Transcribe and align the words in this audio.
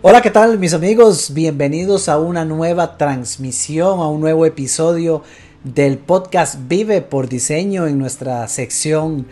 Hola, 0.00 0.22
¿qué 0.22 0.30
tal 0.30 0.60
mis 0.60 0.74
amigos? 0.74 1.34
Bienvenidos 1.34 2.08
a 2.08 2.20
una 2.20 2.44
nueva 2.44 2.96
transmisión, 2.96 3.98
a 3.98 4.06
un 4.06 4.20
nuevo 4.20 4.46
episodio 4.46 5.24
del 5.64 5.98
podcast 5.98 6.54
Vive 6.68 7.02
por 7.02 7.28
Diseño 7.28 7.88
en 7.88 7.98
nuestra 7.98 8.46
sección 8.46 9.26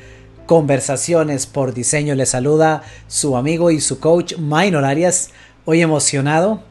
Conversaciones 0.44 1.46
por 1.46 1.72
Diseño. 1.72 2.16
Les 2.16 2.30
saluda 2.30 2.82
su 3.06 3.36
amigo 3.36 3.70
y 3.70 3.80
su 3.80 4.00
coach 4.00 4.38
Minor 4.38 4.84
Arias. 4.84 5.30
Hoy 5.66 5.82
emocionado 5.82 6.64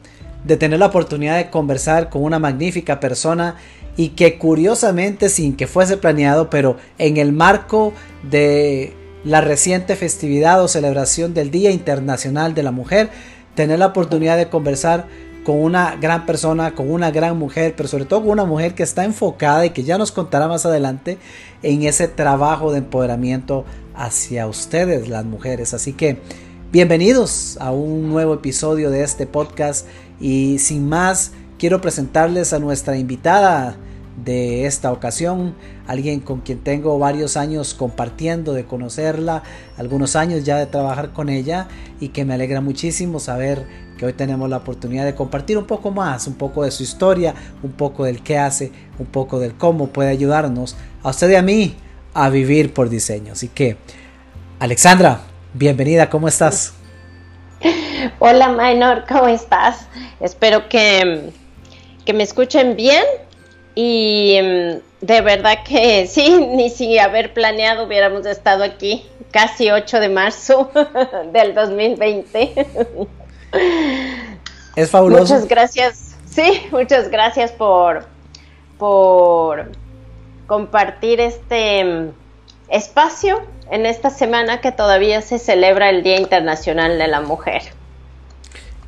de 0.44 0.58
tener 0.58 0.78
la 0.78 0.88
oportunidad 0.88 1.38
de 1.38 1.48
conversar 1.48 2.10
con 2.10 2.22
una 2.22 2.38
magnífica 2.38 3.00
persona 3.00 3.56
y 3.96 4.10
que 4.10 4.36
curiosamente 4.36 5.30
sin 5.30 5.56
que 5.56 5.66
fuese 5.66 5.96
planeado, 5.96 6.50
pero 6.50 6.76
en 6.98 7.16
el 7.16 7.32
marco 7.32 7.94
de 8.30 8.92
la 9.24 9.40
reciente 9.40 9.96
festividad 9.96 10.62
o 10.62 10.68
celebración 10.68 11.32
del 11.32 11.50
Día 11.50 11.70
Internacional 11.70 12.54
de 12.54 12.62
la 12.62 12.72
Mujer, 12.72 13.10
tener 13.56 13.80
la 13.80 13.86
oportunidad 13.86 14.36
de 14.36 14.48
conversar 14.48 15.08
con 15.44 15.60
una 15.60 15.96
gran 15.96 16.26
persona, 16.26 16.74
con 16.74 16.90
una 16.90 17.10
gran 17.10 17.36
mujer, 17.36 17.74
pero 17.76 17.88
sobre 17.88 18.04
todo 18.04 18.20
con 18.20 18.30
una 18.30 18.44
mujer 18.44 18.74
que 18.74 18.82
está 18.82 19.04
enfocada 19.04 19.66
y 19.66 19.70
que 19.70 19.82
ya 19.82 19.98
nos 19.98 20.12
contará 20.12 20.46
más 20.46 20.66
adelante 20.66 21.18
en 21.62 21.82
ese 21.82 22.06
trabajo 22.06 22.70
de 22.70 22.78
empoderamiento 22.78 23.64
hacia 23.94 24.46
ustedes, 24.46 25.08
las 25.08 25.24
mujeres. 25.24 25.72
Así 25.72 25.92
que 25.92 26.18
bienvenidos 26.70 27.56
a 27.60 27.70
un 27.72 28.08
nuevo 28.08 28.34
episodio 28.34 28.90
de 28.90 29.02
este 29.02 29.26
podcast 29.26 29.86
y 30.20 30.58
sin 30.58 30.88
más 30.88 31.32
quiero 31.58 31.80
presentarles 31.80 32.52
a 32.52 32.58
nuestra 32.58 32.96
invitada 32.96 33.76
de 34.16 34.64
esta 34.64 34.92
ocasión, 34.92 35.54
alguien 35.86 36.20
con 36.20 36.40
quien 36.40 36.60
tengo 36.60 36.98
varios 36.98 37.36
años 37.36 37.74
compartiendo, 37.74 38.54
de 38.54 38.64
conocerla, 38.64 39.42
algunos 39.76 40.16
años 40.16 40.44
ya 40.44 40.56
de 40.56 40.66
trabajar 40.66 41.12
con 41.12 41.28
ella 41.28 41.68
y 42.00 42.08
que 42.08 42.24
me 42.24 42.34
alegra 42.34 42.60
muchísimo 42.60 43.20
saber 43.20 43.66
que 43.98 44.06
hoy 44.06 44.12
tenemos 44.12 44.48
la 44.48 44.58
oportunidad 44.58 45.04
de 45.04 45.14
compartir 45.14 45.58
un 45.58 45.66
poco 45.66 45.90
más, 45.90 46.26
un 46.26 46.34
poco 46.34 46.64
de 46.64 46.70
su 46.70 46.82
historia, 46.82 47.34
un 47.62 47.72
poco 47.72 48.04
del 48.04 48.22
qué 48.22 48.38
hace, 48.38 48.72
un 48.98 49.06
poco 49.06 49.38
del 49.38 49.54
cómo 49.54 49.88
puede 49.88 50.10
ayudarnos 50.10 50.76
a 51.02 51.10
usted 51.10 51.30
y 51.30 51.34
a 51.34 51.42
mí 51.42 51.76
a 52.14 52.30
vivir 52.30 52.72
por 52.72 52.88
diseño. 52.88 53.32
Así 53.32 53.48
que, 53.48 53.76
Alexandra, 54.58 55.20
bienvenida, 55.52 56.08
¿cómo 56.08 56.28
estás? 56.28 56.74
Hola, 58.18 58.48
Minor, 58.48 59.04
¿cómo 59.08 59.28
estás? 59.28 59.88
Espero 60.20 60.68
que, 60.68 61.30
que 62.04 62.12
me 62.12 62.22
escuchen 62.22 62.76
bien 62.76 63.04
y 63.76 64.40
mm, 64.42 65.06
de 65.06 65.20
verdad 65.20 65.58
que 65.64 66.06
sí, 66.10 66.44
ni 66.50 66.70
sin 66.70 66.98
haber 66.98 67.32
planeado 67.32 67.84
hubiéramos 67.84 68.26
estado 68.26 68.64
aquí 68.64 69.06
casi 69.30 69.70
8 69.70 70.00
de 70.00 70.08
marzo 70.08 70.70
del 71.32 71.54
2020. 71.54 72.66
Es 74.74 74.90
fabuloso. 74.90 75.32
Muchas 75.32 75.48
gracias. 75.48 76.16
Sí, 76.28 76.66
muchas 76.70 77.08
gracias 77.08 77.50
por, 77.50 78.04
por 78.78 79.72
compartir 80.46 81.18
este 81.18 81.82
mm, 81.82 82.10
espacio 82.68 83.40
en 83.70 83.86
esta 83.86 84.10
semana 84.10 84.60
que 84.60 84.72
todavía 84.72 85.22
se 85.22 85.38
celebra 85.38 85.88
el 85.88 86.02
Día 86.02 86.18
Internacional 86.18 86.98
de 86.98 87.06
la 87.06 87.22
Mujer. 87.22 87.62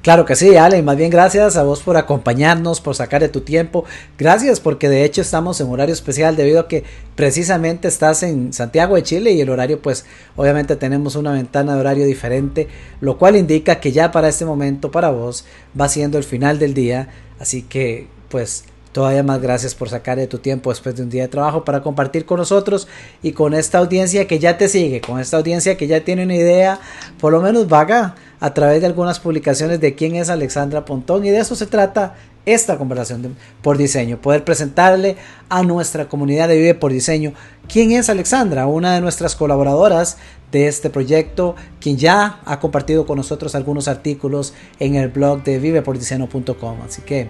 Claro 0.03 0.25
que 0.25 0.37
sí, 0.37 0.57
Ale, 0.57 0.81
más 0.83 0.97
bien 0.97 1.11
gracias 1.11 1.57
a 1.57 1.65
vos 1.65 1.83
por 1.83 1.97
acompañarnos, 1.97 2.81
por 2.81 2.95
sacar 2.95 3.21
de 3.21 3.29
tu 3.29 3.41
tiempo. 3.41 3.85
Gracias 4.17 4.61
porque 4.61 4.89
de 4.89 5.05
hecho 5.05 5.21
estamos 5.21 5.61
en 5.61 5.69
horario 5.69 5.93
especial 5.93 6.37
debido 6.37 6.61
a 6.61 6.69
que 6.69 6.85
precisamente 7.17 7.89
estás 7.89 8.23
en 8.23 8.53
Santiago 8.53 8.95
de 8.95 9.03
Chile 9.03 9.33
y 9.33 9.41
el 9.41 9.51
horario 9.51 9.83
pues 9.83 10.05
obviamente 10.37 10.77
tenemos 10.77 11.17
una 11.17 11.33
ventana 11.33 11.75
de 11.75 11.81
horario 11.81 12.07
diferente, 12.07 12.69
lo 13.01 13.19
cual 13.19 13.35
indica 13.35 13.81
que 13.81 13.91
ya 13.91 14.13
para 14.13 14.29
este 14.29 14.45
momento 14.45 14.93
para 14.93 15.11
vos 15.11 15.45
va 15.79 15.89
siendo 15.89 16.17
el 16.17 16.25
final 16.25 16.61
del 16.61 16.75
día, 16.75 17.09
así 17.41 17.63
que 17.63 18.07
pues 18.29 18.65
Todavía 18.93 19.23
más 19.23 19.41
gracias 19.41 19.75
por 19.75 19.91
sacar 19.91 20.17
de 20.19 20.27
tu 20.27 20.39
tiempo 20.39 20.71
después 20.71 20.97
de 20.97 21.03
un 21.03 21.11
día 21.11 21.23
de 21.23 21.29
trabajo 21.29 21.65
para 21.65 21.83
compartir 21.83 22.25
con 22.25 22.39
nosotros 22.39 22.89
y 23.23 23.33
con 23.33 23.53
esta 23.53 23.79
audiencia 23.79 24.27
que 24.27 24.39
ya 24.39 24.57
te 24.57 24.67
sigue, 24.67 25.01
con 25.01 25.21
esta 25.21 25.37
audiencia 25.37 25.77
que 25.77 25.87
ya 25.87 26.01
tiene 26.05 26.25
una 26.25 26.35
idea, 26.35 26.81
por 27.21 27.33
lo 27.33 27.41
menos 27.41 27.69
vaga, 27.69 28.17
a 28.41 28.55
través 28.55 28.81
de 28.81 28.87
algunas 28.87 29.21
publicaciones 29.21 29.81
de 29.81 29.95
quién 29.95 30.17
es 30.17 30.29
Alexandra 30.29 30.85
Pontón 30.85 31.25
y 31.25 31.31
de 31.31 31.39
eso 31.39 31.55
se 31.55 31.67
trata 31.67 32.15
esta 32.47 32.79
conversación 32.79 33.37
por 33.63 33.77
diseño, 33.77 34.21
poder 34.21 34.43
presentarle 34.43 35.17
a 35.49 35.63
nuestra 35.63 36.09
comunidad 36.09 36.49
de 36.49 36.57
Vive 36.57 36.75
por 36.75 36.93
Diseño 36.93 37.35
quién 37.69 37.93
es 37.93 38.09
Alexandra, 38.09 38.67
una 38.67 38.95
de 38.95 39.01
nuestras 39.03 39.37
colaboradoras 39.37 40.17
de 40.51 40.67
este 40.67 40.89
proyecto, 40.89 41.57
quien 41.79 41.99
ya 41.99 42.41
ha 42.47 42.59
compartido 42.59 43.07
con 43.07 43.19
nosotros 43.19 43.55
algunos 43.55 43.87
artículos 43.87 44.55
en 44.79 44.95
el 44.95 45.09
blog 45.09 45.43
de 45.43 45.59
vivepordiseño.com. 45.59 46.79
Así 46.87 47.03
que, 47.03 47.29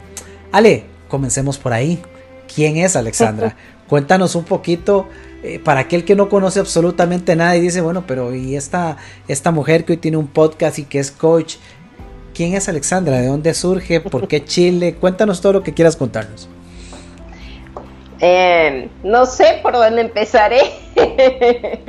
Ale, 0.52 0.84
comencemos 1.08 1.58
por 1.58 1.72
ahí. 1.72 2.00
¿Quién 2.54 2.76
es 2.76 2.94
Alexandra? 2.94 3.56
Cuéntanos 3.88 4.36
un 4.36 4.44
poquito 4.44 5.08
eh, 5.43 5.60
para 5.60 5.81
aquel 5.81 6.04
que 6.04 6.16
no 6.16 6.28
conoce 6.28 6.59
absolutamente 6.59 7.37
nada 7.37 7.56
y 7.56 7.60
dice, 7.60 7.81
bueno, 7.81 8.04
pero 8.06 8.34
¿y 8.34 8.56
esta, 8.56 8.97
esta 9.28 9.53
mujer 9.53 9.84
que 9.84 9.93
hoy 9.93 9.99
tiene 9.99 10.16
un 10.16 10.26
podcast 10.26 10.78
y 10.81 10.84
que 10.84 10.99
es 10.99 11.12
coach? 11.12 11.56
¿Quién 12.34 12.54
es 12.54 12.69
Alexandra? 12.69 13.21
¿De 13.21 13.28
dónde 13.28 13.54
surge? 13.54 14.00
¿Por 14.00 14.26
qué 14.26 14.44
Chile? 14.44 14.94
Cuéntanos 14.94 15.41
todo 15.41 15.54
lo 15.54 15.62
que 15.62 15.75
quieras 15.75 15.97
contarnos. 15.97 16.49
Eh, 18.21 18.88
no 19.04 19.26
sé 19.26 19.60
por 19.62 19.75
dónde 19.75 20.03
empezaré. 20.03 20.60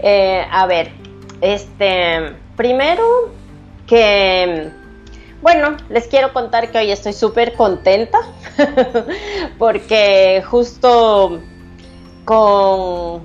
Eh, 0.00 0.46
a 0.48 0.64
ver, 0.66 0.92
este, 1.40 2.32
primero 2.56 3.32
que, 3.88 4.70
bueno, 5.42 5.76
les 5.88 6.06
quiero 6.06 6.32
contar 6.32 6.70
que 6.70 6.78
hoy 6.78 6.92
estoy 6.92 7.14
súper 7.14 7.54
contenta 7.54 8.18
porque 9.58 10.44
justo 10.46 11.40
con, 12.28 13.22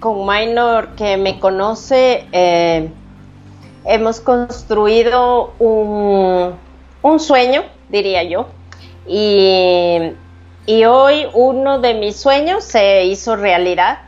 con 0.00 0.26
Minor 0.26 0.96
que 0.96 1.16
me 1.16 1.40
conoce, 1.40 2.26
eh, 2.30 2.90
hemos 3.86 4.20
construido 4.20 5.54
un, 5.58 6.52
un, 7.00 7.20
sueño, 7.20 7.62
diría 7.88 8.22
yo, 8.22 8.48
y, 9.06 10.12
y 10.66 10.84
hoy 10.84 11.26
uno 11.32 11.78
de 11.78 11.94
mis 11.94 12.16
sueños 12.20 12.64
se 12.64 13.04
hizo 13.04 13.34
realidad, 13.34 14.00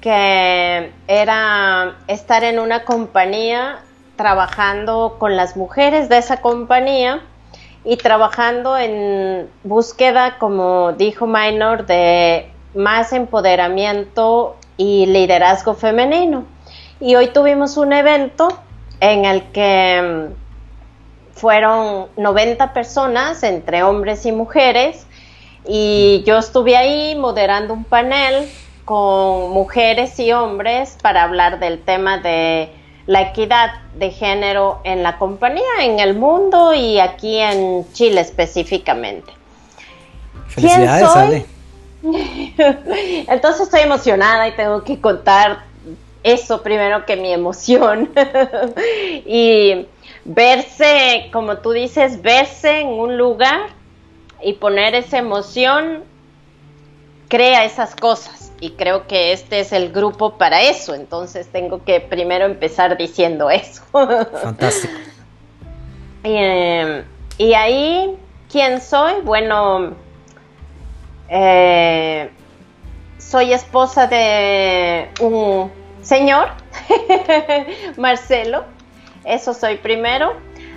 que 0.00 0.92
era 1.08 1.96
estar 2.06 2.44
en 2.44 2.60
una 2.60 2.84
compañía 2.84 3.80
trabajando 4.14 5.16
con 5.18 5.34
las 5.34 5.56
mujeres 5.56 6.08
de 6.08 6.18
esa 6.18 6.40
compañía 6.40 7.22
y 7.84 7.96
trabajando 7.96 8.78
en 8.78 9.50
búsqueda, 9.64 10.38
como 10.38 10.92
dijo 10.92 11.26
Minor, 11.26 11.86
de 11.86 12.53
más 12.74 13.12
empoderamiento 13.12 14.56
y 14.76 15.06
liderazgo 15.06 15.74
femenino. 15.74 16.44
Y 17.00 17.14
hoy 17.14 17.28
tuvimos 17.28 17.76
un 17.76 17.92
evento 17.92 18.48
en 19.00 19.24
el 19.24 19.42
que 19.52 20.30
mm, 20.30 21.34
fueron 21.38 22.06
90 22.16 22.72
personas, 22.72 23.42
entre 23.42 23.82
hombres 23.82 24.24
y 24.26 24.32
mujeres, 24.32 25.06
y 25.66 26.22
yo 26.26 26.38
estuve 26.38 26.76
ahí 26.76 27.14
moderando 27.16 27.72
un 27.72 27.84
panel 27.84 28.48
con 28.84 29.50
mujeres 29.50 30.18
y 30.20 30.32
hombres 30.32 30.98
para 31.00 31.22
hablar 31.22 31.58
del 31.58 31.82
tema 31.82 32.18
de 32.18 32.70
la 33.06 33.22
equidad 33.22 33.70
de 33.94 34.10
género 34.10 34.80
en 34.84 35.02
la 35.02 35.18
compañía, 35.18 35.62
en 35.80 36.00
el 36.00 36.14
mundo 36.14 36.74
y 36.74 36.98
aquí 36.98 37.38
en 37.38 37.90
Chile 37.92 38.20
específicamente. 38.20 39.32
Felicidades, 40.48 41.46
Entonces 43.28 43.62
estoy 43.62 43.80
emocionada 43.80 44.48
y 44.48 44.52
tengo 44.52 44.82
que 44.84 45.00
contar 45.00 45.64
eso 46.22 46.62
primero 46.62 47.04
que 47.06 47.16
mi 47.16 47.32
emoción. 47.32 48.10
y 49.26 49.86
verse, 50.24 51.28
como 51.32 51.58
tú 51.58 51.72
dices, 51.72 52.22
verse 52.22 52.80
en 52.80 52.88
un 52.88 53.16
lugar 53.16 53.68
y 54.42 54.54
poner 54.54 54.94
esa 54.94 55.18
emoción 55.18 56.04
crea 57.28 57.64
esas 57.64 57.94
cosas. 57.94 58.52
Y 58.60 58.70
creo 58.70 59.06
que 59.06 59.32
este 59.32 59.60
es 59.60 59.72
el 59.72 59.92
grupo 59.92 60.38
para 60.38 60.62
eso. 60.62 60.94
Entonces 60.94 61.48
tengo 61.48 61.84
que 61.84 62.00
primero 62.00 62.44
empezar 62.44 62.96
diciendo 62.96 63.50
eso. 63.50 63.82
Fantástico. 63.92 64.94
Em, 66.22 67.04
y 67.36 67.52
ahí, 67.52 68.16
¿quién 68.50 68.80
soy? 68.80 69.20
Bueno, 69.22 69.94
eh, 71.28 72.30
soy 73.18 73.52
esposa 73.52 74.06
de 74.06 75.08
un 75.20 75.70
señor, 76.02 76.48
Marcelo, 77.96 78.64
eso 79.24 79.54
soy 79.54 79.76
primero. 79.76 80.34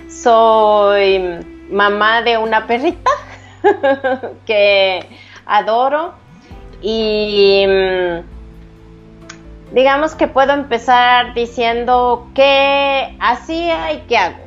Soy 0.08 1.20
mamá 1.70 2.22
de 2.22 2.38
una 2.38 2.66
perrita 2.66 3.10
que 4.46 5.04
adoro 5.44 6.14
y 6.80 7.66
mm, 7.68 8.20
digamos 9.74 10.14
que 10.14 10.28
puedo 10.28 10.54
empezar 10.54 11.34
diciendo 11.34 12.26
qué 12.34 13.14
hacía 13.20 13.92
y 13.92 13.98
qué 14.08 14.16
hago. 14.16 14.38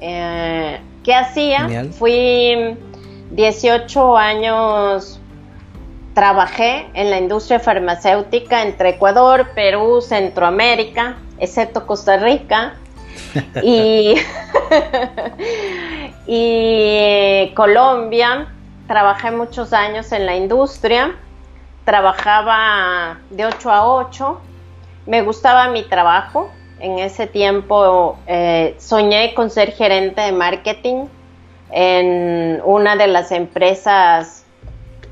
Eh, 0.00 0.80
¿Qué 1.04 1.14
hacía? 1.14 1.68
Fui 1.98 2.76
18 3.30 4.16
años, 4.16 5.20
trabajé 6.14 6.86
en 6.94 7.10
la 7.10 7.18
industria 7.18 7.60
farmacéutica 7.60 8.62
entre 8.62 8.90
Ecuador, 8.90 9.50
Perú, 9.54 10.00
Centroamérica, 10.00 11.16
excepto 11.38 11.86
Costa 11.86 12.16
Rica. 12.16 12.74
y, 13.62 14.14
y 16.26 17.52
Colombia, 17.54 18.48
trabajé 18.86 19.30
muchos 19.30 19.72
años 19.72 20.10
en 20.12 20.26
la 20.26 20.36
industria, 20.36 21.14
trabajaba 21.84 23.18
de 23.30 23.46
8 23.46 23.70
a 23.70 23.86
8, 23.86 24.40
me 25.06 25.22
gustaba 25.22 25.68
mi 25.68 25.84
trabajo, 25.84 26.50
en 26.80 26.98
ese 26.98 27.26
tiempo 27.26 28.18
eh, 28.26 28.76
soñé 28.78 29.34
con 29.34 29.50
ser 29.50 29.72
gerente 29.72 30.20
de 30.20 30.32
marketing 30.32 31.06
en 31.70 32.60
una 32.64 32.96
de 32.96 33.06
las 33.06 33.32
empresas 33.32 34.44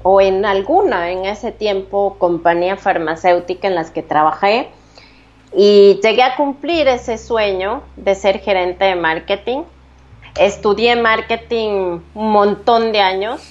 o 0.03 0.21
en 0.21 0.45
alguna 0.45 1.11
en 1.11 1.25
ese 1.25 1.53
tiempo 1.53 2.17
compañía 2.19 2.77
farmacéutica 2.77 3.69
en 3.69 3.75
las 3.75 3.91
que 3.91 4.03
trabajé 4.03 4.69
y 5.55 6.01
llegué 6.03 6.23
a 6.23 6.37
cumplir 6.37 6.87
ese 6.89 7.19
sueño 7.19 7.83
de 7.97 8.15
ser 8.15 8.41
gerente 8.41 8.85
de 8.85 8.95
marketing. 8.95 9.63
Estudié 10.39 10.97
marketing 10.97 12.01
un 12.15 12.31
montón 12.31 12.93
de 12.93 13.01
años 13.01 13.43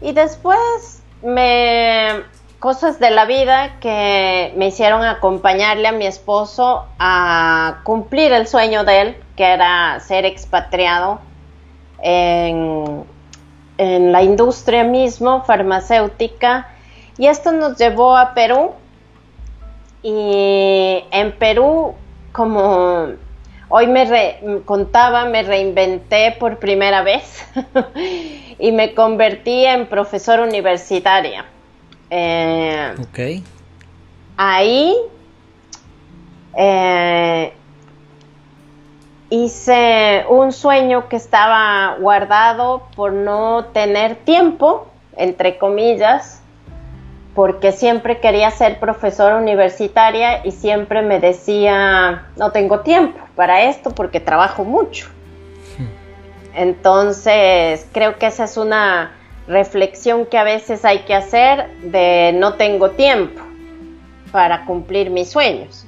y 0.00 0.12
después 0.12 1.02
me 1.22 2.22
cosas 2.58 2.98
de 2.98 3.10
la 3.10 3.24
vida 3.24 3.78
que 3.80 4.52
me 4.56 4.66
hicieron 4.66 5.04
acompañarle 5.04 5.88
a 5.88 5.92
mi 5.92 6.06
esposo 6.06 6.86
a 6.98 7.80
cumplir 7.84 8.32
el 8.32 8.48
sueño 8.48 8.82
de 8.84 9.00
él, 9.00 9.16
que 9.36 9.44
era 9.44 10.00
ser 10.00 10.24
expatriado 10.24 11.20
en, 12.02 13.04
en 13.78 14.12
la 14.12 14.22
industria 14.22 14.84
mismo 14.84 15.42
farmacéutica. 15.44 16.68
Y 17.16 17.26
esto 17.26 17.52
nos 17.52 17.76
llevó 17.78 18.16
a 18.16 18.34
Perú. 18.34 18.72
Y 20.02 21.04
en 21.10 21.32
Perú, 21.38 21.94
como 22.32 23.08
hoy 23.68 23.86
me 23.86 24.62
contaba, 24.64 25.24
me 25.26 25.42
reinventé 25.42 26.36
por 26.38 26.58
primera 26.58 27.02
vez 27.02 27.44
y 28.58 28.72
me 28.72 28.94
convertí 28.94 29.64
en 29.64 29.86
profesora 29.86 30.44
universitaria. 30.44 31.44
Eh, 32.10 32.94
ok. 32.98 33.44
Ahí 34.36 34.94
eh, 36.56 37.52
hice 39.30 40.24
un 40.28 40.52
sueño 40.52 41.08
que 41.08 41.16
estaba 41.16 41.96
guardado 42.00 42.88
por 42.96 43.12
no 43.12 43.66
tener 43.66 44.16
tiempo, 44.16 44.88
entre 45.16 45.58
comillas, 45.58 46.42
porque 47.34 47.72
siempre 47.72 48.20
quería 48.20 48.50
ser 48.50 48.80
profesora 48.80 49.36
universitaria 49.36 50.44
y 50.44 50.52
siempre 50.52 51.02
me 51.02 51.20
decía, 51.20 52.26
no 52.36 52.50
tengo 52.52 52.80
tiempo 52.80 53.18
para 53.36 53.62
esto 53.62 53.90
porque 53.90 54.18
trabajo 54.18 54.64
mucho. 54.64 55.06
Hmm. 55.78 56.56
Entonces, 56.56 57.86
creo 57.92 58.18
que 58.18 58.26
esa 58.26 58.44
es 58.44 58.56
una 58.56 59.12
reflexión 59.46 60.26
que 60.26 60.36
a 60.36 60.44
veces 60.44 60.84
hay 60.84 61.00
que 61.00 61.14
hacer 61.14 61.70
de 61.82 62.32
no 62.34 62.54
tengo 62.54 62.90
tiempo 62.90 63.40
para 64.32 64.64
cumplir 64.64 65.10
mis 65.10 65.30
sueños. 65.30 65.86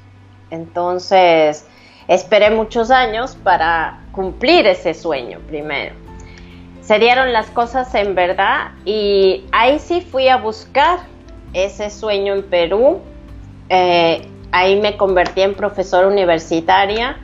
Entonces, 0.49 1.65
esperé 2.11 2.49
muchos 2.49 2.91
años 2.91 3.37
para 3.41 4.01
cumplir 4.11 4.67
ese 4.67 4.93
sueño 4.93 5.39
primero. 5.47 5.95
Se 6.81 6.99
dieron 6.99 7.31
las 7.31 7.49
cosas 7.51 7.95
en 7.95 8.15
verdad 8.15 8.71
y 8.83 9.45
ahí 9.53 9.79
sí 9.79 10.01
fui 10.01 10.27
a 10.27 10.35
buscar 10.35 10.99
ese 11.53 11.89
sueño 11.89 12.33
en 12.33 12.43
Perú. 12.43 12.99
Eh, 13.69 14.27
ahí 14.51 14.81
me 14.81 14.97
convertí 14.97 15.41
en 15.41 15.53
profesora 15.53 16.07
universitaria, 16.07 17.15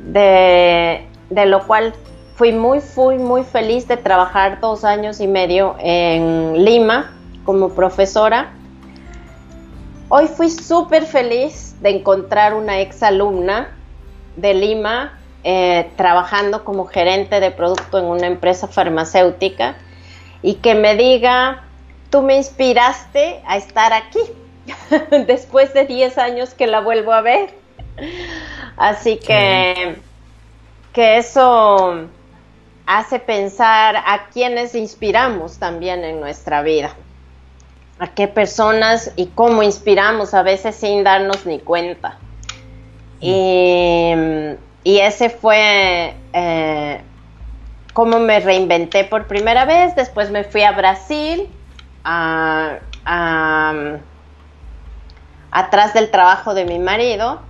de, 0.00 1.06
lo 1.30 1.66
cual 1.66 1.94
fui 2.34 2.52
muy, 2.52 2.80
fui 2.80 3.16
muy 3.16 3.44
feliz 3.44 3.88
de 3.88 3.96
trabajar 3.96 4.60
dos 4.60 4.84
años 4.84 5.20
y 5.20 5.26
medio 5.26 5.74
en 5.78 6.62
Lima 6.62 7.14
como 7.46 7.70
profesora. 7.70 8.52
Hoy 10.10 10.26
fui 10.26 10.50
súper 10.50 11.06
feliz 11.06 11.76
de 11.80 11.96
encontrar 11.96 12.52
una 12.52 12.82
ex 12.82 13.02
alumna 13.02 13.78
de 14.36 14.54
Lima 14.54 15.18
eh, 15.44 15.90
trabajando 15.96 16.64
como 16.64 16.86
gerente 16.86 17.40
de 17.40 17.50
producto 17.50 17.98
en 17.98 18.04
una 18.04 18.28
empresa 18.28 18.68
farmacéutica 18.68 19.74
y 20.40 20.54
que 20.54 20.76
me 20.76 20.94
diga, 20.94 21.64
tú 22.10 22.22
me 22.22 22.36
inspiraste 22.36 23.42
a 23.46 23.56
estar 23.56 23.92
aquí 23.92 24.20
después 25.26 25.74
de 25.74 25.86
10 25.86 26.18
años 26.18 26.54
que 26.54 26.68
la 26.68 26.80
vuelvo 26.80 27.12
a 27.12 27.22
ver. 27.22 27.54
Así 28.76 29.16
que, 29.16 29.96
que 30.92 31.16
eso 31.18 32.08
hace 32.86 33.18
pensar 33.18 33.96
a 33.96 34.28
quienes 34.32 34.76
inspiramos 34.76 35.58
también 35.58 36.04
en 36.04 36.20
nuestra 36.20 36.62
vida, 36.62 36.94
a 37.98 38.08
qué 38.14 38.28
personas 38.28 39.12
y 39.16 39.26
cómo 39.26 39.64
inspiramos 39.64 40.34
a 40.34 40.42
veces 40.42 40.76
sin 40.76 41.02
darnos 41.02 41.46
ni 41.46 41.58
cuenta. 41.58 42.18
Y, 43.22 44.58
ese 44.84 45.30
fue 45.30 46.14
eh, 46.32 47.00
cómo 47.92 48.18
me 48.18 48.40
reinventé 48.40 49.04
por 49.04 49.28
primera 49.28 49.64
vez, 49.64 49.94
después 49.94 50.30
me 50.30 50.42
fui 50.44 50.62
a 50.62 50.72
Brasil, 50.72 51.48
atrás 55.52 55.94
del 55.94 56.10
trabajo 56.10 56.52
de 56.54 56.64
mi 56.64 56.80
marido, 56.80 57.40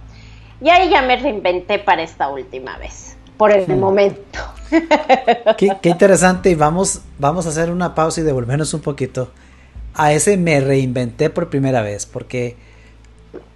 y 0.61 0.69
ahí 0.69 0.91
ya 0.91 1.01
me 1.03 1.17
reinventé 1.17 1.79
para 1.79 2.03
esta 2.03 2.29
última 2.29 2.77
vez, 2.77 3.17
por 3.39 3.51
el 3.51 3.67
momento. 3.77 4.39
Qué, 5.57 5.79
interesante 5.89 6.51
y 6.51 6.55
vamos, 6.55 7.01
vamos 7.19 7.47
a 7.47 7.49
hacer 7.49 7.71
una 7.71 7.95
pausa 7.95 8.21
y 8.21 8.25
devolvernos 8.25 8.75
un 8.75 8.83
poquito. 8.83 9.31
A 9.95 10.13
ese 10.13 10.37
me 10.37 10.61
reinventé 10.61 11.31
por 11.31 11.49
primera 11.51 11.83
vez, 11.83 12.07
porque 12.07 12.57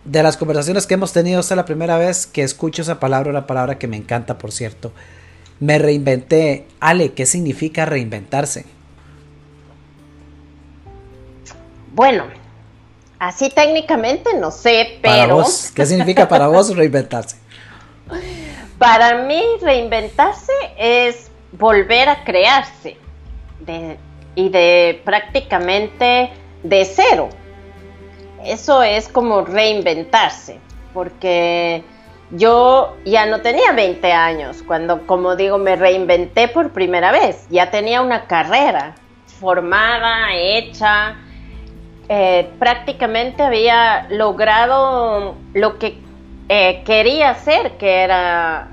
de 0.07 0.23
las 0.23 0.37
conversaciones 0.37 0.87
que 0.87 0.95
hemos 0.95 1.13
tenido, 1.13 1.41
esta 1.41 1.55
es 1.55 1.57
la 1.57 1.65
primera 1.65 1.99
vez 1.99 2.27
que 2.27 2.43
escucho 2.43 2.83
esa 2.83 3.01
palabra, 3.01 3.31
una 3.31 3.47
palabra 3.47 3.79
que 3.79 3.89
me 3.89 3.97
encanta, 3.97 4.39
por 4.39 4.53
cierto. 4.53 4.93
Me 5.59 5.79
reinventé. 5.79 6.67
Ale, 6.81 7.13
¿qué 7.13 7.27
significa 7.27 7.85
reinventarse? 7.85 8.65
Bueno, 11.93 12.25
así 13.19 13.51
técnicamente 13.51 14.31
no 14.39 14.51
sé, 14.51 14.99
pero... 15.03 15.45
¿Qué 15.75 15.87
significa 15.87 16.29
para 16.29 16.47
vos 16.49 16.75
reinventarse? 16.75 17.37
Para 18.79 19.25
mí 19.25 19.43
reinventarse 19.63 20.53
es 20.77 21.31
volver 21.53 22.11
a 22.11 22.25
crearse 22.25 22.99
y 24.35 24.49
de 24.51 25.01
prácticamente 25.03 26.31
de 26.63 26.85
cero. 26.85 27.31
Eso 28.45 28.83
es 28.83 29.09
como 29.09 29.43
reinventarse, 29.43 30.61
porque 30.93 31.83
yo 32.31 32.97
ya 33.05 33.27
no 33.27 33.41
tenía 33.41 33.73
20 33.73 34.13
años 34.13 34.63
cuando, 34.67 35.07
como 35.07 35.37
digo, 35.37 35.59
me 35.59 35.77
reinventé 35.77 36.49
por 36.49 36.73
primera 36.73 37.13
vez. 37.13 37.47
Ya 37.51 37.71
tenía 37.71 38.03
una 38.03 38.27
carrera 38.27 38.95
formada, 39.39 40.35
hecha. 40.35 41.17
Eh, 42.09 42.49
prácticamente 42.59 43.43
había 43.43 44.07
logrado 44.11 45.35
lo 45.55 45.79
que 45.79 45.99
eh, 46.49 46.83
quería 46.85 47.31
hacer, 47.31 47.73
que 47.73 48.03
era 48.03 48.69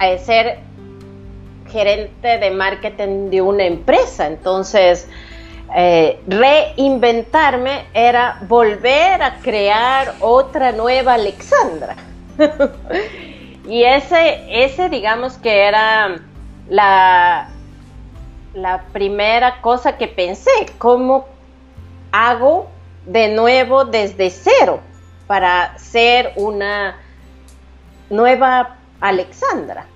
eh, 0.00 0.18
ser 0.18 0.58
gerente 1.70 2.38
de 2.38 2.50
marketing 2.50 3.30
de 3.30 3.42
una 3.42 3.64
empresa. 3.64 4.26
Entonces, 4.26 5.08
eh, 5.74 6.20
reinventarme 6.26 7.86
era 7.94 8.38
volver 8.42 9.22
a 9.22 9.36
crear 9.36 10.14
otra 10.20 10.72
nueva 10.72 11.14
Alexandra. 11.14 11.96
y 13.68 13.84
ese, 13.84 14.64
ese, 14.64 14.88
digamos 14.88 15.34
que 15.38 15.64
era 15.64 16.20
la, 16.68 17.48
la 18.54 18.82
primera 18.92 19.60
cosa 19.60 19.96
que 19.96 20.08
pensé, 20.08 20.50
¿cómo 20.78 21.26
hago 22.10 22.68
de 23.06 23.28
nuevo 23.28 23.84
desde 23.84 24.30
cero? 24.30 24.80
para 25.32 25.78
ser 25.78 26.32
una 26.36 26.98
nueva 28.10 28.76
Alexandra. 29.00 29.86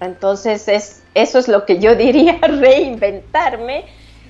Entonces, 0.00 0.68
es, 0.68 1.02
eso 1.14 1.40
es 1.40 1.48
lo 1.48 1.66
que 1.66 1.80
yo 1.80 1.94
diría, 1.96 2.38
reinventarme, 2.40 3.86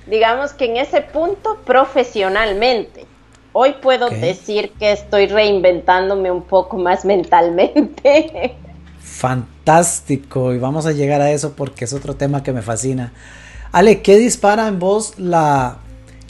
digamos 0.07 0.53
que 0.53 0.65
en 0.65 0.77
ese 0.77 1.01
punto 1.01 1.57
profesionalmente. 1.65 3.05
Hoy 3.53 3.75
puedo 3.81 4.09
decir 4.09 4.71
que 4.77 4.91
estoy 4.91 5.27
reinventándome 5.27 6.29
un 6.29 6.43
poco 6.43 6.77
más 6.77 7.05
mentalmente. 7.05 8.55
fantástico 8.99 10.53
y 10.53 10.57
vamos 10.57 10.85
a 10.85 10.91
llegar 10.91 11.21
a 11.21 11.31
eso 11.31 11.53
porque 11.53 11.85
es 11.85 11.93
otro 11.93 12.15
tema 12.15 12.43
que 12.43 12.51
me 12.51 12.61
fascina. 12.61 13.13
Ale, 13.71 14.01
¿qué 14.01 14.17
dispara 14.17 14.67
en 14.67 14.79
vos 14.79 15.17
la, 15.17 15.79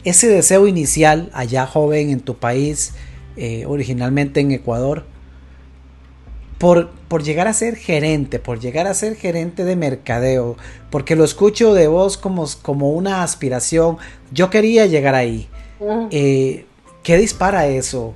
ese 0.04 0.28
deseo 0.28 0.68
inicial 0.68 1.30
allá 1.32 1.66
joven 1.66 2.10
en 2.10 2.20
tu 2.20 2.36
país, 2.36 2.94
eh, 3.36 3.66
originalmente 3.66 4.40
en 4.40 4.52
Ecuador, 4.52 5.04
por, 6.58 6.90
por, 7.08 7.22
llegar 7.22 7.48
a 7.48 7.52
ser 7.52 7.76
gerente, 7.76 8.38
por 8.38 8.60
llegar 8.60 8.86
a 8.86 8.94
ser 8.94 9.16
gerente 9.16 9.64
de 9.64 9.76
mercadeo, 9.76 10.56
porque 10.90 11.16
lo 11.16 11.24
escucho 11.24 11.74
de 11.74 11.86
vos 11.88 12.16
como, 12.16 12.46
como 12.62 12.90
una 12.90 13.22
aspiración, 13.22 13.98
yo 14.32 14.50
quería 14.50 14.86
llegar 14.86 15.14
ahí. 15.14 15.48
Eh, 16.10 16.64
¿Qué 17.02 17.16
dispara 17.18 17.66
eso? 17.66 18.14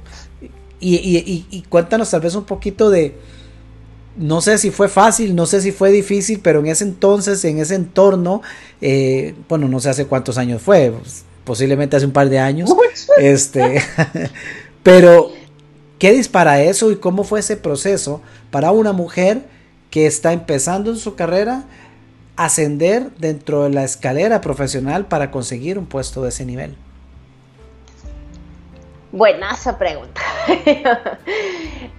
Y, 0.81 1.65
cuéntanos 1.69 2.11
tal 2.11 2.23
vez 2.23 2.35
un 2.35 2.45
poquito 2.45 2.89
de, 2.89 3.15
no 4.17 4.41
sé 4.41 4.57
si 4.57 4.71
fue 4.71 4.89
fácil, 4.89 5.35
no 5.35 5.45
sé 5.47 5.61
si 5.61 5.73
fue 5.73 5.93
difícil, 5.93 6.41
pero 6.43 6.61
en 6.61 6.67
ese 6.67 6.85
entonces, 6.85 7.45
en 7.45 7.59
ese 7.59 7.75
entorno, 7.75 8.41
eh, 8.81 9.35
bueno, 9.49 9.69
no 9.69 9.79
sé 9.81 9.91
hace 9.91 10.07
cuántos 10.07 10.39
años 10.39 10.63
fue, 10.63 10.93
posiblemente 11.45 11.97
hace 11.97 12.07
un 12.07 12.13
par 12.13 12.31
de 12.31 12.39
años, 12.39 12.75
este, 13.19 13.83
pero 14.83 15.31
¿qué 16.01 16.11
dispara 16.11 16.61
eso 16.61 16.91
y 16.91 16.97
cómo 16.97 17.23
fue 17.23 17.39
ese 17.39 17.57
proceso 17.57 18.21
para 18.51 18.73
una 18.73 18.93
mujer 18.93 19.43
que 19.91 20.07
está 20.07 20.33
empezando 20.33 20.91
en 20.91 20.97
su 20.97 21.15
carrera? 21.15 21.65
ascender 22.41 23.11
dentro 23.19 23.65
de 23.65 23.71
la 23.71 23.85
escalera 23.85 24.41
profesional 24.41 25.05
para 25.05 25.31
conseguir 25.31 25.79
un 25.79 25.85
puesto 25.85 26.23
de 26.23 26.31
ese 26.31 26.47
nivel? 26.47 26.75
Buenaza 29.13 29.79
pregunta. 29.79 30.23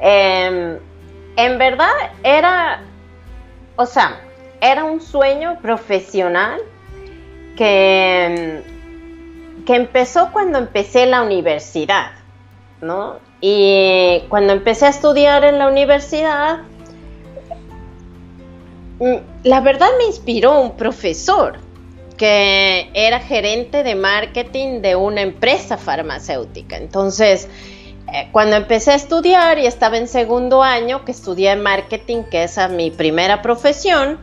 Em, 0.04 0.80
en 1.36 1.58
verdad 1.60 1.92
era, 2.24 2.82
o 3.76 3.86
sea, 3.86 4.20
era 4.60 4.84
un 4.84 5.00
sueño 5.00 5.60
profesional 5.62 6.60
que, 7.56 8.64
que 9.64 9.76
empezó 9.76 10.32
cuando 10.32 10.58
empecé 10.58 11.06
la 11.06 11.22
universidad, 11.22 12.14
¿no? 12.82 13.20
Y 13.42 14.22
cuando 14.30 14.54
empecé 14.54 14.86
a 14.86 14.90
estudiar 14.90 15.44
en 15.44 15.58
la 15.58 15.68
universidad, 15.68 16.60
mm, 19.00 19.16
la 19.44 19.60
verdad 19.62 19.90
me 19.98 20.06
inspiró 20.06 20.62
un 20.62 20.78
profesor 20.78 21.58
que 22.18 22.92
era 22.94 23.20
gerente 23.20 23.84
de 23.84 23.96
marketing 23.96 24.82
de 24.82 24.96
una 24.96 25.22
empresa 25.22 25.78
farmacéutica. 25.78 26.78
Entonces, 26.78 27.50
eh, 28.14 28.28
cuando 28.32 28.58
empecé 28.58 28.92
a 28.92 28.96
estudiar 28.96 29.58
y 29.58 29.66
estaba 29.66 29.98
en 29.98 30.08
segundo 30.08 30.62
año, 30.62 31.04
que 31.04 31.12
estudié 31.12 31.56
marketing, 31.56 32.24
que 32.30 32.44
es 32.44 32.60
mi 32.70 32.92
primera 32.92 33.42
profesión, 33.42 34.20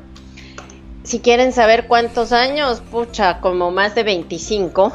si 1.08 1.20
quieren 1.20 1.52
saber 1.52 1.86
cuántos 1.86 2.32
años, 2.32 2.82
pucha, 2.90 3.40
como 3.40 3.70
más 3.70 3.94
de 3.94 4.02
25. 4.02 4.92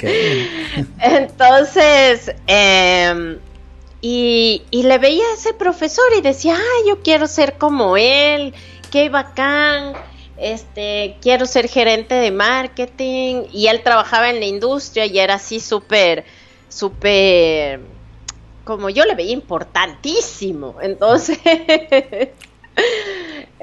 Entonces, 1.00 2.34
em, 2.48 3.38
y, 4.00 4.62
y, 4.72 4.82
le 4.82 4.98
veía 4.98 5.24
a 5.24 5.34
ese 5.34 5.54
profesor 5.54 6.06
y 6.18 6.20
decía, 6.20 6.56
ay, 6.56 6.88
yo 6.88 7.00
quiero 7.00 7.28
ser 7.28 7.54
como 7.58 7.96
él, 7.96 8.54
qué 8.90 9.08
bacán 9.08 9.94
este, 10.42 11.16
quiero 11.22 11.46
ser 11.46 11.68
gerente 11.68 12.16
de 12.16 12.32
marketing 12.32 13.44
y 13.52 13.68
él 13.68 13.82
trabajaba 13.84 14.28
en 14.30 14.40
la 14.40 14.46
industria 14.46 15.06
y 15.06 15.20
era 15.20 15.34
así 15.34 15.60
súper, 15.60 16.24
súper, 16.68 17.80
como 18.64 18.90
yo 18.90 19.04
le 19.04 19.14
veía 19.14 19.32
importantísimo. 19.32 20.76
Entonces, 20.82 21.38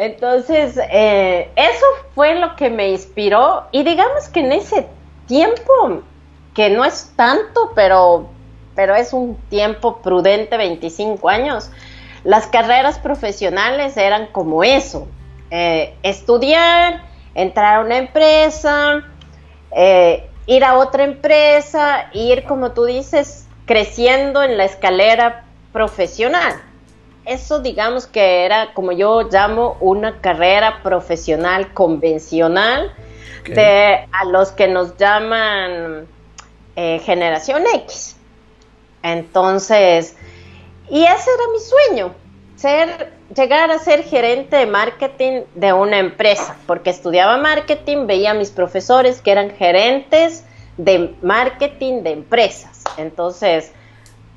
entonces, 0.02 0.80
eh, 0.94 1.52
eso 1.58 1.86
fue 2.16 2.36
lo 2.36 2.56
que 2.56 2.70
me 2.70 2.88
inspiró 2.88 3.66
y 3.74 3.84
digamos 3.84 4.30
que 4.30 4.40
en 4.40 4.54
ese 4.54 4.88
tiempo, 5.28 6.04
que 6.56 6.70
no 6.70 6.86
es 6.86 7.12
tanto, 7.18 7.74
pero, 7.76 8.30
pero 8.76 8.96
es 8.96 9.12
un 9.12 9.36
tiempo 9.50 9.98
prudente, 9.98 10.56
25 10.56 11.28
años, 11.28 11.70
las 12.24 12.48
carreras 12.48 12.98
profesionales 12.98 13.98
eran 13.98 14.28
como 14.28 14.64
eso, 14.64 15.06
eh, 15.52 15.94
estudiar, 16.02 17.02
entrar 17.36 17.76
a 17.76 17.82
una 17.82 17.98
empresa, 17.98 19.04
eh, 19.76 20.30
ir 20.46 20.64
a 20.64 20.78
otra 20.78 21.04
empresa, 21.04 22.10
ir, 22.14 22.46
como 22.46 22.72
tú 22.72 22.86
dices, 22.86 23.50
creciendo 23.66 24.44
en 24.44 24.56
la 24.58 24.64
escalera 24.64 25.44
profesional. 25.74 26.69
Eso 27.30 27.60
digamos 27.60 28.08
que 28.08 28.44
era, 28.44 28.74
como 28.74 28.92
yo 28.92 29.30
llamo, 29.30 29.78
una 29.82 30.20
carrera 30.20 30.82
profesional 30.82 31.76
convencional 31.76 32.92
de 33.46 34.08
a 34.12 34.26
los 34.26 34.52
que 34.52 34.68
nos 34.68 34.98
llaman 34.98 36.08
eh, 36.76 36.98
generación 37.06 37.62
X. 37.76 38.16
Entonces, 39.04 40.18
y 40.90 41.04
ese 41.04 41.30
era 41.30 41.44
mi 41.54 41.60
sueño, 41.60 42.16
ser 42.56 43.14
llegar 43.36 43.70
a 43.70 43.78
ser 43.78 44.02
gerente 44.06 44.56
de 44.56 44.66
marketing 44.66 45.44
de 45.54 45.72
una 45.72 46.00
empresa, 46.00 46.58
porque 46.66 46.90
estudiaba 46.90 47.38
marketing, 47.38 48.08
veía 48.08 48.32
a 48.32 48.34
mis 48.34 48.50
profesores 48.50 49.22
que 49.22 49.32
eran 49.32 49.52
gerentes 49.52 50.46
de 50.78 51.14
marketing 51.22 52.02
de 52.02 52.10
empresas. 52.10 52.82
Entonces, 52.98 53.72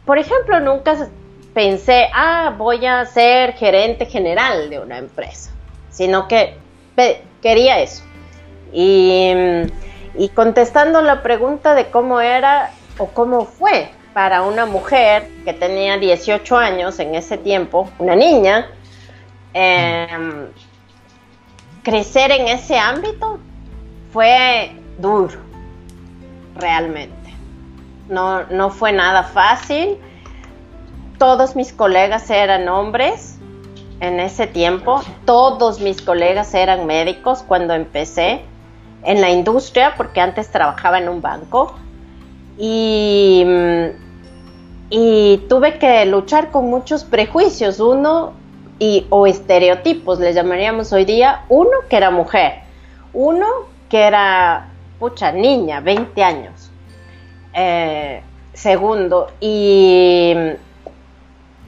por 0.05 0.19
ejemplo, 0.19 0.61
nunca 0.61 1.09
pensé, 1.54 2.09
ah, 2.14 2.54
voy 2.56 2.87
a 2.87 3.04
ser 3.04 3.54
gerente 3.54 4.06
general 4.06 4.71
de 4.71 4.80
una 4.80 4.99
empresa, 4.99 5.50
sino 5.90 6.28
que 6.28 6.56
quería 7.40 7.80
eso. 7.80 8.02
Y, 8.73 9.32
y 10.14 10.28
contestando 10.30 11.02
la 11.02 11.23
pregunta 11.23 11.75
de 11.75 11.90
cómo 11.90 12.21
era 12.21 12.71
o 12.99 13.06
cómo 13.09 13.44
fue 13.44 13.90
para 14.14 14.42
una 14.42 14.66
mujer 14.66 15.28
que 15.44 15.52
tenía 15.52 15.99
18 15.99 16.56
años 16.56 16.99
en 16.99 17.14
ese 17.14 17.38
tiempo, 17.38 17.90
una 17.99 18.14
niña, 18.14 18.68
Em, 19.54 20.47
crecer 21.82 22.30
en 22.30 22.49
ese 22.49 22.78
ámbito 22.78 23.38
fue 24.12 24.73
duro, 24.99 25.38
realmente. 26.56 27.35
No, 28.09 28.44
no 28.44 28.71
fue 28.71 28.92
nada 28.92 29.25
fácil. 29.25 29.99
Todos 31.23 31.55
mis 31.55 31.73
colegas 31.73 32.29
eran 32.31 32.69
hombres 32.69 33.38
en 34.00 34.19
ese 34.19 34.49
tiempo. 34.49 35.00
Todos 35.25 35.79
mis 35.79 36.02
colegas 36.02 36.52
eran 36.52 36.85
médicos 36.85 37.45
cuando 37.47 37.75
empecé 37.75 38.41
en 39.05 39.21
la 39.21 39.31
industria, 39.31 39.95
porque 39.97 40.21
antes 40.21 40.50
trabajaba 40.50 40.99
en 40.99 41.09
un 41.09 41.23
banco. 41.23 41.76
Y, 42.59 43.47
y 44.91 45.37
tuve 45.49 45.79
que 45.79 46.05
luchar 46.07 46.50
con 46.50 46.69
muchos 46.69 47.05
prejuicios. 47.05 47.79
Uno, 47.79 48.33
o 49.11 49.26
estereotipos, 49.29 50.19
le 50.19 50.33
llamaríamos 50.33 50.93
hoy 50.93 51.05
día, 51.05 51.45
uno 51.49 51.71
que 51.88 51.99
era 51.99 52.11
mujer, 52.11 52.62
uno 53.12 53.47
que 53.88 54.00
era, 54.00 54.71
pucha, 54.99 55.31
niña, 55.31 55.79
20 55.79 56.25
años, 56.25 56.73
eh, 57.55 58.23
segundo, 58.55 59.31
y, 59.41 60.35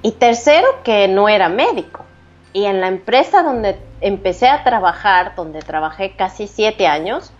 y 0.04 0.12
tercero 0.12 0.68
que 0.84 1.08
no 1.08 1.30
era 1.30 1.48
médico. 1.48 2.04
Y 2.52 2.66
en 2.66 2.82
la 2.82 2.88
empresa 2.88 3.42
donde 3.42 3.78
empecé 4.02 4.46
a 4.48 4.62
trabajar, 4.62 5.34
donde 5.34 5.60
trabajé 5.60 6.14
casi 6.14 6.46
siete 6.46 6.86
años, 6.86 7.32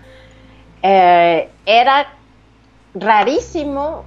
eh, 0.82 1.50
era 1.66 2.06
rarísimo 2.94 4.06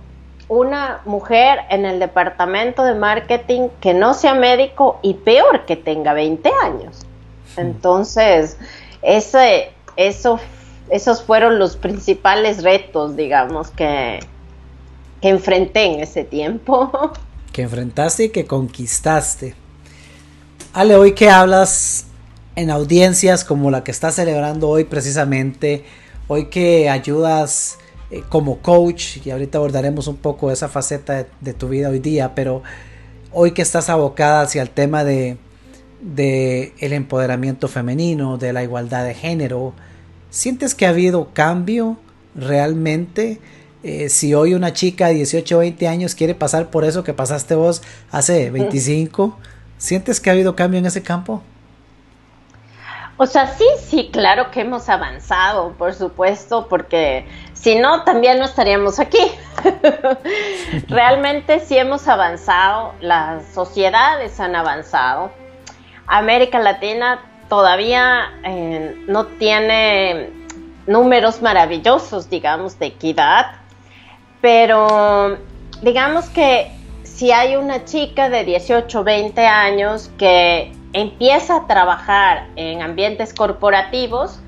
una 0.49 1.01
mujer 1.05 1.59
en 1.69 1.85
el 1.85 1.99
departamento 1.99 2.83
de 2.83 2.95
marketing 2.95 3.69
que 3.79 3.93
no 3.93 4.15
sea 4.15 4.33
médico 4.33 4.99
y 5.03 5.13
peor 5.13 5.67
que 5.67 5.75
tenga 5.75 6.13
20 6.13 6.51
años. 6.63 7.05
Entonces, 7.57 8.57
ese, 9.03 9.71
eso, 9.97 10.39
esos 10.89 11.21
fueron 11.21 11.59
los 11.59 11.77
principales 11.77 12.63
retos, 12.63 13.15
digamos, 13.15 13.69
que, 13.69 14.19
que 15.21 15.29
enfrenté 15.29 15.85
en 15.85 15.99
ese 15.99 16.23
tiempo. 16.23 17.11
Que 17.57 17.63
enfrentaste 17.63 18.25
y 18.25 18.29
que 18.29 18.45
conquistaste. 18.45 19.55
Ale, 20.73 20.95
hoy 20.95 21.13
que 21.13 21.31
hablas 21.31 22.05
en 22.55 22.69
audiencias 22.69 23.43
como 23.43 23.71
la 23.71 23.83
que 23.83 23.89
estás 23.89 24.13
celebrando 24.13 24.69
hoy 24.69 24.83
precisamente, 24.83 25.83
hoy 26.27 26.49
que 26.49 26.87
ayudas 26.87 27.79
eh, 28.11 28.21
como 28.29 28.59
coach, 28.59 29.25
y 29.25 29.31
ahorita 29.31 29.57
abordaremos 29.57 30.05
un 30.05 30.17
poco 30.17 30.51
esa 30.51 30.67
faceta 30.69 31.25
de, 31.41 31.53
tu 31.55 31.67
vida 31.67 31.89
hoy 31.89 31.97
día, 31.97 32.35
pero 32.35 32.61
hoy 33.31 33.53
que 33.53 33.63
estás 33.63 33.89
abocada 33.89 34.41
hacia 34.41 34.61
el 34.61 34.69
tema 34.69 35.03
de, 35.03 35.37
de 35.99 36.75
el 36.77 36.93
empoderamiento 36.93 37.67
femenino, 37.67 38.37
de 38.37 38.53
la 38.53 38.61
igualdad 38.61 39.03
de 39.03 39.15
género, 39.15 39.73
¿sientes 40.29 40.75
que 40.75 40.85
ha 40.85 40.89
habido 40.89 41.33
cambio 41.33 41.97
realmente? 42.35 43.39
Eh, 43.87 44.09
si 44.09 44.33
hoy 44.33 44.53
una 44.53 44.73
chica 44.73 45.07
de 45.07 45.13
18 45.13 45.55
o 45.55 45.59
20 45.59 45.87
años 45.87 46.13
quiere 46.13 46.35
pasar 46.35 46.69
por 46.69 46.83
eso 46.83 47.05
que 47.05 47.13
pasaste 47.13 47.55
vos 47.55 47.81
hace 48.11 48.49
25, 48.51 49.37
¿Sientes 49.77 50.19
que 50.19 50.29
ha 50.29 50.33
habido 50.33 50.55
cambio 50.55 50.79
en 50.79 50.87
ese 50.87 51.03
campo? 51.03 51.41
O 53.15 53.25
sea, 53.25 53.47
sí, 53.47 53.65
sí, 53.79 54.09
claro 54.11 54.51
que 54.51 54.61
hemos 54.61 54.89
avanzado, 54.89 55.71
por 55.73 55.93
supuesto, 55.93 56.67
porque 56.67 57.25
si 57.53 57.75
no, 57.79 58.03
también 58.03 58.39
no 58.39 58.45
estaríamos 58.45 58.99
aquí. 58.99 59.31
Realmente 60.87 61.59
sí 61.61 61.77
hemos 61.77 62.07
avanzado, 62.07 62.93
las 62.99 63.45
sociedades 63.53 64.39
han 64.39 64.55
avanzado. 64.55 65.31
América 66.07 66.59
Latina 66.59 67.21
todavía 67.49 68.33
eh, 68.43 68.95
no 69.07 69.25
tiene 69.25 70.29
números 70.85 71.41
maravillosos, 71.41 72.29
digamos, 72.29 72.77
de 72.79 72.87
equidad, 72.87 73.56
pero 74.47 75.37
digamos 75.81 76.29
que 76.29 76.71
si 77.03 77.33
hay 77.33 77.57
una 77.57 77.83
chica 77.83 78.29
de 78.29 78.45
18, 78.45 79.03
20 79.03 79.45
años 79.45 80.09
que 80.17 80.71
empieza 80.93 81.57
a 81.57 81.67
trabajar 81.67 82.47
en 82.55 82.81
ambientes 82.81 83.33
corporativos, 83.33 84.39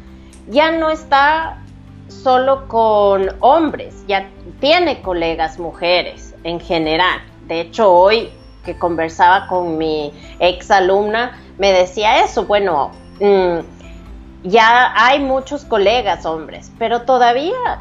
ya 0.48 0.72
no 0.72 0.90
está 0.90 1.62
solo 2.08 2.70
con 2.70 3.30
hombres, 3.42 4.06
ya 4.08 4.30
tiene 4.62 5.02
colegas 5.02 5.60
mujeres 5.60 6.34
en 6.46 6.62
general. 6.62 7.20
De 7.48 7.60
hecho, 7.60 7.92
hoy 7.92 8.30
que 8.64 8.80
conversaba 8.80 9.48
con 9.48 9.78
mi 9.78 10.14
ex 10.40 10.72
alumna, 10.72 11.38
me 11.58 11.74
decía 11.74 12.24
eso, 12.24 12.46
bueno, 12.46 12.92
mm, 13.20 14.48
ya 14.48 14.94
hay 14.96 15.20
muchos 15.20 15.66
colegas 15.66 16.26
hombres, 16.26 16.72
pero 16.80 17.02
todavía, 17.02 17.78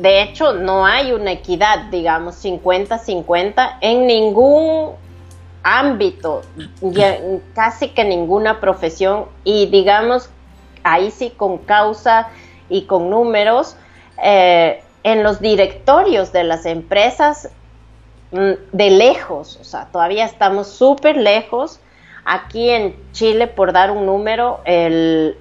de 0.00 0.22
hecho, 0.22 0.54
no 0.54 0.86
hay 0.86 1.12
una 1.12 1.32
equidad, 1.32 1.90
digamos, 1.90 2.42
50-50 2.42 3.76
en 3.82 4.06
ningún 4.06 4.92
ámbito, 5.62 6.40
casi 7.54 7.90
que 7.90 8.04
ninguna 8.04 8.60
profesión 8.60 9.26
y 9.44 9.66
digamos, 9.66 10.30
ahí 10.84 11.10
sí 11.10 11.34
con 11.36 11.58
causa 11.58 12.28
y 12.70 12.86
con 12.86 13.10
números, 13.10 13.76
eh, 14.22 14.82
en 15.02 15.22
los 15.22 15.40
directorios 15.40 16.32
de 16.32 16.44
las 16.44 16.64
empresas 16.64 17.50
mm, 18.32 18.52
de 18.72 18.90
lejos, 18.90 19.58
o 19.60 19.64
sea, 19.64 19.88
todavía 19.92 20.24
estamos 20.24 20.68
súper 20.68 21.18
lejos. 21.18 21.78
Aquí 22.24 22.70
en 22.70 22.96
Chile, 23.12 23.48
por 23.48 23.74
dar 23.74 23.90
un 23.90 24.06
número, 24.06 24.60
el 24.64 25.36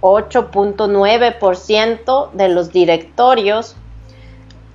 8.9% 0.00 2.32
de 2.32 2.48
los 2.48 2.72
directorios 2.72 3.76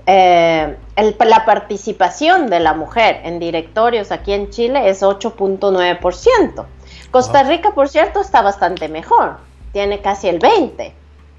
eh, 0.08 0.78
la 0.96 1.46
participación 1.46 2.48
de 2.48 2.60
la 2.60 2.74
mujer 2.74 3.22
en 3.24 3.40
directorios 3.40 4.12
aquí 4.12 4.34
en 4.34 4.50
Chile 4.50 4.90
es 4.90 5.02
8.9%. 5.02 6.66
Costa 7.12 7.44
Rica, 7.44 7.74
por 7.74 7.90
cierto, 7.90 8.22
está 8.22 8.42
bastante 8.42 8.90
mejor, 8.90 9.38
tiene 9.72 10.02
casi 10.02 10.28
el 10.28 10.40
20%. 10.40 10.92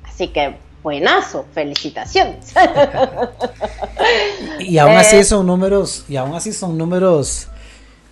Así 0.04 0.28
que 0.28 0.56
buenazo, 0.82 1.44
felicitaciones. 1.52 2.54
y 4.60 4.78
aún 4.78 4.92
así 4.92 5.16
eh, 5.16 5.24
son 5.24 5.46
números, 5.46 6.04
y 6.08 6.16
aún 6.16 6.34
así 6.34 6.52
son 6.52 6.78
números 6.78 7.48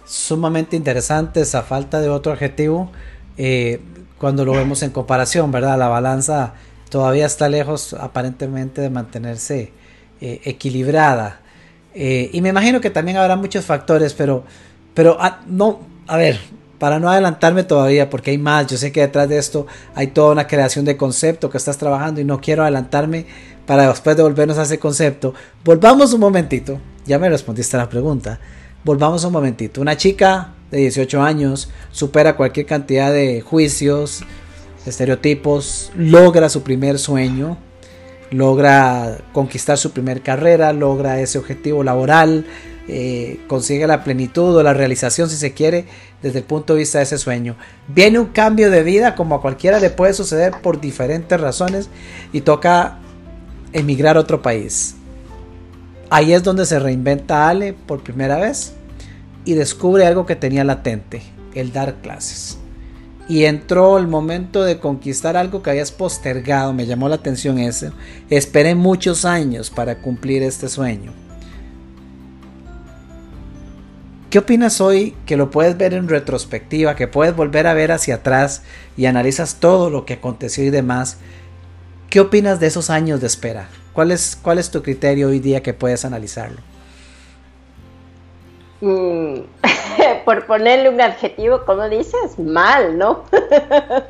sumamente 0.04 0.76
interesantes 0.76 1.54
a 1.54 1.62
falta 1.62 2.00
de 2.00 2.10
otro 2.10 2.32
adjetivo 2.32 2.90
eh, 3.38 3.80
cuando 4.18 4.44
lo 4.44 4.52
vemos 4.52 4.82
en 4.82 4.90
comparación, 4.90 5.50
¿verdad? 5.50 5.78
La 5.78 5.88
balanza 5.88 6.54
todavía 6.90 7.26
está 7.26 7.48
lejos 7.48 7.94
aparentemente 7.94 8.80
de 8.80 8.90
mantenerse 8.90 9.72
eh, 10.20 10.40
equilibrada. 10.44 11.40
Eh, 11.94 12.30
y 12.32 12.40
me 12.40 12.48
imagino 12.48 12.80
que 12.80 12.90
también 12.90 13.16
habrá 13.16 13.36
muchos 13.36 13.64
factores, 13.64 14.14
pero, 14.14 14.44
pero 14.94 15.16
ah, 15.20 15.40
no, 15.46 15.80
a 16.06 16.16
ver, 16.16 16.38
para 16.78 16.98
no 16.98 17.08
adelantarme 17.08 17.62
todavía, 17.62 18.10
porque 18.10 18.32
hay 18.32 18.38
más, 18.38 18.66
yo 18.66 18.76
sé 18.76 18.92
que 18.92 19.00
detrás 19.00 19.28
de 19.28 19.38
esto 19.38 19.66
hay 19.94 20.08
toda 20.08 20.32
una 20.32 20.46
creación 20.46 20.84
de 20.84 20.96
concepto 20.96 21.48
que 21.48 21.58
estás 21.58 21.78
trabajando 21.78 22.20
y 22.20 22.24
no 22.24 22.40
quiero 22.40 22.62
adelantarme 22.62 23.26
para 23.66 23.88
después 23.88 24.16
devolvernos 24.16 24.58
a 24.58 24.62
ese 24.62 24.78
concepto. 24.78 25.34
Volvamos 25.64 26.12
un 26.12 26.20
momentito, 26.20 26.80
ya 27.06 27.18
me 27.18 27.28
respondiste 27.28 27.76
a 27.76 27.80
la 27.80 27.88
pregunta. 27.88 28.38
Volvamos 28.84 29.24
un 29.24 29.32
momentito. 29.32 29.80
Una 29.80 29.96
chica 29.96 30.52
de 30.70 30.78
18 30.78 31.22
años 31.22 31.70
supera 31.90 32.36
cualquier 32.36 32.66
cantidad 32.66 33.12
de 33.12 33.40
juicios, 33.40 34.22
estereotipos, 34.84 35.90
logra 35.96 36.48
su 36.48 36.62
primer 36.62 36.98
sueño, 36.98 37.56
logra 38.34 39.18
conquistar 39.32 39.78
su 39.78 39.92
primer 39.92 40.22
carrera, 40.22 40.72
logra 40.72 41.20
ese 41.20 41.38
objetivo 41.38 41.84
laboral, 41.84 42.44
eh, 42.88 43.40
consigue 43.46 43.86
la 43.86 44.02
plenitud 44.02 44.56
o 44.56 44.62
la 44.62 44.74
realización 44.74 45.30
si 45.30 45.36
se 45.36 45.52
quiere 45.52 45.86
desde 46.20 46.40
el 46.40 46.44
punto 46.44 46.74
de 46.74 46.80
vista 46.80 46.98
de 46.98 47.04
ese 47.04 47.18
sueño. 47.18 47.56
Viene 47.86 48.18
un 48.18 48.26
cambio 48.26 48.70
de 48.70 48.82
vida 48.82 49.14
como 49.14 49.36
a 49.36 49.40
cualquiera 49.40 49.78
le 49.78 49.90
puede 49.90 50.14
suceder 50.14 50.54
por 50.62 50.80
diferentes 50.80 51.40
razones 51.40 51.88
y 52.32 52.40
toca 52.40 52.98
emigrar 53.72 54.16
a 54.16 54.20
otro 54.20 54.42
país. 54.42 54.96
Ahí 56.10 56.32
es 56.32 56.42
donde 56.42 56.66
se 56.66 56.78
reinventa 56.78 57.48
Ale 57.48 57.72
por 57.72 58.02
primera 58.02 58.36
vez 58.36 58.72
y 59.44 59.54
descubre 59.54 60.06
algo 60.06 60.26
que 60.26 60.36
tenía 60.36 60.64
latente, 60.64 61.22
el 61.54 61.72
dar 61.72 61.94
clases 62.02 62.58
y 63.28 63.44
entró 63.44 63.98
el 63.98 64.06
momento 64.06 64.62
de 64.62 64.78
conquistar 64.78 65.36
algo 65.36 65.62
que 65.62 65.70
habías 65.70 65.92
postergado, 65.92 66.72
me 66.72 66.86
llamó 66.86 67.08
la 67.08 67.16
atención 67.16 67.58
eso. 67.58 67.90
Esperé 68.28 68.74
muchos 68.74 69.24
años 69.24 69.70
para 69.70 69.98
cumplir 69.98 70.42
este 70.42 70.68
sueño. 70.68 71.12
¿Qué 74.28 74.38
opinas 74.38 74.80
hoy 74.80 75.14
que 75.26 75.36
lo 75.36 75.50
puedes 75.50 75.78
ver 75.78 75.94
en 75.94 76.08
retrospectiva, 76.08 76.96
que 76.96 77.06
puedes 77.06 77.36
volver 77.36 77.68
a 77.68 77.74
ver 77.74 77.92
hacia 77.92 78.16
atrás 78.16 78.62
y 78.96 79.06
analizas 79.06 79.60
todo 79.60 79.90
lo 79.90 80.04
que 80.04 80.14
aconteció 80.14 80.64
y 80.64 80.70
demás? 80.70 81.18
¿Qué 82.10 82.20
opinas 82.20 82.58
de 82.58 82.66
esos 82.66 82.90
años 82.90 83.20
de 83.20 83.28
espera? 83.28 83.68
¿Cuál 83.92 84.10
es, 84.10 84.36
cuál 84.40 84.58
es 84.58 84.70
tu 84.70 84.82
criterio 84.82 85.28
hoy 85.28 85.38
día 85.38 85.62
que 85.62 85.72
puedes 85.72 86.04
analizarlo? 86.04 86.60
Mm, 88.80 89.42
por 90.24 90.46
ponerle 90.46 90.88
un 90.88 91.00
adjetivo, 91.00 91.64
como 91.64 91.88
dices, 91.88 92.38
mal, 92.38 92.98
¿no? 92.98 93.24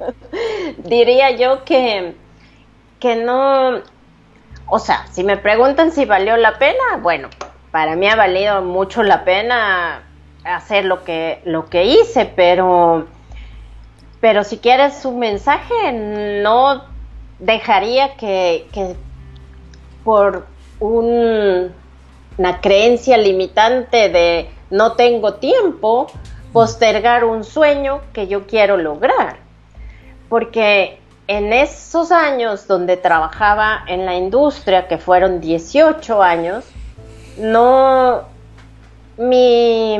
Diría 0.79 1.33
yo 1.33 1.64
que, 1.64 2.14
que 3.00 3.16
no, 3.16 3.81
o 4.66 4.79
sea, 4.79 5.07
si 5.12 5.24
me 5.24 5.37
preguntan 5.37 5.92
si 5.92 6.05
valió 6.05 6.37
la 6.37 6.59
pena, 6.59 6.98
bueno, 7.03 7.29
para 7.70 7.96
mí 7.96 8.09
ha 8.09 8.16
valido 8.16 8.62
mucho 8.62 9.03
la 9.03 9.24
pena 9.24 10.03
hacer 10.44 10.85
lo 10.85 11.05
que, 11.05 11.40
lo 11.44 11.66
que 11.66 11.85
hice, 11.85 12.27
pero, 12.27 13.07
pero 14.20 14.44
si 14.44 14.59
quieres 14.59 15.05
un 15.05 15.18
mensaje, 15.18 15.92
no 16.42 16.85
dejaría 17.38 18.14
que, 18.16 18.68
que 18.72 18.96
por 20.05 20.46
un, 20.81 21.72
una 22.38 22.61
creencia 22.61 23.16
limitante 23.16 24.09
de 24.09 24.48
no 24.70 24.92
tengo 24.92 25.35
tiempo, 25.35 26.07
postergar 26.53 27.24
un 27.24 27.44
sueño 27.44 28.00
que 28.12 28.27
yo 28.27 28.46
quiero 28.46 28.77
lograr. 28.77 29.37
Porque 30.29 30.98
en 31.27 31.53
esos 31.53 32.12
años 32.12 32.66
donde 32.66 32.96
trabajaba 32.96 33.85
en 33.87 34.07
la 34.07 34.14
industria, 34.14 34.88
que 34.88 34.98
fueron 34.98 35.40
18 35.40 36.22
años, 36.22 36.64
no, 37.38 38.22
mi 39.16 39.98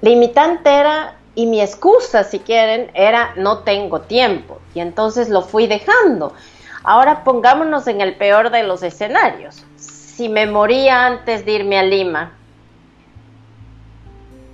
limitante 0.00 0.70
era, 0.70 1.16
y 1.36 1.46
mi 1.46 1.60
excusa, 1.60 2.24
si 2.24 2.38
quieren, 2.40 2.90
era 2.94 3.34
no 3.36 3.58
tengo 3.58 4.00
tiempo. 4.00 4.58
Y 4.74 4.80
entonces 4.80 5.28
lo 5.28 5.42
fui 5.42 5.66
dejando. 5.66 6.32
Ahora 6.82 7.24
pongámonos 7.24 7.86
en 7.88 8.00
el 8.00 8.16
peor 8.16 8.50
de 8.50 8.62
los 8.62 8.82
escenarios. 8.82 9.64
Si 9.76 10.30
me 10.30 10.46
moría 10.46 11.04
antes 11.04 11.44
de 11.44 11.52
irme 11.52 11.78
a 11.78 11.82
Lima, 11.82 12.35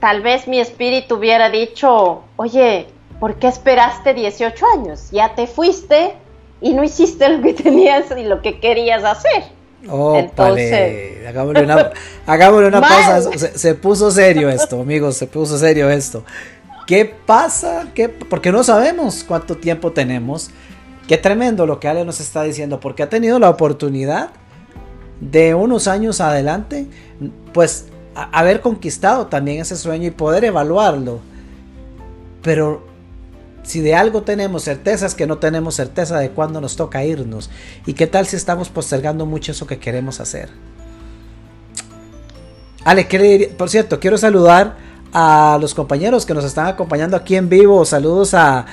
tal 0.02 0.20
vez 0.20 0.48
mi 0.48 0.58
espíritu 0.58 1.14
hubiera 1.14 1.48
dicho, 1.48 2.24
oye, 2.34 2.88
¿por 3.20 3.36
qué 3.36 3.46
esperaste 3.46 4.12
18 4.12 4.66
años? 4.74 5.08
Ya 5.12 5.36
te 5.36 5.46
fuiste 5.46 6.14
y 6.60 6.72
no 6.74 6.82
hiciste 6.82 7.28
lo 7.28 7.40
que 7.40 7.54
tenías 7.54 8.06
y 8.10 8.24
lo 8.24 8.42
que 8.42 8.58
querías 8.58 9.04
hacer. 9.04 9.44
Oh, 9.88 10.16
Entonces... 10.16 11.24
hagámosle 11.24 11.62
una, 11.62 11.92
una 12.78 12.80
pausa. 12.80 13.30
Se, 13.54 13.76
puso 13.76 14.10
serio 14.10 14.48
esto, 14.50 14.80
amigos, 14.80 15.16
se 15.16 15.28
puso 15.28 15.56
serio 15.56 15.88
esto. 15.88 16.24
¿Qué 16.88 17.04
pasa? 17.04 17.86
¿Qué, 17.94 18.08
porque 18.08 18.50
no 18.50 18.64
sabemos 18.64 19.22
cuánto 19.22 19.56
tiempo 19.56 19.92
tenemos. 19.92 20.50
Qué 21.06 21.16
tremendo 21.16 21.64
lo 21.64 21.78
que 21.78 21.86
Ale 21.86 22.04
nos 22.04 22.18
está 22.18 22.42
diciendo, 22.42 22.80
porque 22.80 23.04
ha 23.04 23.08
tenido 23.08 23.38
la 23.38 23.50
oportunidad 23.50 24.30
de 25.20 25.54
unos 25.54 25.86
años 25.86 26.20
adelante, 26.20 26.86
pues 27.52 27.91
haber 28.14 28.60
conquistado 28.60 29.26
también 29.26 29.60
ese 29.60 29.76
sueño 29.76 30.08
y 30.08 30.10
poder 30.10 30.44
evaluarlo. 30.44 31.20
Pero 32.42 32.86
si 33.62 33.80
de 33.80 33.94
algo 33.94 34.22
tenemos 34.22 34.64
certeza 34.64 35.06
es 35.06 35.14
que 35.14 35.26
no 35.26 35.38
tenemos 35.38 35.74
certeza 35.74 36.18
de 36.18 36.30
cuándo 36.30 36.60
nos 36.60 36.76
toca 36.76 37.04
irnos. 37.04 37.50
¿Y 37.86 37.94
qué 37.94 38.06
tal 38.06 38.26
si 38.26 38.36
estamos 38.36 38.68
postergando 38.68 39.26
mucho 39.26 39.52
eso 39.52 39.66
que 39.66 39.78
queremos 39.78 40.20
hacer? 40.20 40.50
Ale, 42.84 43.06
¿qué 43.06 43.54
Por 43.56 43.70
cierto, 43.70 44.00
quiero 44.00 44.18
saludar 44.18 44.76
a 45.12 45.58
los 45.60 45.74
compañeros 45.74 46.24
que 46.24 46.32
nos 46.32 46.44
están 46.44 46.66
acompañando 46.66 47.16
aquí 47.16 47.36
en 47.36 47.48
vivo. 47.48 47.84
Saludos 47.84 48.32
a, 48.34 48.64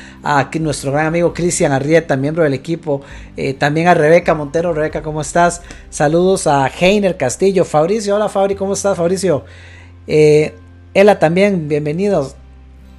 nuestro 0.59 0.91
gran 0.91 1.07
amigo 1.07 1.33
Cristian 1.33 1.71
Arrieta, 1.71 2.15
miembro 2.15 2.43
del 2.43 2.53
equipo. 2.53 3.01
Eh, 3.35 3.53
también 3.53 3.87
a 3.87 3.93
Rebeca 3.93 4.33
Montero. 4.33 4.73
Rebeca, 4.73 5.01
¿cómo 5.01 5.21
estás? 5.21 5.61
Saludos 5.89 6.47
a 6.47 6.67
Heiner 6.67 7.17
Castillo. 7.17 7.65
Fabricio, 7.65 8.15
hola 8.15 8.29
Fabri, 8.29 8.55
¿cómo 8.55 8.73
estás, 8.73 8.97
Fabricio? 8.97 9.43
Eh, 10.07 10.55
Ella 10.93 11.19
también, 11.19 11.67
bienvenidos. 11.67 12.35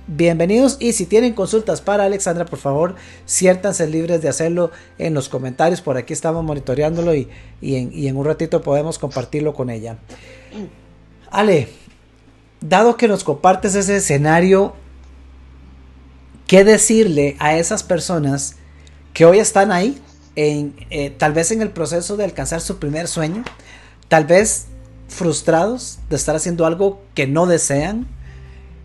Bienvenidos 0.06 0.76
y 0.80 0.92
si 0.92 1.06
tienen 1.06 1.34
consultas 1.34 1.80
para 1.80 2.04
Alexandra, 2.04 2.44
por 2.44 2.58
favor, 2.58 2.96
siéntanse 3.26 3.86
libres 3.86 4.20
de 4.20 4.28
hacerlo 4.28 4.72
en 4.98 5.14
los 5.14 5.28
comentarios. 5.28 5.80
Por 5.80 5.96
aquí 5.96 6.12
estamos 6.12 6.44
monitoreándolo 6.44 7.14
y, 7.14 7.28
en, 7.62 7.92
y 7.94 8.08
en 8.08 8.16
un 8.16 8.26
ratito 8.26 8.60
podemos 8.60 8.98
compartirlo 8.98 9.54
con 9.54 9.70
ella. 9.70 9.98
Ale, 11.30 11.68
dado 12.60 12.96
que 12.96 13.08
nos 13.08 13.24
compartes 13.24 13.74
ese 13.74 13.96
escenario, 13.96 14.74
¿qué 16.46 16.64
decirle 16.64 17.36
a 17.38 17.56
esas 17.56 17.82
personas 17.82 18.56
que 19.14 19.24
hoy 19.24 19.38
están 19.38 19.72
ahí, 19.72 20.00
eh, 20.36 21.14
tal 21.18 21.32
vez 21.32 21.50
en 21.50 21.62
el 21.62 21.70
proceso 21.70 22.16
de 22.16 22.24
alcanzar 22.24 22.60
su 22.60 22.78
primer 22.78 23.08
sueño, 23.08 23.44
tal 24.08 24.24
vez 24.24 24.66
frustrados 25.08 25.98
de 26.08 26.16
estar 26.16 26.36
haciendo 26.36 26.66
algo 26.66 27.02
que 27.14 27.26
no 27.26 27.46
desean, 27.46 28.06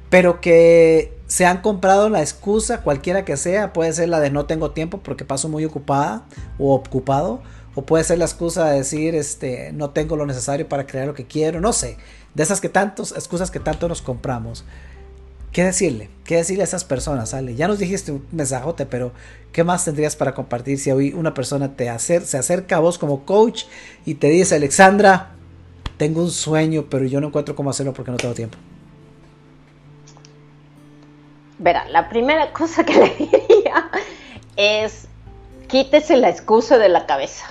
pero 0.09 0.41
que 0.41 1.13
se 1.27 1.45
han 1.45 1.61
comprado 1.61 2.09
la 2.09 2.21
excusa, 2.21 2.81
cualquiera 2.81 3.25
que 3.25 3.37
sea, 3.37 3.73
puede 3.73 3.93
ser 3.93 4.09
la 4.09 4.19
de 4.19 4.29
no 4.29 4.45
tengo 4.45 4.71
tiempo 4.71 4.99
porque 4.99 5.25
paso 5.25 5.49
muy 5.49 5.65
ocupada 5.65 6.25
o 6.57 6.73
ocupado, 6.75 7.41
o 7.73 7.85
puede 7.85 8.03
ser 8.03 8.19
la 8.19 8.25
excusa 8.25 8.69
de 8.69 8.77
decir 8.77 9.15
este 9.15 9.71
no 9.73 9.89
tengo 9.89 10.15
lo 10.15 10.25
necesario 10.25 10.67
para 10.69 10.87
crear 10.87 11.07
lo 11.07 11.13
que 11.13 11.25
quiero, 11.25 11.59
no 11.59 11.73
sé, 11.73 11.97
de 12.35 12.43
esas 12.43 12.61
que 12.61 12.69
tantos 12.69 13.13
excusas 13.13 13.49
que 13.49 13.59
tanto 13.59 13.87
nos 13.87 14.01
compramos. 14.01 14.65
¿Qué 15.51 15.63
decirle? 15.63 16.09
¿Qué 16.25 16.35
decirle 16.35 16.63
a 16.63 16.65
esas 16.65 16.83
personas, 16.83 17.33
Ale? 17.33 17.55
Ya 17.55 17.69
nos 17.69 17.79
dijiste 17.79 18.11
un 18.11 18.27
mensajote, 18.33 18.85
pero 18.85 19.13
¿qué 19.53 19.63
más 19.63 19.85
tendrías 19.85 20.17
para 20.17 20.33
compartir 20.33 20.77
si 20.77 20.91
hoy 20.91 21.13
una 21.13 21.33
persona 21.33 21.77
te 21.77 21.97
se 21.97 22.37
acerca 22.37 22.75
a 22.75 22.79
vos 22.79 22.97
como 22.97 23.25
coach 23.25 23.63
y 24.05 24.15
te 24.15 24.27
dice, 24.27 24.55
Alexandra, 24.55 25.31
tengo 25.95 26.21
un 26.21 26.29
sueño, 26.29 26.87
pero 26.89 27.05
yo 27.05 27.21
no 27.21 27.27
encuentro 27.27 27.55
cómo 27.55 27.69
hacerlo 27.69 27.93
porque 27.93 28.11
no 28.11 28.17
tengo 28.17 28.33
tiempo? 28.33 28.57
Verá, 31.57 31.87
la 31.87 32.09
primera 32.09 32.51
cosa 32.53 32.83
que 32.83 32.93
le 32.93 33.15
diría 33.15 33.89
es 34.57 35.07
quítese 35.69 36.17
la 36.17 36.29
excusa 36.29 36.77
de 36.77 36.89
la 36.89 37.05
cabeza. 37.05 37.45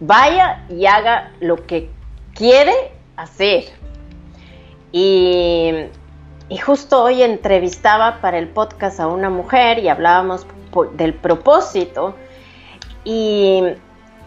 Vaya 0.00 0.64
y 0.68 0.86
haga 0.86 1.30
lo 1.38 1.66
que 1.66 1.88
quiere 2.34 2.72
hacer. 3.16 3.64
Y, 4.92 5.70
y 6.48 6.58
justo 6.58 7.02
hoy 7.02 7.22
entrevistaba 7.22 8.20
para 8.20 8.38
el 8.38 8.48
podcast 8.48 9.00
a 9.00 9.06
una 9.06 9.30
mujer 9.30 9.78
y 9.78 9.88
hablábamos 9.88 10.46
del 10.94 11.14
propósito. 11.14 12.14
Y 13.04 13.62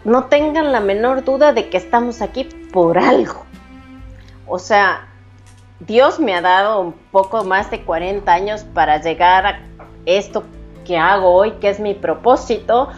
no 0.04 0.24
tengan 0.24 0.72
la 0.72 0.80
menor 0.80 1.24
duda 1.24 1.52
de 1.52 1.68
que 1.68 1.76
estamos 1.76 2.22
aquí 2.22 2.44
por 2.72 2.98
algo. 2.98 3.44
O 4.46 4.58
sea, 4.58 5.08
Dios 5.80 6.20
me 6.20 6.34
ha 6.34 6.40
dado 6.40 6.80
un 6.80 6.92
poco 6.92 7.44
más 7.44 7.70
de 7.70 7.82
40 7.82 8.32
años 8.32 8.64
para 8.74 9.00
llegar 9.00 9.46
a 9.46 9.60
esto 10.06 10.44
que 10.84 10.98
hago 10.98 11.30
hoy, 11.30 11.52
que 11.52 11.70
es 11.70 11.80
mi 11.80 11.94
propósito, 11.94 12.88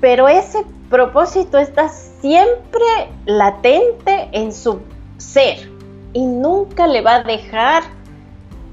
pero 0.00 0.28
ese 0.28 0.64
propósito 0.90 1.58
está 1.58 1.88
siempre 1.88 2.84
latente 3.24 4.28
en 4.32 4.52
su 4.52 4.80
ser 5.22 5.70
y 6.12 6.26
nunca 6.26 6.86
le 6.86 7.00
va 7.00 7.16
a 7.16 7.22
dejar, 7.22 7.84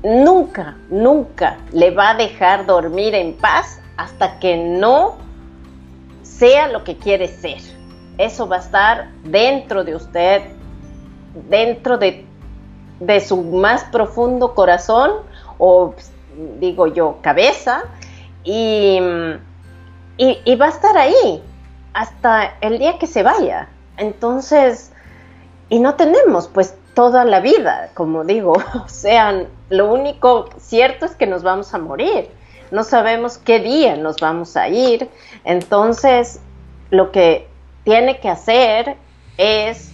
nunca, 0.04 0.78
nunca 0.90 1.58
le 1.72 1.92
va 1.92 2.12
a 2.12 2.16
dejar 2.16 2.66
dormir 2.66 3.16
en 3.16 3.34
paz 3.34 3.80
hasta 3.98 4.40
que 4.40 4.58
no 4.58 5.18
sea 6.24 6.68
lo 6.68 6.84
que 6.84 6.98
quiere 6.98 7.28
ser. 7.28 7.62
Eso 8.18 8.48
va 8.48 8.58
a 8.58 8.60
estar 8.60 9.12
dentro 9.24 9.84
de 9.84 9.96
usted, 9.96 10.42
dentro 11.50 11.98
de 11.98 12.26
de 13.00 13.22
su 13.22 13.42
más 13.42 13.84
profundo 13.86 14.54
corazón 14.54 15.12
o 15.58 15.94
digo 16.60 16.88
yo 16.88 17.18
cabeza 17.22 17.84
y, 18.44 19.00
y, 20.18 20.56
va 20.56 20.68
a 20.68 20.70
estar 20.70 20.98
ahí 20.98 21.44
hasta 21.94 22.56
el 22.62 22.80
día 22.80 22.98
que 22.98 23.08
se 23.08 23.24
vaya. 23.24 23.68
Entonces, 23.98 24.89
y 25.70 25.80
no 25.80 25.96
tenemos 25.96 26.48
pues 26.48 26.76
toda 26.94 27.26
la 27.26 27.40
vida, 27.40 27.92
como 27.94 28.24
digo, 28.24 28.54
o 28.86 28.90
sea, 28.90 29.46
lo 29.70 29.92
único 29.92 30.50
cierto 30.58 31.06
es 31.06 31.16
que 31.16 31.28
nos 31.28 31.44
vamos 31.44 31.74
a 31.74 31.78
morir. 31.78 32.30
No 32.72 32.84
sabemos 32.84 33.38
qué 33.38 33.60
día 33.60 33.96
nos 33.96 34.18
vamos 34.18 34.56
a 34.56 34.68
ir. 34.68 35.10
Entonces, 35.44 36.40
lo 36.92 37.12
que 37.12 37.48
tiene 37.84 38.20
que 38.20 38.30
hacer 38.30 38.96
es 39.38 39.92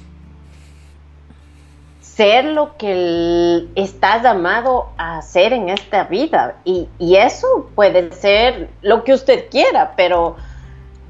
ser 2.02 2.46
lo 2.46 2.78
que 2.78 3.68
estás 3.76 4.24
llamado 4.24 4.90
a 4.98 5.18
hacer 5.18 5.54
en 5.54 5.70
esta 5.70 6.06
vida. 6.06 6.56
Y, 6.64 6.88
eso 7.00 7.70
puede 7.76 8.12
ser 8.14 8.70
lo 8.82 9.04
que 9.04 9.14
usted 9.14 9.50
quiera, 9.50 9.94
pero 9.96 10.38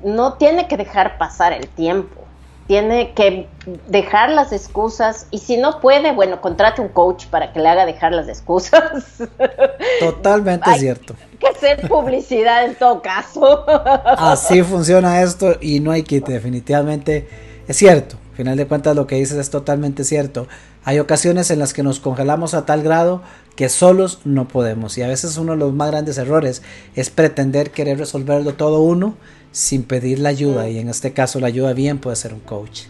no 0.04 0.34
tiene 0.34 0.68
que 0.68 0.78
dejar 0.78 1.18
pasar 1.18 1.54
el 1.54 1.68
tiempo. 1.68 2.25
Tiene 2.68 3.14
que 3.14 3.48
dejar 3.88 4.32
las 4.32 4.52
excusas 4.52 5.28
y 5.30 5.38
si 5.38 5.58
no 5.58 5.80
puede, 5.82 6.12
bueno, 6.12 6.42
contrate 6.42 6.82
un 6.82 6.88
coach 6.90 7.28
para 7.28 7.54
que 7.54 7.60
le 7.60 7.70
haga 7.70 7.86
dejar 7.86 8.12
las 8.12 8.28
excusas. 8.28 9.06
Totalmente 10.00 10.74
cierto. 10.80 11.16
que 11.40 11.48
hacer 11.48 11.88
publicidad 11.88 12.66
en 12.66 12.76
todo 12.76 13.02
caso. 13.02 13.66
Así 14.18 14.64
funciona 14.64 15.22
esto 15.22 15.58
y 15.62 15.80
no 15.80 15.92
hay 15.92 16.04
que 16.04 16.22
definitivamente 16.22 17.28
es 17.68 17.78
cierto. 17.78 18.18
Al 18.32 18.38
final 18.38 18.58
de 18.58 18.68
cuentas 18.68 18.96
lo 18.96 19.08
que 19.08 19.16
dices 19.16 19.38
es 19.38 19.50
totalmente 19.50 20.04
cierto. 20.04 20.48
Hay 20.84 21.00
ocasiones 21.00 21.52
en 21.52 21.60
las 21.60 21.74
que 21.74 21.84
nos 21.84 22.00
congelamos 22.00 22.54
a 22.54 22.66
tal 22.66 22.84
grado 22.84 23.22
que 23.56 23.70
solos 23.70 24.20
no 24.26 24.48
podemos 24.48 24.98
y 24.98 25.04
a 25.04 25.08
veces 25.08 25.38
uno 25.38 25.54
de 25.54 25.58
los 25.58 25.74
más 25.74 25.90
grandes 25.90 26.18
errores 26.18 26.62
es 26.96 27.10
pretender 27.10 27.72
querer 27.72 27.98
resolverlo 27.98 28.54
todo 28.54 28.82
uno 28.82 29.16
sin 29.56 29.84
pedir 29.84 30.20
la 30.20 30.28
ayuda 30.28 30.68
y 30.68 30.80
en 30.80 30.90
este 30.90 31.14
caso 31.14 31.40
la 31.40 31.48
ayuda 31.48 31.72
bien 31.72 31.98
puede 31.98 32.18
ser 32.18 32.34
un 32.34 32.42
coach. 32.42 32.88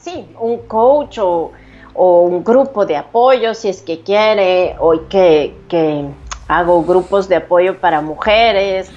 Sí, 0.00 0.26
un 0.40 0.58
coach 0.66 1.18
o, 1.20 1.52
un 1.94 2.42
grupo 2.42 2.84
de 2.86 2.96
apoyo 2.96 3.54
si 3.54 3.68
es 3.68 3.82
que 3.82 4.00
quiere, 4.00 4.74
hoy 4.80 5.02
que, 5.08 5.54
que 5.68 6.06
hago 6.48 6.82
grupos 6.82 7.28
de 7.28 7.36
apoyo 7.36 7.78
para 7.78 8.00
mujeres, 8.00 8.90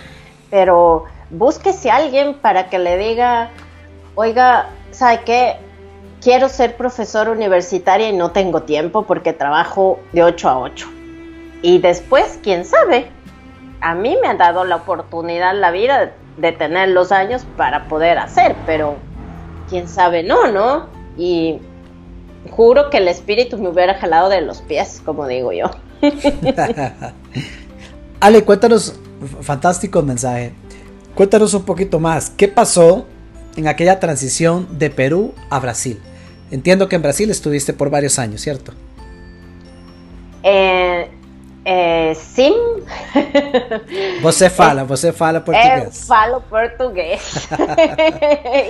pero 0.50 1.04
búsquese 1.30 1.92
a 1.92 1.98
alguien 1.98 2.34
para 2.34 2.70
que 2.70 2.80
le 2.80 2.98
diga, 2.98 3.52
oiga, 4.16 4.70
¿sabe 4.90 5.22
qué? 5.26 5.58
quiero 6.22 6.50
ser 6.50 6.76
profesor 6.76 7.30
universitaria 7.30 8.10
y 8.10 8.18
no 8.18 8.32
tengo 8.32 8.64
tiempo 8.64 9.04
porque 9.04 9.32
trabajo 9.32 10.00
de 10.12 10.24
8 10.24 10.50
a 10.50 10.60
8. 10.60 10.88
Y 11.62 11.78
después, 11.78 12.40
quién 12.42 12.66
sabe, 12.66 13.12
a 13.82 13.96
mí 13.96 14.18
me 14.22 14.28
ha 14.28 14.34
dado 14.36 14.64
la 14.66 14.78
oportunidad 14.78 15.56
la 15.56 15.72
vida 15.72 16.14
de 16.38 16.52
tener 16.52 16.90
los 16.90 17.12
años 17.12 17.46
para 17.58 17.88
poder 17.88 18.18
hacer, 18.18 18.56
pero 18.66 18.96
quién 19.70 19.88
sabe 19.88 20.24
no, 20.24 20.52
¿no? 20.52 20.88
Y 21.18 21.60
juro 22.50 22.90
que 22.90 22.98
el 22.98 23.08
espíritu 23.08 23.58
me 23.58 23.70
hubiera 23.70 23.96
jalado 23.96 24.30
de 24.30 24.42
los 24.42 24.62
pies, 24.62 25.02
como 25.04 25.28
digo 25.28 25.52
yo. 25.52 25.72
Ale, 28.20 28.44
cuéntanos, 28.44 29.00
fantástico 29.42 30.02
mensaje. 30.02 30.54
Cuéntanos 31.16 31.54
un 31.54 31.64
poquito 31.64 32.00
más, 32.00 32.30
¿qué 32.30 32.48
pasó 32.48 33.06
en 33.56 33.68
aquella 33.68 34.00
transición 34.00 34.68
de 34.78 34.90
Perú 34.90 35.34
a 35.50 35.60
Brasil? 35.60 36.02
Entiendo 36.52 36.90
que 36.90 36.98
en 36.98 37.02
Brasil 37.02 37.30
estuviste 37.30 37.74
por 37.74 37.90
varios 37.90 38.20
años, 38.20 38.42
¿cierto? 38.42 38.74
Eh, 40.44 41.10
eh, 41.65 42.13
sim. 42.13 42.54
Você 44.21 44.51
fala, 44.51 44.84
você 44.84 45.12
fala 45.12 45.41
português. 45.41 45.84
Eu 45.84 45.91
falo 46.08 46.41
português. 46.41 47.47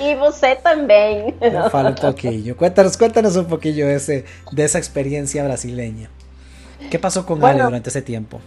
e 0.01 0.15
você 0.19 0.55
também. 0.55 1.36
Eu 1.41 1.69
falo 1.69 1.89
um 1.89 1.93
pouquinho. 1.93 2.55
Cuéntanos, 2.55 2.95
cuéntanos 2.95 3.36
um 3.36 3.43
pouquinho 3.43 3.89
esse, 3.89 4.23
dessa 4.53 4.79
experiência 4.79 5.43
brasileña. 5.43 6.10
¿Qué 6.89 6.97
pasó 6.97 7.25
con 7.25 7.39
bueno, 7.39 7.60
Ale 7.60 7.63
durante 7.65 7.89
ese 7.89 8.01
tiempo? 8.01 8.39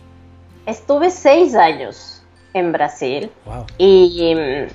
Estuve 0.67 1.11
seis 1.11 1.55
años 1.55 2.23
en 2.55 2.73
Brasil 2.73 3.31
wow. 3.45 3.67
y 3.79 4.35
um, 4.35 4.69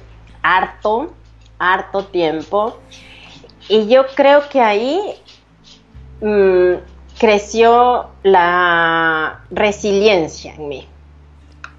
harto, 0.43 1.13
harto 1.57 2.05
tiempo. 2.05 2.77
Y 3.69 3.88
yo 3.88 4.05
creo 4.15 4.47
que 4.49 4.59
ahí 4.59 4.99
mm, 6.21 6.92
creció 7.17 8.10
la 8.23 9.41
resiliencia 9.49 10.56
en 10.56 10.67
mí. 10.67 10.88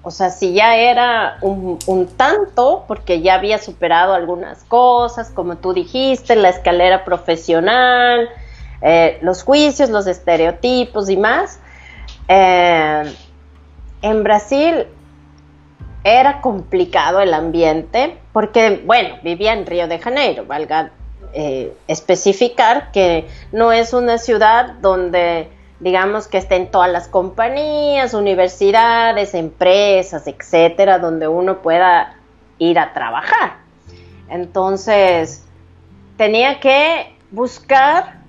O 0.07 0.11
sea, 0.11 0.29
si 0.29 0.53
ya 0.53 0.75
era 0.75 1.39
un, 1.41 2.07
tanto, 2.15 2.85
porque 2.87 3.21
ya 3.21 3.33
había 3.33 3.57
superado 3.57 4.13
algunas 4.13 4.63
cosas, 4.65 5.31
como 5.31 5.57
tú 5.57 5.73
dijiste, 5.73 6.35
la 6.35 6.49
escalera 6.49 7.03
profesional, 7.03 8.29
eh, 8.81 9.17
los 9.21 9.41
juicios, 9.41 9.89
los 9.89 10.05
estereotipos 10.05 11.09
y 11.09 11.17
más. 11.17 11.59
Eh, 12.27 13.15
en 14.03 14.23
Brasil 14.23 14.85
era 16.03 16.39
complicado 16.39 17.19
el 17.19 17.33
ambiente 17.33 18.19
porque, 18.31 18.83
bueno, 18.85 19.15
vivía 19.23 19.53
en 19.53 19.65
Río 19.65 19.87
de 19.87 19.97
Janeiro, 19.97 20.45
valga 20.45 20.91
eh, 21.37 21.75
especificar 21.89 22.91
que 22.91 23.27
no 23.51 23.73
es 23.73 23.91
una 23.91 24.17
ciudad 24.17 24.75
donde 24.81 25.49
digamos 25.81 26.29
que 26.29 26.37
estén 26.37 26.71
todas 26.71 26.89
las 26.89 27.09
compañías, 27.09 28.13
universidades, 28.13 29.33
empresas, 29.33 30.27
etcétera, 30.27 30.97
donde 30.97 31.27
uno 31.27 31.61
pueda 31.61 32.15
ir 32.57 32.79
a 32.79 32.93
trabajar. 32.93 33.57
Entonces, 34.29 35.45
tenía 36.15 36.61
que 36.61 37.13
buscar 37.31 38.19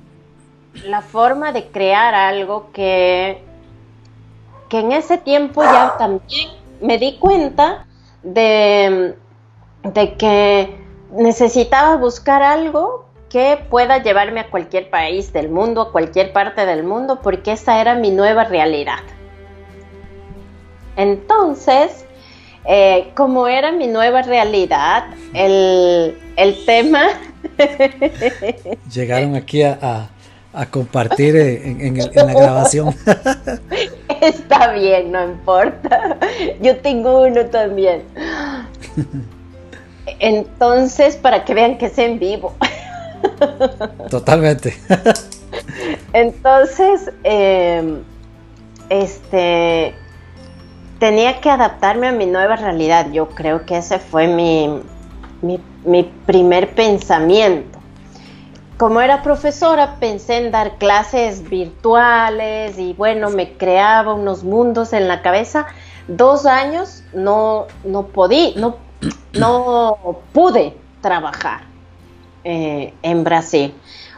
la 0.85 1.01
forma 1.01 1.53
de 1.53 1.69
crear 1.69 2.13
algo 2.13 2.73
que, 2.73 3.41
que 4.69 4.81
en 4.81 4.91
ese 4.91 5.17
tiempo 5.17 5.63
ya 5.63 5.97
también 5.97 6.51
me 6.81 6.99
di 6.99 7.19
cuenta 7.19 7.87
de, 8.25 9.15
de 9.85 10.15
que 10.17 10.86
necesitaba 11.13 11.97
buscar 11.97 12.43
algo 12.43 13.07
que 13.29 13.59
pueda 13.69 14.03
llevarme 14.03 14.41
a 14.41 14.51
cualquier 14.51 14.89
país 14.89 15.33
del 15.33 15.49
mundo, 15.49 15.83
a 15.83 15.93
cualquier 15.93 16.33
parte 16.33 16.65
del 16.65 16.85
mundo, 16.85 17.21
porque 17.23 17.53
esa 17.53 17.81
era 17.81 17.95
mi 17.95 18.11
nueva 18.11 18.45
realidad. 18.45 19.01
Entonces, 20.97 22.05
eh, 22.65 23.11
como 23.15 23.47
era 23.49 23.73
mi 23.73 23.87
nueva 23.87 24.23
realidad, 24.23 25.05
el, 25.35 26.17
tema... 26.65 27.09
Llegaron 28.93 29.37
aquí 29.37 29.63
a, 29.63 30.09
compartir 30.71 31.37
en, 31.37 31.99
la 31.99 32.33
grabación. 32.33 32.95
Está 34.23 34.73
bien, 34.73 35.13
no 35.13 35.23
importa. 35.25 36.17
Yo 36.63 36.79
tengo 36.79 37.23
uno 37.23 37.45
también. 37.47 38.03
Entonces, 40.19 41.17
para 41.17 41.45
que 41.45 41.55
vean 41.55 41.79
que 41.79 41.87
es 41.87 41.99
en 41.99 42.19
vivo. 42.19 42.55
Totalmente. 44.11 44.77
Entonces, 46.13 47.11
em, 47.25 48.03
este, 48.89 49.95
tenía 50.99 51.41
que 51.41 51.51
adaptarme 51.51 52.09
a 52.09 52.13
mi 52.13 52.27
nueva 52.27 52.57
realidad. 52.57 53.11
Yo 53.13 53.29
creo 53.29 53.67
que 53.67 53.79
ese 53.79 53.99
fue 53.99 54.27
mi, 54.29 54.81
mi, 55.43 56.03
primer 56.27 56.75
pensamiento. 56.75 57.79
Como 58.79 59.01
era 59.01 59.23
profesora, 59.23 59.97
pensé 60.01 60.37
en 60.37 60.51
dar 60.51 60.77
clases 60.77 61.49
virtuales 61.49 62.79
y 62.79 62.93
bueno, 62.93 63.31
me 63.31 63.53
creaba 63.57 64.13
unos 64.13 64.45
mundos 64.45 64.93
en 64.93 65.09
la 65.09 65.23
cabeza. 65.23 65.67
Dos 66.09 66.45
años 66.45 67.03
no, 67.15 67.67
no 67.85 68.09
podí, 68.09 68.55
no, 68.57 68.77
no 69.33 70.19
pude 70.33 70.75
trabajar 71.01 71.63
eh, 72.45 72.95
en 73.03 73.25
Brasil. 73.25 73.75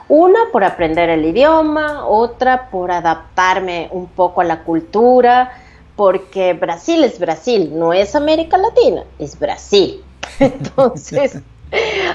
Una 0.08 0.38
por 0.52 0.64
aprender 0.64 1.10
el 1.10 1.24
idioma, 1.24 2.06
otra 2.06 2.70
por 2.70 2.90
adaptarme 2.90 3.88
un 3.90 4.06
poco 4.06 4.40
a 4.40 4.44
la 4.44 4.64
cultura, 4.64 5.52
porque 5.96 6.54
Brasil 6.54 7.04
es 7.04 7.18
Brasil, 7.18 7.70
no 7.74 7.92
es 7.92 8.14
América 8.14 8.56
Latina, 8.56 9.04
es 9.18 9.38
Brasil. 9.38 10.02
Entonces, 10.38 11.40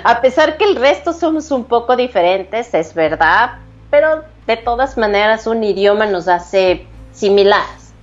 a 0.03 0.21
pesar 0.21 0.57
que 0.57 0.63
el 0.63 0.75
resto 0.75 1.13
somos 1.13 1.51
un 1.51 1.65
poco 1.65 1.95
diferentes, 1.95 2.73
es 2.73 2.93
verdad, 2.93 3.57
pero 3.91 4.23
de 4.47 4.57
todas 4.57 4.97
maneras 4.97 5.45
un 5.45 5.63
idioma 5.63 6.05
nos 6.05 6.27
hace 6.27 6.88
similares. 7.12 7.93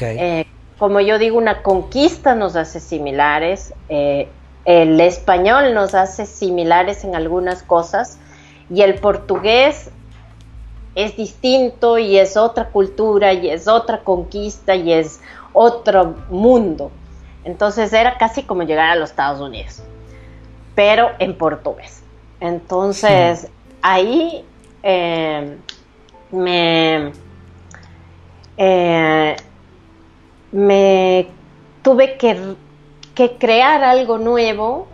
Eh, 0.00 0.46
como 0.78 1.00
yo 1.00 1.18
digo, 1.18 1.36
una 1.38 1.62
conquista 1.62 2.34
nos 2.34 2.56
hace 2.56 2.80
similares. 2.80 3.74
Eh, 3.88 4.28
el 4.64 5.00
español 5.00 5.74
nos 5.74 5.94
hace 5.94 6.26
similares 6.26 7.04
en 7.04 7.14
algunas 7.14 7.62
cosas 7.62 8.18
y 8.70 8.82
el 8.82 8.94
portugués 8.96 9.90
es 10.94 11.16
distinto 11.16 11.98
y 11.98 12.18
es 12.18 12.36
otra 12.36 12.66
cultura 12.68 13.32
y 13.32 13.48
es 13.50 13.66
otra 13.66 14.00
conquista 14.00 14.74
y 14.74 14.92
es 14.92 15.20
otro 15.52 16.16
mundo. 16.28 16.90
Entonces 17.44 17.92
era 17.92 18.18
casi 18.18 18.42
como 18.42 18.62
llegar 18.62 18.90
a 18.90 18.94
los 18.94 19.10
Estados 19.10 19.40
Unidos, 19.40 19.82
pero 20.74 21.10
en 21.18 21.36
portugués. 21.36 22.02
Entonces 22.40 23.48
ahí 23.80 24.44
eh, 24.82 25.56
me, 26.30 27.12
eh, 28.56 29.36
me 30.52 31.28
tuve 31.82 32.16
que 32.16 32.56
que 33.18 33.32
crear 33.32 33.82
algo 33.82 34.16
nuevo 34.16 34.86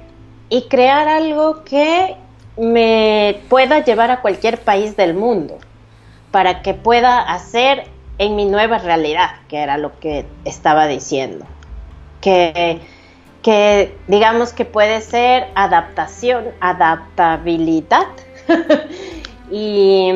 y 0.48 0.62
crear 0.68 1.08
algo 1.08 1.62
que 1.62 2.16
me 2.56 3.42
pueda 3.50 3.84
llevar 3.84 4.10
a 4.10 4.22
cualquier 4.22 4.58
país 4.62 4.96
del 4.96 5.12
mundo 5.12 5.58
para 6.30 6.62
que 6.62 6.72
pueda 6.72 7.20
hacer 7.20 7.84
en 8.16 8.34
mi 8.34 8.46
nueva 8.46 8.78
realidad, 8.78 9.28
que 9.48 9.58
era 9.58 9.76
lo 9.76 10.00
que 10.00 10.24
estaba 10.46 10.86
diciendo. 10.86 11.44
Que, 12.22 12.80
que 13.42 13.94
digamos 14.08 14.54
que 14.54 14.64
puede 14.64 15.02
ser 15.02 15.48
adaptación, 15.54 16.46
adaptabilidad. 16.60 18.06
y, 19.50 20.10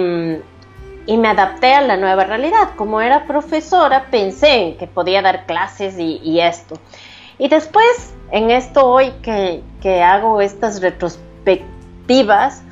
y, 1.09 1.16
me 1.16 1.29
adapté 1.29 1.75
a 1.75 1.81
la 1.81 1.97
nueva 1.97 2.25
realidad. 2.25 2.71
Como 2.77 3.01
era 3.01 3.27
profesora, 3.27 4.07
pensé 4.11 4.68
en 4.68 4.77
que 4.77 4.87
podía 4.87 5.23
dar 5.23 5.47
clases 5.47 5.97
y, 5.99 6.40
esto. 6.40 6.77
Y 7.38 7.49
después, 7.49 8.14
en 8.31 8.51
esto 8.51 8.87
hoy 8.87 9.12
que, 9.23 10.03
hago 10.03 10.40
estas 10.40 10.81
retrospectivas, 10.83 12.62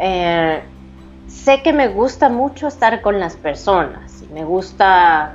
eh, 0.00 0.62
sé 1.28 1.62
que 1.62 1.72
me 1.72 1.88
gusta 1.88 2.28
mucho 2.28 2.68
estar 2.68 3.02
con 3.02 3.20
las 3.20 3.36
personas. 3.36 4.22
Me 4.32 4.44
gusta, 4.44 5.34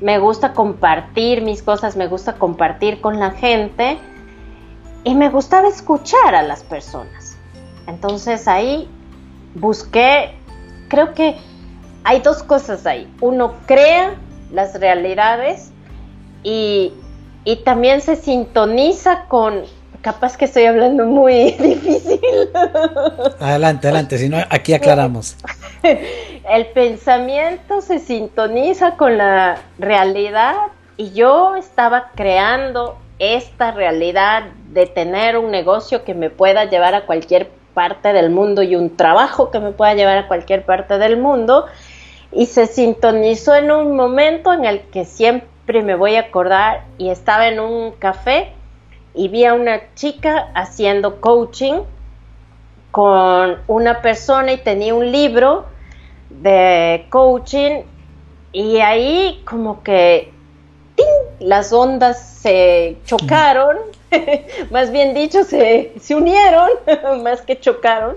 me 0.00 0.18
gusta 0.18 0.54
compartir 0.54 1.42
mis 1.42 1.62
cosas, 1.62 1.96
me 1.96 2.06
gusta 2.08 2.34
compartir 2.34 3.00
con 3.00 3.20
la 3.20 3.32
gente 3.32 3.98
y 5.04 5.14
me 5.14 5.28
gustaba 5.28 5.68
escuchar 5.68 6.34
a 6.34 6.42
las 6.42 6.62
personas. 6.62 7.36
Entonces 7.86 8.48
ahí 8.48 8.88
busqué, 9.54 10.34
creo 10.88 11.14
que 11.14 11.36
hay 12.04 12.20
dos 12.20 12.42
cosas 12.42 12.86
ahí. 12.86 13.12
Uno 13.20 13.54
crea 13.66 14.14
las 14.50 14.78
realidades 14.78 15.70
y 16.42 16.92
y 17.44 17.56
también 17.56 18.00
se 18.00 18.16
sintoniza 18.16 19.24
con, 19.26 19.62
capaz 20.00 20.36
que 20.36 20.44
estoy 20.44 20.64
hablando 20.64 21.06
muy 21.06 21.52
difícil. 21.58 22.20
Adelante, 23.40 23.88
adelante, 23.88 24.18
si 24.18 24.28
no, 24.28 24.38
aquí 24.48 24.74
aclaramos. 24.74 25.36
El 26.48 26.66
pensamiento 26.66 27.80
se 27.80 27.98
sintoniza 27.98 28.96
con 28.96 29.18
la 29.18 29.58
realidad 29.78 30.54
y 30.96 31.12
yo 31.12 31.56
estaba 31.56 32.10
creando 32.14 32.98
esta 33.18 33.72
realidad 33.72 34.44
de 34.72 34.86
tener 34.86 35.36
un 35.36 35.50
negocio 35.50 36.04
que 36.04 36.14
me 36.14 36.30
pueda 36.30 36.64
llevar 36.64 36.94
a 36.94 37.06
cualquier 37.06 37.50
parte 37.74 38.12
del 38.12 38.30
mundo 38.30 38.62
y 38.62 38.76
un 38.76 38.96
trabajo 38.96 39.50
que 39.50 39.58
me 39.58 39.72
pueda 39.72 39.94
llevar 39.94 40.18
a 40.18 40.28
cualquier 40.28 40.64
parte 40.64 40.98
del 40.98 41.16
mundo 41.16 41.66
y 42.32 42.46
se 42.46 42.66
sintonizó 42.66 43.54
en 43.54 43.70
un 43.70 43.94
momento 43.94 44.52
en 44.52 44.64
el 44.64 44.80
que 44.80 45.04
siempre 45.04 45.82
me 45.82 45.94
voy 45.94 46.16
a 46.16 46.20
acordar 46.20 46.84
y 46.98 47.10
estaba 47.10 47.48
en 47.48 47.60
un 47.60 47.92
café 47.92 48.52
y 49.14 49.28
vi 49.28 49.44
a 49.44 49.54
una 49.54 49.94
chica 49.94 50.50
haciendo 50.54 51.20
coaching 51.20 51.80
con 52.90 53.58
una 53.66 54.00
persona 54.00 54.52
y 54.52 54.58
tenía 54.58 54.94
un 54.94 55.12
libro 55.12 55.66
de 56.30 57.06
coaching 57.10 57.82
y 58.52 58.78
ahí 58.78 59.42
como 59.44 59.82
que 59.82 60.32
las 61.40 61.72
ondas 61.72 62.22
se 62.42 62.96
chocaron, 63.04 63.76
más 64.70 64.90
bien 64.90 65.14
dicho, 65.14 65.44
se, 65.44 65.92
se 66.00 66.14
unieron, 66.14 66.70
más 67.22 67.42
que 67.42 67.58
chocaron. 67.58 68.16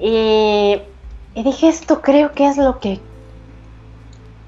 Y, 0.00 0.80
y 1.34 1.42
dije, 1.42 1.68
esto 1.68 2.00
creo 2.00 2.32
que 2.32 2.46
es 2.46 2.56
lo 2.56 2.80
que 2.80 2.98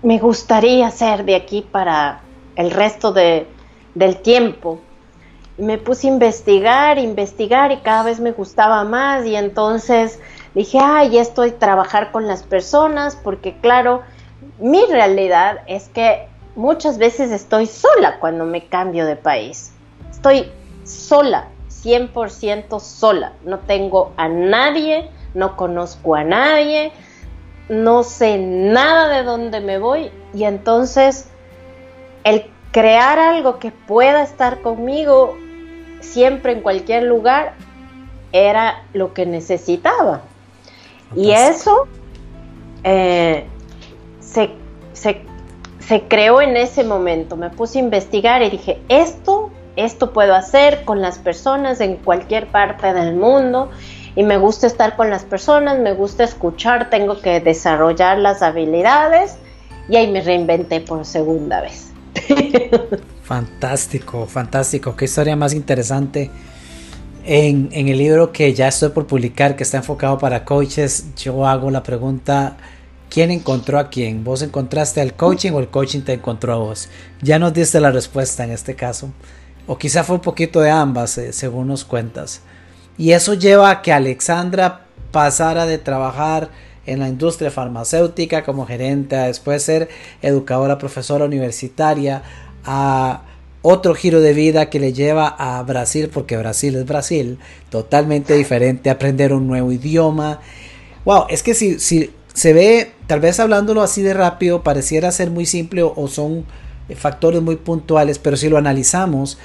me 0.04 0.18
gustaría 0.18 0.86
hacer 0.86 1.24
de 1.24 1.34
aquí 1.34 1.62
para 1.62 2.20
el 2.56 2.70
resto 2.70 3.12
de, 3.12 3.46
del 3.94 4.18
tiempo. 4.18 4.78
me 5.56 5.78
puse 5.78 6.08
a 6.08 6.10
investigar, 6.10 6.98
investigar 6.98 7.72
y 7.72 7.78
cada 7.78 8.02
vez 8.02 8.20
me 8.20 8.32
gustaba 8.32 8.84
más 8.84 9.24
y 9.24 9.34
entonces 9.34 10.20
dije, 10.54 10.78
ay, 10.82 11.16
esto 11.16 11.42
es 11.42 11.58
trabajar 11.58 12.12
con 12.12 12.26
las 12.26 12.42
personas 12.42 13.16
porque 13.16 13.56
claro, 13.60 14.02
mi 14.58 14.84
realidad 14.84 15.60
es 15.68 15.88
que 15.88 16.28
muchas 16.54 16.98
veces 16.98 17.30
estoy 17.30 17.66
sola 17.66 18.18
cuando 18.18 18.44
me 18.44 18.66
cambio 18.66 19.06
de 19.06 19.16
país. 19.16 19.72
Estoy 20.10 20.50
sola, 20.84 21.48
100% 21.70 22.78
sola. 22.80 23.32
No 23.44 23.60
tengo 23.60 24.12
a 24.16 24.28
nadie, 24.28 25.08
no 25.34 25.56
conozco 25.56 26.14
a 26.14 26.24
nadie, 26.24 26.92
no 27.68 28.02
sé 28.02 28.38
nada 28.38 29.08
de 29.08 29.22
dónde 29.22 29.60
me 29.60 29.78
voy 29.78 30.10
y 30.34 30.44
entonces 30.44 31.28
el 32.24 32.46
crear 32.72 33.18
algo 33.18 33.58
que 33.58 33.70
pueda 33.70 34.22
estar 34.22 34.60
conmigo 34.60 35.36
siempre 36.00 36.52
en 36.52 36.60
cualquier 36.60 37.04
lugar 37.04 37.54
era 38.32 38.82
lo 38.92 39.14
que 39.14 39.26
necesitaba. 39.26 40.22
Y 41.14 41.30
eso 41.30 41.86
eh, 42.82 43.46
se, 44.20 44.50
se 44.92 46.02
creó 46.08 46.40
en 46.40 46.56
ese 46.56 46.82
momento. 46.82 47.36
Me 47.36 47.50
puse 47.50 47.78
a 47.78 47.82
investigar 47.82 48.42
y 48.42 48.50
dije, 48.50 48.80
esto, 48.88 49.50
esto 49.76 50.12
puedo 50.12 50.34
hacer 50.34 50.84
con 50.84 51.00
las 51.00 51.18
personas 51.18 51.80
en 51.80 51.96
cualquier 51.96 52.48
parte 52.48 52.92
del 52.92 53.14
mundo 53.14 53.70
y 54.16 54.22
me 54.22 54.38
gusta 54.38 54.66
estar 54.66 54.96
con 54.96 55.10
las 55.10 55.24
personas, 55.24 55.78
me 55.78 55.92
gusta 55.92 56.24
escuchar, 56.24 56.90
tengo 56.90 57.20
que 57.20 57.40
desarrollar 57.40 58.18
las 58.18 58.42
habilidades 58.42 59.36
y 59.88 59.96
ahí 59.96 60.10
me 60.10 60.20
reinventé 60.20 60.80
por 60.80 61.04
segunda 61.04 61.60
vez. 61.60 61.90
fantástico, 63.22 64.26
fantástico, 64.26 64.94
qué 64.96 65.06
historia 65.06 65.36
más 65.36 65.52
interesante. 65.52 66.30
En, 67.26 67.70
en, 67.72 67.88
el 67.88 67.96
libro 67.96 68.32
que 68.32 68.52
ya 68.52 68.68
estoy 68.68 68.90
por 68.90 69.06
publicar, 69.06 69.56
que 69.56 69.62
está 69.62 69.78
enfocado 69.78 70.18
para 70.18 70.44
coaches, 70.44 71.06
yo 71.16 71.46
hago 71.46 71.70
la 71.70 71.82
pregunta, 71.82 72.58
¿quién 73.08 73.30
encontró 73.30 73.78
a 73.78 73.88
quién? 73.88 74.22
¿Vos 74.22 74.42
encontraste 74.42 75.00
al 75.00 75.14
coaching 75.14 75.52
o 75.52 75.58
el 75.58 75.68
coaching 75.68 76.02
te 76.02 76.12
encontró 76.12 76.52
a 76.52 76.56
vos? 76.56 76.90
Ya 77.22 77.38
nos 77.38 77.54
diste 77.54 77.80
la 77.80 77.90
respuesta 77.90 78.44
en 78.44 78.50
este 78.50 78.74
caso. 78.74 79.10
O 79.66 79.78
quizá 79.78 80.04
fue 80.04 80.16
un 80.16 80.22
poquito 80.22 80.60
de 80.60 80.70
ambas, 80.70 81.16
eh, 81.16 81.32
según 81.32 81.68
nos 81.68 81.86
cuentas. 81.86 82.42
Y 82.96 83.12
eso 83.12 83.34
lleva 83.34 83.70
a 83.70 83.82
que 83.82 83.92
Alexandra 83.92 84.86
pasara 85.10 85.66
de 85.66 85.78
trabajar 85.78 86.50
en 86.86 87.00
la 87.00 87.08
industria 87.08 87.50
farmacéutica 87.50 88.44
como 88.44 88.66
gerente, 88.66 89.16
a 89.16 89.26
después 89.26 89.62
ser 89.62 89.88
educadora, 90.22 90.78
profesora 90.78 91.24
universitaria, 91.24 92.22
a 92.64 93.22
otro 93.62 93.94
giro 93.94 94.20
de 94.20 94.34
vida 94.34 94.68
que 94.68 94.78
le 94.78 94.92
lleva 94.92 95.28
a 95.28 95.62
Brasil, 95.62 96.10
porque 96.12 96.36
Brasil 96.36 96.76
es 96.76 96.84
Brasil, 96.84 97.38
totalmente 97.70 98.34
diferente, 98.34 98.90
aprender 98.90 99.32
un 99.32 99.46
nuevo 99.46 99.72
idioma. 99.72 100.40
Wow, 101.04 101.24
es 101.30 101.42
que 101.42 101.54
si, 101.54 101.78
si 101.78 102.10
se 102.34 102.52
ve, 102.52 102.92
tal 103.06 103.20
vez 103.20 103.40
hablándolo 103.40 103.82
así 103.82 104.02
de 104.02 104.12
rápido, 104.12 104.62
pareciera 104.62 105.10
ser 105.12 105.30
muy 105.30 105.46
simple 105.46 105.82
o 105.82 106.08
son 106.08 106.44
factores 106.94 107.40
muy 107.40 107.56
puntuales, 107.56 108.18
pero 108.18 108.36
si 108.36 108.50
lo 108.50 108.58
analizamos, 108.58 109.38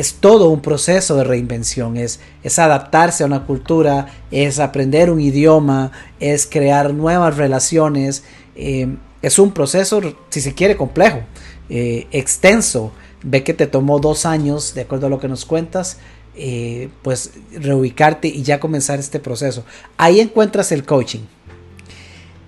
es 0.00 0.14
todo 0.14 0.48
un 0.48 0.60
proceso 0.60 1.14
de 1.16 1.24
reinvención, 1.24 1.98
es, 1.98 2.20
adaptarse 2.58 3.22
a 3.22 3.26
una 3.26 3.44
cultura, 3.44 4.06
es 4.30 4.58
aprender 4.58 5.10
un 5.10 5.20
idioma, 5.20 5.92
es 6.20 6.46
crear 6.46 6.94
nuevas 6.94 7.36
relaciones, 7.36 8.24
eh, 8.56 8.96
es 9.20 9.38
un 9.38 9.52
proceso, 9.52 10.00
si 10.30 10.40
se 10.40 10.54
quiere, 10.54 10.78
complejo, 10.78 11.20
eh, 11.68 12.06
extenso. 12.12 12.92
Ve 13.22 13.44
que 13.44 13.52
te 13.52 13.66
tomó 13.66 13.98
dos 13.98 14.24
años, 14.24 14.72
de 14.72 14.80
acuerdo 14.80 15.08
a 15.08 15.10
lo 15.10 15.20
que 15.20 15.28
nos 15.28 15.44
cuentas, 15.44 15.98
eh, 16.34 16.88
pues 17.02 17.32
reubicarte 17.52 18.28
y 18.28 18.42
ya 18.42 18.58
comenzar 18.58 18.98
este 18.98 19.20
proceso. 19.20 19.66
Ahí 19.98 20.20
encuentras 20.20 20.72
el 20.72 20.84
coaching. 20.84 21.26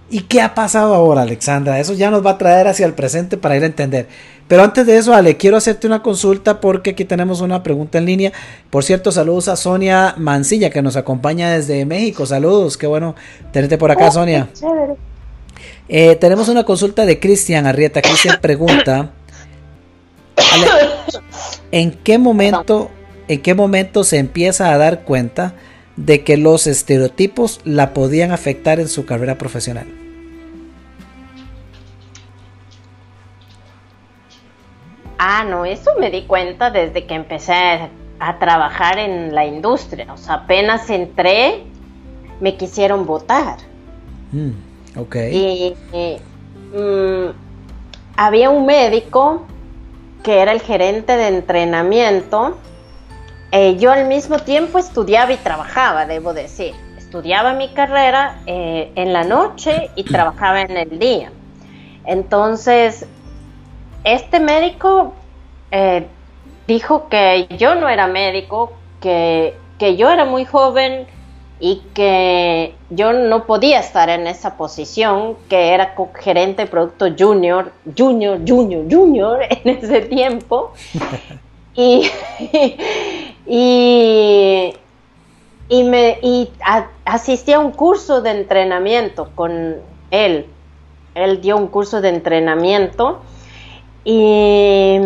¿Y 0.09 0.21
qué 0.21 0.41
ha 0.41 0.55
pasado 0.55 0.95
ahora, 0.95 1.23
Alexandra? 1.23 1.81
Eso 1.81 1.93
ya 1.93 2.11
nos 2.11 2.25
va 2.25 2.33
a 2.33 2.39
traer 2.39 2.69
hacia 2.69 2.87
el 2.87 2.95
presente 2.95 3.37
para 3.37 3.57
ir 3.57 3.63
a 3.63 3.67
entender. 3.67 4.09
Pero 4.53 4.65
antes 4.65 4.85
de 4.85 4.99
eso, 4.99 5.15
Ale, 5.15 5.39
quiero 5.39 5.57
hacerte 5.57 5.87
una 5.87 6.03
consulta 6.03 6.61
porque 6.61 6.91
aquí 6.91 7.07
tenemos 7.07 7.41
una 7.41 7.63
pregunta 7.63 7.97
en 7.97 8.05
línea. 8.05 8.33
Por 8.69 8.85
cierto, 8.85 9.11
saludos 9.11 9.49
a 9.49 9.57
Sonia 9.57 10.15
Mancilla 10.19 10.69
que 10.69 10.83
nos 10.83 10.97
acompaña 10.97 11.51
desde 11.51 11.87
México. 11.87 12.27
Saludos, 12.27 12.77
qué 12.77 12.87
bueno 12.87 13.15
tenerte 13.51 13.79
por 13.79 13.91
acá, 13.91 14.09
oh, 14.09 14.13
Sonia. 14.13 14.51
Eh, 15.89 16.17
tenemos 16.17 16.51
una 16.51 16.65
consulta 16.65 17.07
de 17.07 17.19
Cristian 17.19 17.65
Arrieta. 17.65 18.03
Cristian 18.03 18.43
pregunta: 18.43 19.13
¿En 21.71 21.93
qué 21.93 22.19
momento, 22.19 22.91
en 23.29 23.41
qué 23.41 23.55
momento 23.55 24.05
se 24.05 24.19
empieza 24.19 24.71
a 24.71 24.77
dar 24.77 25.05
cuenta 25.05 25.55
de 25.97 26.25
que 26.25 26.37
los 26.37 26.67
estereotipos 26.67 27.63
la 27.65 27.95
podían 27.95 28.33
afectar 28.33 28.81
en 28.81 28.89
su 28.89 29.07
carrera 29.07 29.39
profesional? 29.39 30.02
Ah, 35.25 35.45
no, 35.45 35.65
eso 35.65 35.93
me 36.01 36.11
di 36.11 36.23
cuenta 36.23 36.73
desde 36.73 37.07
que 37.07 37.15
empecé 37.15 37.55
a 38.19 38.39
trabajar 38.41 38.99
en 38.99 39.33
la 39.33 39.47
industria. 39.47 40.13
O 40.13 40.17
sea, 40.17 40.35
apenas 40.35 40.91
entré, 40.91 41.63
me 42.41 42.57
quisieron 42.57 43.07
votar. 43.07 43.59
Mm, 44.33 44.51
ok. 44.99 45.17
Y, 45.31 45.75
mm, 46.77 47.27
había 48.17 48.51
un 48.51 48.67
médico 48.67 49.47
que 50.25 50.41
era 50.41 50.51
el 50.51 50.61
gerente 50.61 51.17
de 51.17 51.29
entrenamiento. 51.29 52.57
Eh, 53.53 53.77
yo 53.77 53.93
al 53.93 54.09
mismo 54.09 54.41
tiempo 54.41 54.81
estudiaba 54.81 55.33
y 55.33 55.37
trabajaba, 55.37 56.05
debo 56.05 56.35
decir. 56.35 56.75
Estudiaba 56.99 57.53
mi 57.53 57.69
carrera 57.69 58.41
eh, 58.47 58.91
en 58.97 59.13
la 59.13 59.23
noche 59.23 59.89
y 59.95 60.03
trabajaba 60.03 60.63
en 60.63 60.77
el 60.77 60.99
día. 60.99 61.31
Entonces, 62.07 63.07
este 64.05 64.41
médico 64.41 65.15
eh, 65.71 66.07
dijo 66.67 67.09
que 67.09 67.49
yo 67.59 67.75
no 67.75 67.89
era 67.89 68.07
médico, 68.07 68.73
que, 69.01 69.55
yo 69.81 70.11
era 70.11 70.25
muy 70.25 70.45
joven 70.45 71.07
y 71.59 71.83
que 71.93 72.75
yo 72.91 73.13
no 73.13 73.47
podía 73.47 73.81
estar 73.81 74.09
en 74.11 74.27
esa 74.29 74.57
posición, 74.57 75.37
que 75.49 75.75
era 75.75 75.95
gerente 76.21 76.63
de 76.63 76.69
producto 76.69 77.07
junior, 77.19 77.73
junior, 77.97 78.41
junior, 78.47 78.85
junior 78.89 79.41
en 79.51 79.77
ese 79.77 80.03
tiempo. 80.03 80.73
y, 81.75 82.09
y, 83.47 84.75
y, 85.69 85.83
me, 85.85 86.19
y 86.23 86.49
asistí 87.05 87.53
a 87.53 87.59
un 87.59 87.73
curso 87.73 88.23
de 88.23 88.31
entrenamiento 88.31 89.31
con 89.35 89.77
él. 90.11 90.47
Él 91.15 91.41
dio 91.41 91.57
un 91.57 91.67
curso 91.67 92.01
de 92.01 92.09
entrenamiento 92.09 93.21
y, 94.05 95.01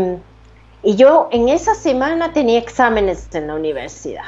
yo 0.82 1.28
en 1.32 1.48
esa 1.48 1.74
semana 1.74 2.32
tenía 2.32 2.58
exámenes 2.58 3.28
en 3.34 3.48
la 3.48 3.54
universidad. 3.54 4.24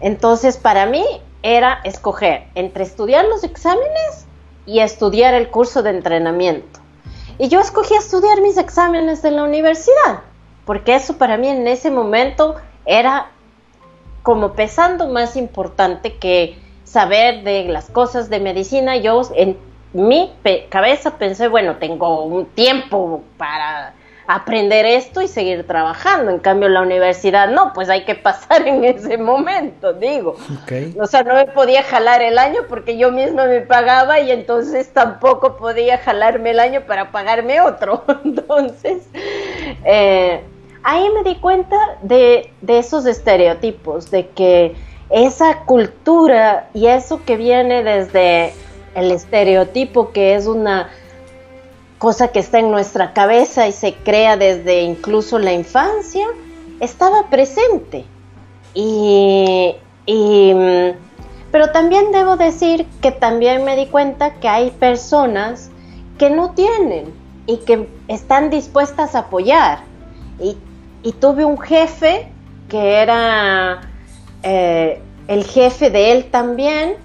Entonces 0.00 0.56
para 0.56 0.86
mí 0.86 1.04
era 1.42 1.80
escoger 1.84 2.46
entre 2.54 2.84
estudiar 2.84 3.24
los 3.24 3.44
exámenes 3.44 4.26
y 4.66 4.80
estudiar 4.80 5.34
el 5.34 5.50
curso 5.50 5.82
de 5.82 5.90
entrenamiento. 5.90 6.80
Y 7.38 7.48
yo 7.48 7.60
escogí 7.60 7.94
estudiar 7.94 8.40
mis 8.40 8.56
exámenes 8.56 9.20
de 9.22 9.32
la 9.32 9.42
universidad, 9.42 10.20
porque 10.64 10.94
eso 10.94 11.18
para 11.18 11.36
mí 11.36 11.48
en 11.48 11.66
ese 11.66 11.90
momento 11.90 12.54
era 12.86 13.30
como 14.22 14.52
pesando 14.52 15.08
más 15.08 15.36
importante 15.36 16.16
que 16.16 16.58
saber 16.84 17.42
de 17.42 17.64
las 17.64 17.90
cosas 17.90 18.30
de 18.30 18.40
medicina. 18.40 18.96
Yo 18.96 19.20
mi 19.94 20.30
cabeza 20.68 21.16
pensé, 21.16 21.48
bueno, 21.48 21.76
tengo 21.76 22.24
un 22.24 22.46
tiempo 22.46 23.22
para 23.38 23.94
aprender 24.26 24.86
esto 24.86 25.22
y 25.22 25.28
seguir 25.28 25.66
trabajando. 25.66 26.30
En 26.30 26.38
cambio, 26.38 26.68
la 26.68 26.82
universidad 26.82 27.48
no, 27.48 27.72
pues 27.72 27.88
hay 27.88 28.04
que 28.04 28.14
pasar 28.14 28.66
en 28.66 28.84
ese 28.84 29.18
momento, 29.18 29.92
digo. 29.92 30.36
O 30.98 31.06
sea, 31.06 31.22
no 31.22 31.34
me 31.34 31.46
podía 31.46 31.82
jalar 31.82 32.22
el 32.22 32.38
año 32.38 32.62
porque 32.68 32.96
yo 32.96 33.12
misma 33.12 33.46
me 33.46 33.60
pagaba 33.60 34.20
y 34.20 34.30
entonces 34.30 34.92
tampoco 34.92 35.56
podía 35.56 35.98
jalarme 35.98 36.50
el 36.50 36.60
año 36.60 36.82
para 36.82 37.10
pagarme 37.10 37.60
otro. 37.60 38.04
Entonces, 38.24 39.06
eh, 39.84 40.40
ahí 40.82 41.08
me 41.10 41.22
di 41.22 41.36
cuenta 41.36 41.76
de, 42.02 42.50
de 42.62 42.78
esos 42.78 43.06
estereotipos, 43.06 44.10
de 44.10 44.28
que 44.28 44.74
esa 45.10 45.60
cultura 45.60 46.68
y 46.74 46.86
eso 46.86 47.24
que 47.24 47.36
viene 47.36 47.84
desde 47.84 48.54
el 48.94 49.10
estereotipo 49.10 50.12
que 50.12 50.34
es 50.34 50.46
una 50.46 50.90
cosa 51.98 52.28
que 52.28 52.38
está 52.38 52.58
en 52.58 52.70
nuestra 52.70 53.12
cabeza 53.12 53.66
y 53.66 53.72
se 53.72 53.94
crea 53.94 54.36
desde 54.36 54.82
incluso 54.82 55.38
la 55.38 55.52
infancia, 55.52 56.26
estaba 56.80 57.30
presente. 57.30 58.04
Y, 58.74 59.74
pero 61.50 61.70
también 61.70 62.12
debo 62.12 62.36
decir 62.36 62.86
que 63.00 63.12
también 63.12 63.64
me 63.64 63.76
di 63.76 63.86
cuenta 63.86 64.34
que 64.34 64.48
hay 64.48 64.70
personas 64.72 65.70
que 66.18 66.28
no 66.28 66.50
tienen 66.50 67.14
y 67.46 67.58
que 67.58 67.88
están 68.08 68.50
dispuestas 68.50 69.14
a 69.14 69.20
apoyar. 69.20 69.78
Y, 70.38 70.56
tuve 71.20 71.44
un 71.44 71.58
jefe 71.58 72.28
que 72.68 72.96
era 72.96 73.80
eh, 74.42 75.00
el 75.28 75.44
jefe 75.44 75.90
de 75.90 76.12
él 76.12 76.30
también, 76.30 76.96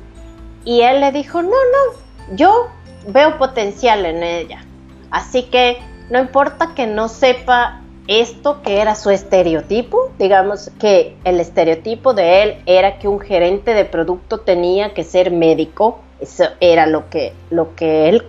y 0.66 0.82
él 0.82 1.02
le 1.02 1.12
dijo, 1.12 1.42
no, 1.42 1.50
no, 1.50 2.36
yo 2.36 2.70
veo 3.08 3.38
potencial 3.38 4.06
en 4.06 4.24
ella. 4.24 4.64
Así 5.12 5.44
que 5.44 5.78
no 6.10 6.20
importa 6.20 6.74
que 6.76 6.88
no 6.88 7.08
sepa 7.08 7.82
esto 8.08 8.62
que 8.64 8.82
era 8.82 8.96
su 8.96 9.12
estereotipo, 9.12 10.12
digamos 10.18 10.72
que 10.80 11.16
el 11.24 11.40
estereotipo 11.40 12.14
de 12.16 12.44
él 12.44 12.64
era 12.66 12.98
que 12.98 13.08
un 13.08 13.20
gerente 13.20 13.76
de 13.76 13.86
producto 13.86 14.40
tenía 14.40 14.96
que 14.96 15.04
ser 15.04 15.32
médico, 15.32 16.00
eso 16.20 16.46
era 16.60 16.88
lo 16.88 17.10
que, 17.10 17.34
lo 17.52 17.76
que 17.76 18.10
él 18.10 18.24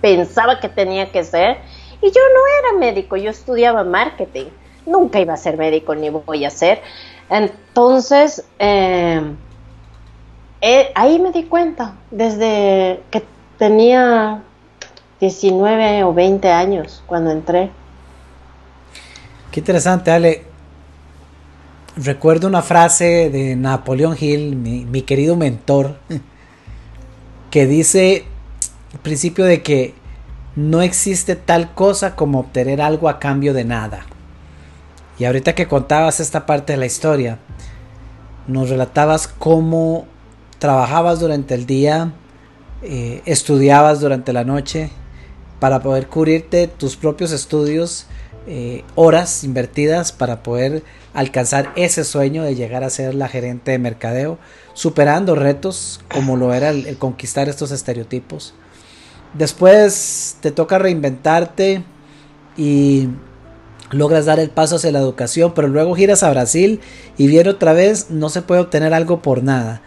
pensaba 0.00 0.60
que 0.60 0.68
tenía 0.68 1.10
que 1.10 1.24
ser, 1.24 1.58
y 2.00 2.06
yo 2.06 2.20
no 2.34 2.40
era 2.60 2.78
médico, 2.78 3.16
yo 3.16 3.30
estudiaba 3.30 3.82
marketing, 3.82 4.46
nunca 4.86 5.18
iba 5.18 5.34
a 5.34 5.36
ser 5.36 5.56
médico 5.56 5.96
ni 5.96 6.08
voy 6.08 6.44
a 6.44 6.50
ser. 6.50 6.80
Entonces, 7.28 8.46
eh, 8.60 9.20
eh, 10.60 10.90
ahí 10.94 11.18
me 11.18 11.32
di 11.32 11.44
cuenta, 11.44 11.94
desde 12.10 13.02
que 13.10 13.22
tenía 13.58 14.42
19 15.20 16.04
o 16.04 16.14
20 16.14 16.50
años 16.50 17.02
cuando 17.06 17.30
entré. 17.30 17.70
Qué 19.50 19.60
interesante, 19.60 20.10
Ale. 20.10 20.44
Recuerdo 21.96 22.46
una 22.46 22.60
frase 22.60 23.30
de 23.30 23.56
Napoleón 23.56 24.16
Hill, 24.20 24.54
mi, 24.56 25.02
querido 25.02 25.34
mentor, 25.34 25.96
que 27.50 27.66
dice 27.66 28.24
el 28.92 28.98
principio 28.98 29.46
de 29.46 29.62
que 29.62 29.94
no 30.56 30.82
existe 30.82 31.36
tal 31.36 31.72
cosa 31.72 32.14
como 32.14 32.40
obtener 32.40 32.82
algo 32.82 33.08
a 33.08 33.18
cambio 33.18 33.54
de 33.54 33.64
nada. 33.64 34.04
Y 35.18 35.24
ahorita 35.24 35.54
que 35.54 35.66
contabas 35.66 36.20
esta 36.20 36.44
parte 36.44 36.74
de 36.74 36.78
la 36.78 36.86
historia, 36.86 37.38
nos 38.46 38.68
relatabas 38.68 39.26
cómo 39.26 40.06
trabajabas 40.66 41.20
durante 41.20 41.54
el 41.54 41.64
día, 41.64 42.12
eh, 42.82 43.22
estudiabas 43.24 44.00
durante 44.00 44.32
la 44.32 44.42
noche, 44.42 44.90
para 45.60 45.80
poder 45.80 46.08
cubrirte 46.08 46.66
tus 46.66 46.96
propios 46.96 47.30
estudios, 47.30 48.06
eh, 48.48 48.82
horas 48.96 49.44
invertidas 49.44 50.10
para 50.10 50.42
poder 50.42 50.82
alcanzar 51.14 51.70
ese 51.76 52.02
sueño 52.02 52.42
de 52.42 52.56
llegar 52.56 52.82
a 52.82 52.90
ser 52.90 53.14
la 53.14 53.28
gerente 53.28 53.70
de 53.70 53.78
mercadeo, 53.78 54.38
superando 54.74 55.36
retos 55.36 56.00
como 56.12 56.36
lo 56.36 56.52
era 56.52 56.70
el, 56.70 56.98
conquistar 56.98 57.48
estos 57.48 57.70
estereotipos. 57.70 58.52
Después 59.34 60.36
te 60.40 60.50
toca 60.50 60.80
reinventarte 60.80 61.84
y 62.56 63.08
logras 63.92 64.24
dar 64.24 64.40
el 64.40 64.50
paso 64.50 64.76
hacia 64.76 64.90
la 64.90 64.98
educación, 64.98 65.52
pero 65.54 65.68
luego 65.68 65.94
giras 65.94 66.24
a 66.24 66.30
Brasil 66.30 66.80
y 67.16 67.28
viene 67.28 67.50
otra 67.50 67.72
vez, 67.72 68.10
no 68.10 68.30
se 68.30 68.42
puede 68.42 68.62
obtener 68.62 68.94
algo 68.94 69.22
por 69.22 69.44
nada. 69.44 69.80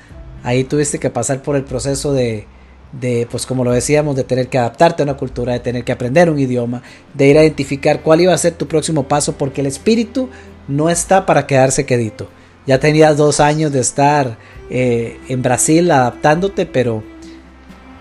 Ahí 0.44 0.64
tuviste 0.64 1.00
que 1.00 1.10
pasar 1.10 1.42
por 1.42 1.56
el 1.56 1.64
proceso 1.64 2.14
de, 2.14 2.48
de, 2.92 3.28
pues 3.30 3.46
como 3.46 3.64
lo 3.64 3.72
decíamos, 3.72 4.16
de 4.16 4.24
tener 4.24 4.48
que 4.48 4.58
adaptarte 4.58 5.04
a 5.04 5.06
una 5.06 5.18
cultura, 5.18 5.54
de 5.54 5.60
tener 5.60 5.84
que 5.84 5.92
aprender 5.92 6.30
un 6.30 6.40
idioma, 6.40 6.82
de 7.14 7.28
ir 7.28 7.38
a 7.38 7.44
identificar 7.44 8.02
cuál 8.02 8.22
iba 8.22 8.34
a 8.34 8.38
ser 8.38 8.54
tu 8.54 8.68
próximo 8.68 9.08
paso, 9.08 9.34
porque 9.34 9.62
el 9.62 9.68
espíritu 9.68 10.30
no 10.68 10.90
está 10.90 11.26
para 11.26 11.46
quedarse 11.48 11.86
quedito. 11.86 12.28
Ya 12.66 12.80
tenías 12.80 13.18
dos 13.18 13.40
años 13.40 13.72
de 13.72 13.80
estar 13.80 14.38
eh, 14.70 15.20
en 15.28 15.42
Brasil 15.42 15.90
adaptándote, 15.90 16.66
pero 16.66 17.04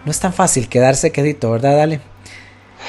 no 0.05 0.11
es 0.11 0.20
tan 0.20 0.32
fácil 0.32 0.68
quedarse 0.68 1.11
quedito, 1.11 1.51
¿verdad, 1.51 1.76
Dale? 1.76 2.01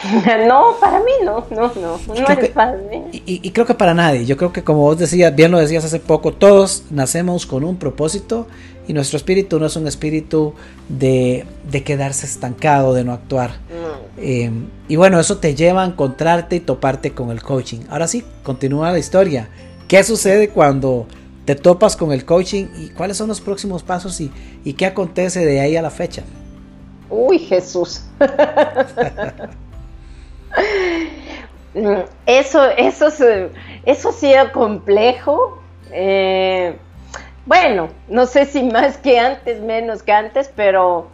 No, 0.48 0.76
para 0.80 1.00
mí 1.00 1.12
no, 1.24 1.46
no, 1.50 1.72
no, 1.76 2.00
no 2.08 2.14
es 2.14 2.52
fácil. 2.54 2.80
Y, 3.12 3.42
y, 3.44 3.52
creo 3.52 3.66
que 3.66 3.74
para 3.74 3.94
nadie. 3.94 4.26
Yo 4.26 4.38
creo 4.38 4.54
que 4.54 4.64
como 4.64 4.82
vos 4.82 4.98
decías, 4.98 5.36
bien 5.36 5.52
lo 5.52 5.60
decías 5.60 5.84
hace 5.84 6.00
poco, 6.00 6.32
todos 6.32 6.86
nacemos 6.90 7.46
con 7.46 7.64
un 7.64 7.78
propósito 7.78 8.48
y 8.90 8.94
nuestro 8.94 9.18
espíritu 9.18 9.60
no 9.60 9.68
es 9.68 9.76
un 9.76 9.88
espíritu 9.88 10.56
de, 10.88 11.46
quedarse 11.86 12.26
estancado, 12.26 12.96
de 12.96 13.04
no 13.04 13.14
actuar. 13.14 13.52
Eh, 14.18 14.50
y 14.88 14.96
bueno, 14.96 15.20
eso 15.20 15.38
te 15.38 15.54
lleva 15.54 15.84
a 15.84 15.86
encontrarte 15.86 16.56
y 16.56 16.60
toparte 16.60 17.12
con 17.12 17.30
el 17.30 17.44
coaching. 17.44 17.82
Ahora 17.92 18.08
sí, 18.08 18.24
continúa 18.42 18.92
la 18.92 18.98
historia. 18.98 19.48
¿Qué 19.88 20.04
sucede 20.04 20.50
cuando 20.50 21.06
te 21.46 21.54
topas 21.54 21.96
con 21.96 22.12
el 22.12 22.26
coaching 22.26 22.66
y 22.80 22.90
cuáles 22.90 23.18
son 23.18 23.28
los 23.28 23.42
próximos 23.42 23.84
pasos 23.84 24.20
y, 24.22 24.32
y 24.64 24.74
qué 24.74 24.88
acontece 24.88 25.46
de 25.46 25.60
ahí 25.60 25.76
a 25.76 25.84
la 25.84 25.92
fecha? 25.92 26.24
Uy, 27.12 27.38
Jesús. 27.38 28.02
eso, 32.26 32.66
eso, 32.76 33.08
eso 33.86 34.10
ha 34.10 34.14
sido 34.14 34.52
complejo. 34.52 35.62
Eh, 35.92 36.76
bueno, 37.50 37.90
no 38.08 38.28
sé 38.28 38.46
si 38.46 38.62
más 38.62 38.98
que 38.98 39.18
antes, 39.18 39.60
menos 39.60 40.04
que 40.04 40.12
antes, 40.12 40.52
pero 40.56 41.08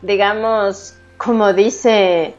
digamos, 0.00 0.94
como 1.18 1.52
dice 1.52 2.32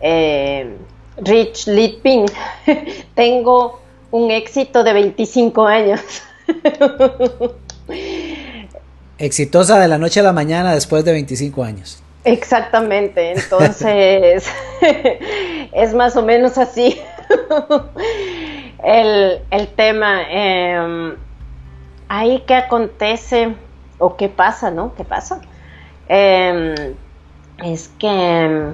eh, 0.00 0.76
Rich 1.18 1.68
Litpin, 1.68 2.26
tengo 3.14 3.80
un 4.10 4.32
éxito 4.32 4.82
de 4.82 4.92
25 4.92 5.66
años. 5.68 6.00
Exitosa 9.18 9.78
de 9.78 9.86
la 9.86 9.98
noche 9.98 10.18
a 10.18 10.24
la 10.24 10.32
mañana 10.32 10.74
después 10.74 11.04
de 11.04 11.12
25 11.12 11.62
años. 11.62 12.02
Exactamente, 12.24 13.30
entonces 13.36 14.44
es 15.72 15.94
más 15.94 16.16
o 16.16 16.24
menos 16.24 16.58
así 16.58 17.00
el, 18.82 19.68
tema. 19.76 20.22
Eh, 20.28 21.14
ahí 22.08 22.44
qué 22.46 22.54
acontece 22.54 23.54
o 23.98 24.16
qué 24.16 24.28
pasa, 24.28 24.70
¿no? 24.70 24.94
¿Qué 24.94 25.04
pasa? 25.04 25.40
Em, 26.08 26.94
es 27.64 27.88
que 27.98 28.72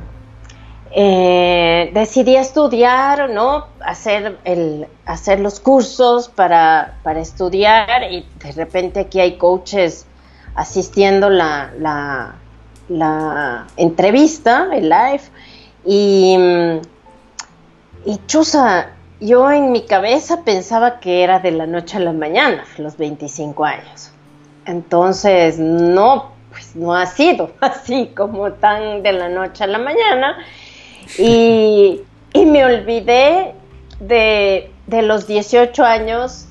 eh, 0.94 1.90
decidí 1.94 2.36
estudiar, 2.36 3.30
¿no? 3.30 3.66
Hacer, 3.80 4.38
el, 4.44 4.86
hacer 5.06 5.40
los 5.40 5.60
cursos 5.60 6.28
para, 6.28 6.98
para, 7.02 7.20
estudiar 7.20 8.12
y 8.12 8.26
de 8.42 8.52
repente 8.52 9.00
aquí 9.00 9.20
hay 9.20 9.38
coaches 9.38 10.06
asistiendo 10.54 11.30
la, 11.30 11.72
la, 12.88 13.66
entrevista, 13.76 14.68
el 14.70 14.90
live, 14.90 15.22
y, 15.86 16.36
y 18.04 18.20
chusa, 18.26 18.90
yo 19.22 19.50
en 19.52 19.70
mi 19.70 19.82
cabeza 19.82 20.42
pensaba 20.44 20.98
que 20.98 21.22
era 21.22 21.38
de 21.38 21.52
la 21.52 21.66
noche 21.66 21.96
a 21.96 22.00
la 22.00 22.12
mañana, 22.12 22.64
los 22.76 22.96
25 22.96 23.64
años. 23.64 24.10
Entonces, 24.66 25.58
no, 25.58 26.32
pues 26.50 26.74
no 26.74 26.94
ha 26.94 27.06
sido 27.06 27.52
así 27.60 28.10
como 28.16 28.52
tan 28.52 29.02
de 29.02 29.12
la 29.12 29.28
noche 29.28 29.64
a 29.64 29.68
la 29.68 29.78
mañana. 29.78 30.38
Y, 31.18 32.00
me 32.34 32.64
olvidé 32.64 33.54
de, 34.00 34.70
los 34.88 35.26
18 35.26 35.84
años 35.84 36.46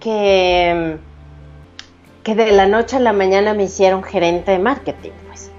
que, 0.00 0.96
que 2.22 2.34
de 2.34 2.50
la 2.52 2.66
noche 2.66 2.96
a 2.96 3.00
la 3.00 3.12
mañana 3.12 3.52
me 3.52 3.64
hicieron 3.64 4.02
gerente 4.02 4.52
de 4.52 4.58
marketing. 4.58 5.10
Pues. 5.28 5.50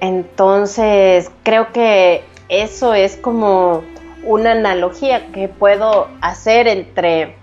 Entonces, 0.00 1.30
creo 1.42 1.72
que 1.72 2.22
eso 2.48 2.94
es 2.94 3.16
como 3.16 3.82
una 4.24 4.52
analogía 4.52 5.32
que 5.32 5.48
puedo 5.48 6.08
hacer 6.20 6.68
entre, 6.68 7.36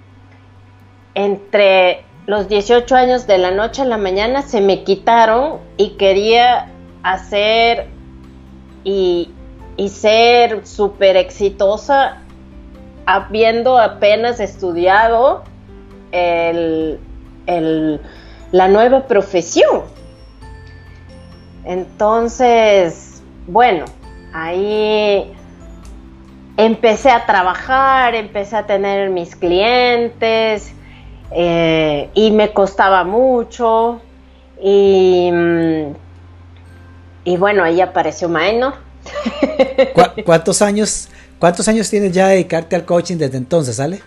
entre 1.14 2.04
los 2.26 2.48
18 2.48 2.96
años 2.96 3.28
de 3.28 3.38
la 3.38 3.52
noche 3.52 3.82
a 3.82 3.86
la 3.86 3.98
mañana 3.98 4.42
se 4.44 4.62
me 4.62 4.84
quitaron 4.84 5.60
y 5.78 5.98
quería 5.98 6.72
hacer 7.04 7.88
y, 8.84 9.32
ser 9.88 10.68
súper 10.68 11.16
exitosa 11.16 12.18
habiendo 13.06 13.78
apenas 13.78 14.42
estudiado 14.42 15.44
la 18.52 18.68
nueva 18.68 19.08
profesión. 19.08 19.84
Entonces, 21.64 23.24
bueno, 23.48 23.86
ahí 24.34 25.34
empecé 26.60 27.10
a 27.10 27.26
trabajar, 27.26 28.16
empecé 28.16 28.57
a 28.57 28.66
tener 28.68 29.10
mis 29.10 29.34
clientes 29.36 30.74
eh, 31.32 32.10
y 32.14 32.32
me 32.32 32.51
costaba 32.51 33.05
mucho 33.05 34.01
y, 34.62 35.32
y 37.24 37.38
bueno, 37.38 37.64
ahí 37.64 37.80
apareció 37.80 38.28
Maeno. 38.28 38.74
¿Cuántos 40.26 40.62
años, 40.62 41.07
¿Cuántos 41.39 41.66
años 41.70 41.89
tienes 41.89 42.12
ya 42.12 42.28
de 42.28 42.34
dedicarte 42.34 42.76
al 42.76 42.84
coaching 42.84 43.16
desde 43.16 43.38
entonces, 43.38 43.78
¿sale? 43.78 44.01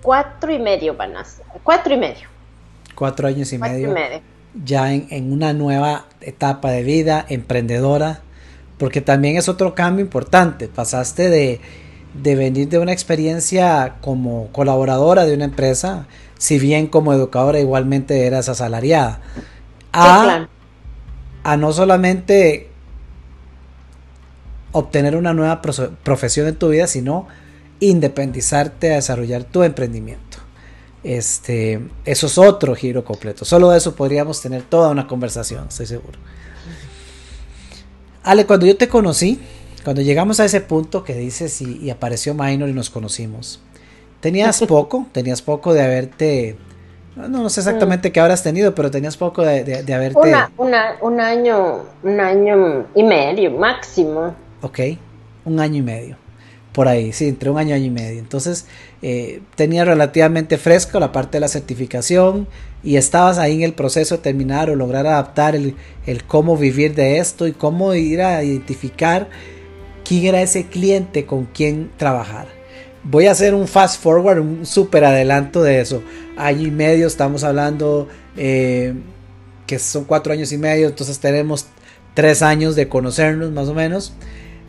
Cuatro 0.00 0.50
y 0.50 0.58
medio, 0.58 0.96
Vanas. 0.96 1.42
Cuatro 1.62 1.92
y 1.92 1.98
medio. 1.98 2.28
Cuatro 2.94 3.28
años 3.28 3.52
y 3.52 3.58
medio. 3.58 3.94
Ya 4.64 4.94
en, 4.94 5.08
en 5.10 5.30
una 5.30 5.52
nueva 5.52 6.06
etapa 6.22 6.70
de 6.70 6.82
vida, 6.82 7.26
emprendedora 7.28 8.22
porque 8.82 9.00
también 9.00 9.36
es 9.36 9.48
otro 9.48 9.76
cambio 9.76 10.04
importante. 10.04 10.66
Pasaste 10.66 11.30
de, 11.30 11.60
venir 12.34 12.68
de 12.68 12.80
una 12.80 12.92
experiencia 12.92 13.94
como 14.00 14.48
colaboradora 14.48 15.24
de 15.24 15.34
una 15.34 15.44
empresa, 15.44 16.08
si 16.36 16.58
bien 16.58 16.88
como 16.88 17.12
educadora 17.12 17.60
igualmente 17.60 18.26
eras 18.26 18.48
asalariada, 18.48 19.20
a, 19.92 20.48
a 21.44 21.56
no 21.56 21.72
solamente 21.72 22.70
obtener 24.72 25.14
una 25.14 25.32
nueva 25.32 25.62
profesión 25.62 26.48
en 26.48 26.56
tu 26.56 26.70
vida, 26.70 26.88
sino 26.88 27.28
independizarte 27.78 28.90
a 28.90 28.96
desarrollar 28.96 29.44
tu 29.44 29.62
emprendimiento. 29.62 30.38
Este, 31.04 31.88
eso 32.04 32.26
es 32.26 32.36
otro 32.36 32.74
giro 32.74 33.04
completo. 33.04 33.44
Solo 33.44 33.70
de 33.70 33.78
eso 33.78 33.94
podríamos 33.94 34.42
tener 34.42 34.64
toda 34.64 34.90
una 34.90 35.06
conversación, 35.06 35.68
estoy 35.68 35.86
seguro. 35.86 36.18
Ale, 38.22 38.46
cuando 38.46 38.66
yo 38.66 38.76
te 38.76 38.88
conocí, 38.88 39.40
cuando 39.84 40.02
llegamos 40.02 40.40
a 40.40 40.44
ese 40.44 40.60
punto 40.60 41.04
que 41.04 41.14
dices 41.14 41.60
y, 41.60 41.90
apareció 41.90 42.34
Minor 42.34 42.68
y 42.68 42.72
nos 42.72 42.90
conocimos, 42.90 43.60
tenías 44.20 44.60
poco, 44.68 45.06
tenías 45.12 45.42
poco 45.42 45.74
de 45.74 45.82
haberte, 45.82 46.56
no, 47.16 47.28
no 47.28 47.50
sé 47.50 47.60
exactamente 47.60 48.12
qué 48.12 48.20
habrás 48.20 48.42
tenido, 48.42 48.74
pero 48.74 48.90
tenías 48.90 49.16
poco 49.16 49.42
de, 49.42 49.64
de, 49.82 49.94
haberte... 49.94 50.20
un 50.58 51.20
año, 51.20 51.84
un 52.02 52.20
año 52.20 52.86
y 52.94 53.02
medio 53.02 53.50
máximo. 53.50 54.34
Ok, 54.62 54.80
un 55.44 55.58
año 55.58 55.78
y 55.78 55.82
medio. 55.82 56.16
Por 56.72 56.88
ahí, 56.88 57.12
sí, 57.12 57.28
entre 57.28 57.50
un 57.50 57.58
año, 57.58 57.74
año 57.74 57.84
y 57.84 57.90
medio. 57.90 58.18
Entonces, 58.18 58.66
eh, 59.02 59.42
tenía 59.56 59.84
relativamente 59.84 60.56
fresco 60.56 60.98
la 60.98 61.12
parte 61.12 61.36
de 61.36 61.40
la 61.40 61.48
certificación 61.48 62.48
y 62.82 62.96
estabas 62.96 63.38
ahí 63.38 63.56
en 63.56 63.62
el 63.62 63.74
proceso 63.74 64.16
de 64.16 64.22
terminar 64.22 64.70
o 64.70 64.76
lograr 64.76 65.06
adaptar 65.06 65.54
el, 65.54 65.74
cómo 66.26 66.56
vivir 66.56 66.94
de 66.94 67.18
esto 67.18 67.46
y 67.46 67.52
cómo 67.52 67.94
ir 67.94 68.22
a 68.22 68.42
identificar 68.42 69.28
quién 70.04 70.26
era 70.26 70.42
ese 70.42 70.66
cliente 70.66 71.26
con 71.26 71.44
quien 71.44 71.90
trabajar. 71.96 72.46
Voy 73.04 73.26
a 73.26 73.32
hacer 73.32 73.54
un 73.54 73.68
fast 73.68 74.00
forward, 74.00 74.40
un 74.40 74.64
super 74.64 75.04
adelanto 75.04 75.62
de 75.62 75.80
eso. 75.80 76.02
Año 76.36 76.68
y 76.68 76.70
medio, 76.70 77.06
estamos 77.06 77.44
hablando 77.44 78.08
eh, 78.36 78.94
que 79.66 79.78
son 79.78 80.04
cuatro 80.04 80.32
años 80.32 80.52
y 80.52 80.58
medio, 80.58 80.88
entonces 80.88 81.18
tenemos 81.18 81.66
tres 82.14 82.42
años 82.42 82.76
de 82.76 82.88
conocernos 82.88 83.50
más 83.52 83.68
o 83.68 83.74
menos. 83.74 84.12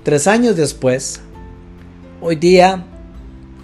Tres 0.04 0.28
años 0.28 0.56
después, 0.56 1.22
hoy 2.26 2.38
día, 2.38 2.86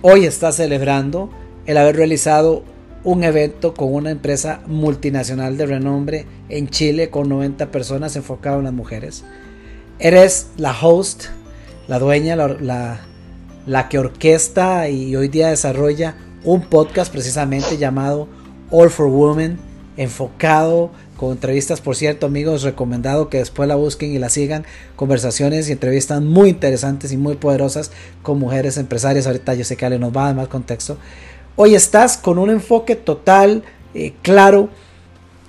hoy 0.02 0.26
está 0.26 0.52
celebrando 0.52 1.30
el 1.66 1.78
haber 1.78 1.96
realizado 1.96 2.64
un 3.06 3.24
evento 3.24 3.74
con 3.74 3.94
una 3.94 4.12
empresa 4.12 4.60
multinacional 4.68 5.56
de 5.56 5.66
renombre 5.66 6.26
en 6.50 6.68
Chile 6.68 7.10
con 7.10 7.30
90 7.30 7.72
personas 7.72 8.18
enfocado 8.18 8.58
en 8.58 8.66
las 8.66 8.74
mujeres. 8.74 9.24
Eres 9.98 10.48
la 10.58 10.76
host, 10.78 11.28
la 11.88 12.00
dueña, 12.00 12.36
la, 12.36 13.00
la, 13.66 13.88
que 13.88 13.98
orquesta 13.98 14.90
y 14.90 15.16
hoy 15.16 15.30
día 15.30 15.48
desarrolla 15.48 16.18
un 16.44 16.64
podcast 16.64 17.14
precisamente 17.14 17.78
llamado 17.78 18.28
All 18.72 18.90
for 18.90 19.08
Women, 19.08 19.58
enfocado 19.96 20.92
con 21.20 21.34
entrevistas, 21.34 21.82
por 21.82 21.98
cierto, 21.98 22.28
amigos, 22.28 22.64
recomendado 22.64 23.28
que 23.28 23.40
después 23.40 23.68
la 23.68 23.76
busquen 23.76 24.14
y 24.14 24.20
la 24.20 24.30
sigan. 24.30 24.66
Conversaciones 24.96 25.68
y 25.68 25.74
entrevistas 25.74 26.22
muy 26.22 26.48
interesantes 26.48 27.12
y 27.12 27.18
muy 27.18 27.36
poderosas 27.36 27.92
con 28.24 28.40
mujeres 28.40 28.78
empresarias. 28.78 29.28
Ahorita 29.28 29.54
yo 29.54 29.66
sé 29.66 29.76
que 29.76 29.86
Ale 29.86 30.00
nos 30.00 30.16
va 30.16 30.22
a 30.22 30.26
dar 30.28 30.36
más 30.36 30.48
contexto. 30.48 30.98
Hoy 31.58 31.76
estás 31.76 32.16
con 32.16 32.38
un 32.38 32.50
enfoque 32.50 32.96
total, 32.96 33.64
eh, 33.94 34.14
claro. 34.22 34.70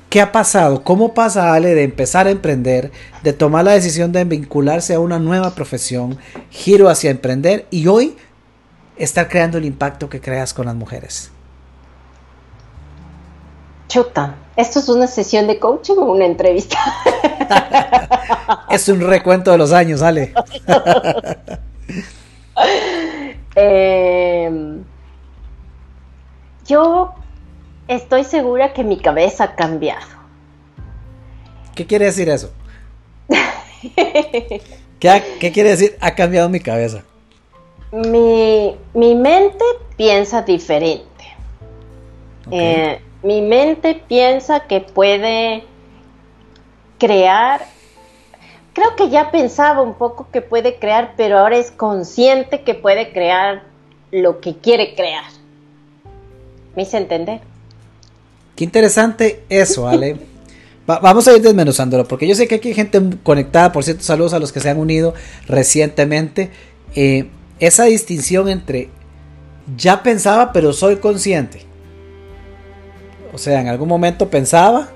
¿Qué 0.09 0.21
ha 0.21 0.33
pasado? 0.33 0.83
¿Cómo 0.83 1.15
pasa 1.15 1.55
Ale 1.55 1.73
de 1.77 1.85
empezar 1.85 2.27
a 2.27 2.31
emprender, 2.31 2.91
de 3.23 3.33
tomar 3.33 3.65
la 3.65 3.71
decisión 3.71 4.11
de 4.11 4.25
vincularse 4.25 4.95
a 4.95 4.99
una 4.99 5.21
nueva 5.21 5.55
profesión, 5.55 6.19
giro 6.51 6.89
hacia 6.89 7.13
emprender 7.13 7.69
y 7.71 7.87
hoy 7.87 8.17
estar 8.97 9.29
creando 9.29 9.59
el 9.59 9.67
impacto 9.67 10.11
que 10.11 10.21
creas 10.21 10.53
con 10.53 10.67
las 10.67 10.75
mujeres? 10.75 11.31
Chuta, 13.87 14.35
¿esto 14.61 14.79
es 14.79 14.89
una 14.89 15.07
sesión 15.07 15.47
de 15.47 15.59
coaching 15.59 15.97
o 15.97 16.13
una 16.13 16.27
entrevista? 16.27 16.79
es 18.71 18.89
un 18.89 19.01
recuento 19.01 19.51
de 19.51 19.59
los 19.59 19.73
años, 19.73 20.03
Ale. 20.03 20.33
Em, 23.57 24.85
yo 26.67 27.15
estoy 27.89 28.23
segura 28.23 28.73
que 28.73 28.85
mi 28.85 28.99
cabeza 28.99 29.45
ha 29.45 29.57
cambiado. 29.57 30.07
¿Qué 31.75 31.85
quiere 31.85 32.05
decir 32.07 32.29
eso? 32.29 32.53
¿Qué, 35.01 35.51
quiere 35.53 35.71
decir 35.71 35.97
ha 36.01 36.15
cambiado 36.15 36.49
mi 36.49 36.61
cabeza? 36.61 37.03
Mi, 37.93 38.77
mente 38.95 39.65
piensa 39.97 40.43
diferente. 40.43 41.07
Eh, 42.53 43.01
mi 43.23 43.43
mente 43.43 44.03
piensa 44.09 44.61
que 44.61 44.81
puede 44.81 45.65
crear, 46.99 47.67
creo 48.73 48.97
que 48.97 49.11
ya 49.11 49.31
pensaba 49.31 49.83
un 49.83 49.95
poco 49.95 50.29
que 50.33 50.43
puede 50.43 50.79
crear, 50.79 51.15
pero 51.17 51.39
ahora 51.39 51.57
es 51.59 51.71
consciente 51.71 52.63
que 52.63 52.75
puede 52.75 53.13
crear 53.13 53.63
lo 54.11 54.41
que 54.41 54.57
quiere 54.57 54.95
crear. 54.95 55.25
¿Me 56.77 56.83
hice 56.83 56.99
entender? 56.99 57.41
Qué 58.57 58.65
interesante 58.65 59.45
eso, 59.49 59.89
Ale. 59.89 60.17
vamos 60.87 61.29
a 61.29 61.37
ir 61.37 61.43
desmenuzándolo, 61.43 62.07
porque 62.07 62.27
yo 62.27 62.35
sé 62.35 62.49
que 62.49 62.57
aquí 62.57 62.69
hay 62.69 62.75
gente 62.75 63.01
conectada, 63.23 63.73
por 63.73 63.85
cierto, 63.85 64.03
saludos 64.03 64.35
a 64.35 64.39
los 64.39 64.53
que 64.53 64.61
se 64.61 64.71
han 64.71 64.79
unido 64.79 65.15
recientemente. 65.47 66.51
Eh, 66.95 67.29
esa 67.61 67.85
distinción 67.85 68.49
entre 68.49 68.89
ya 69.77 70.03
pensaba, 70.03 70.53
pero 70.53 70.73
soy 70.73 70.97
consciente. 70.97 71.70
O 73.33 73.39
sea, 73.39 73.61
en 73.61 73.69
algún 73.69 73.89
momento 73.89 74.29
pensaba, 74.29 74.89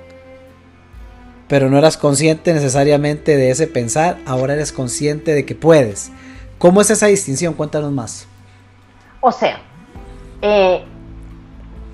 pero 1.48 1.70
no 1.70 1.78
eras 1.78 1.96
consciente 1.96 2.52
necesariamente 2.52 3.36
de 3.36 3.50
ese 3.50 3.66
pensar, 3.66 4.18
ahora 4.26 4.54
eres 4.54 4.72
consciente 4.72 5.34
de 5.34 5.44
que 5.44 5.54
puedes. 5.54 6.10
¿Cómo 6.58 6.80
es 6.80 6.90
esa 6.90 7.06
distinción? 7.06 7.54
Cuéntanos 7.54 7.92
más. 7.92 8.26
O 9.20 9.30
sea, 9.30 9.58
eh, 10.42 10.82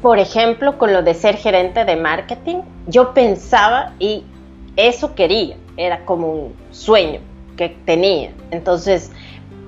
por 0.02 0.18
ejemplo, 0.18 0.78
con 0.78 0.92
lo 0.92 1.02
de 1.02 1.14
ser 1.14 1.36
gerente 1.36 1.84
de 1.84 1.96
marketing, 1.96 2.62
yo 2.86 3.12
pensaba 3.12 3.92
y 3.98 4.24
eso 4.76 5.14
quería, 5.14 5.56
era 5.76 6.04
como 6.04 6.32
un 6.32 6.54
sueño 6.70 7.20
que 7.56 7.76
tenía. 7.84 8.32
Entonces, 8.50 9.10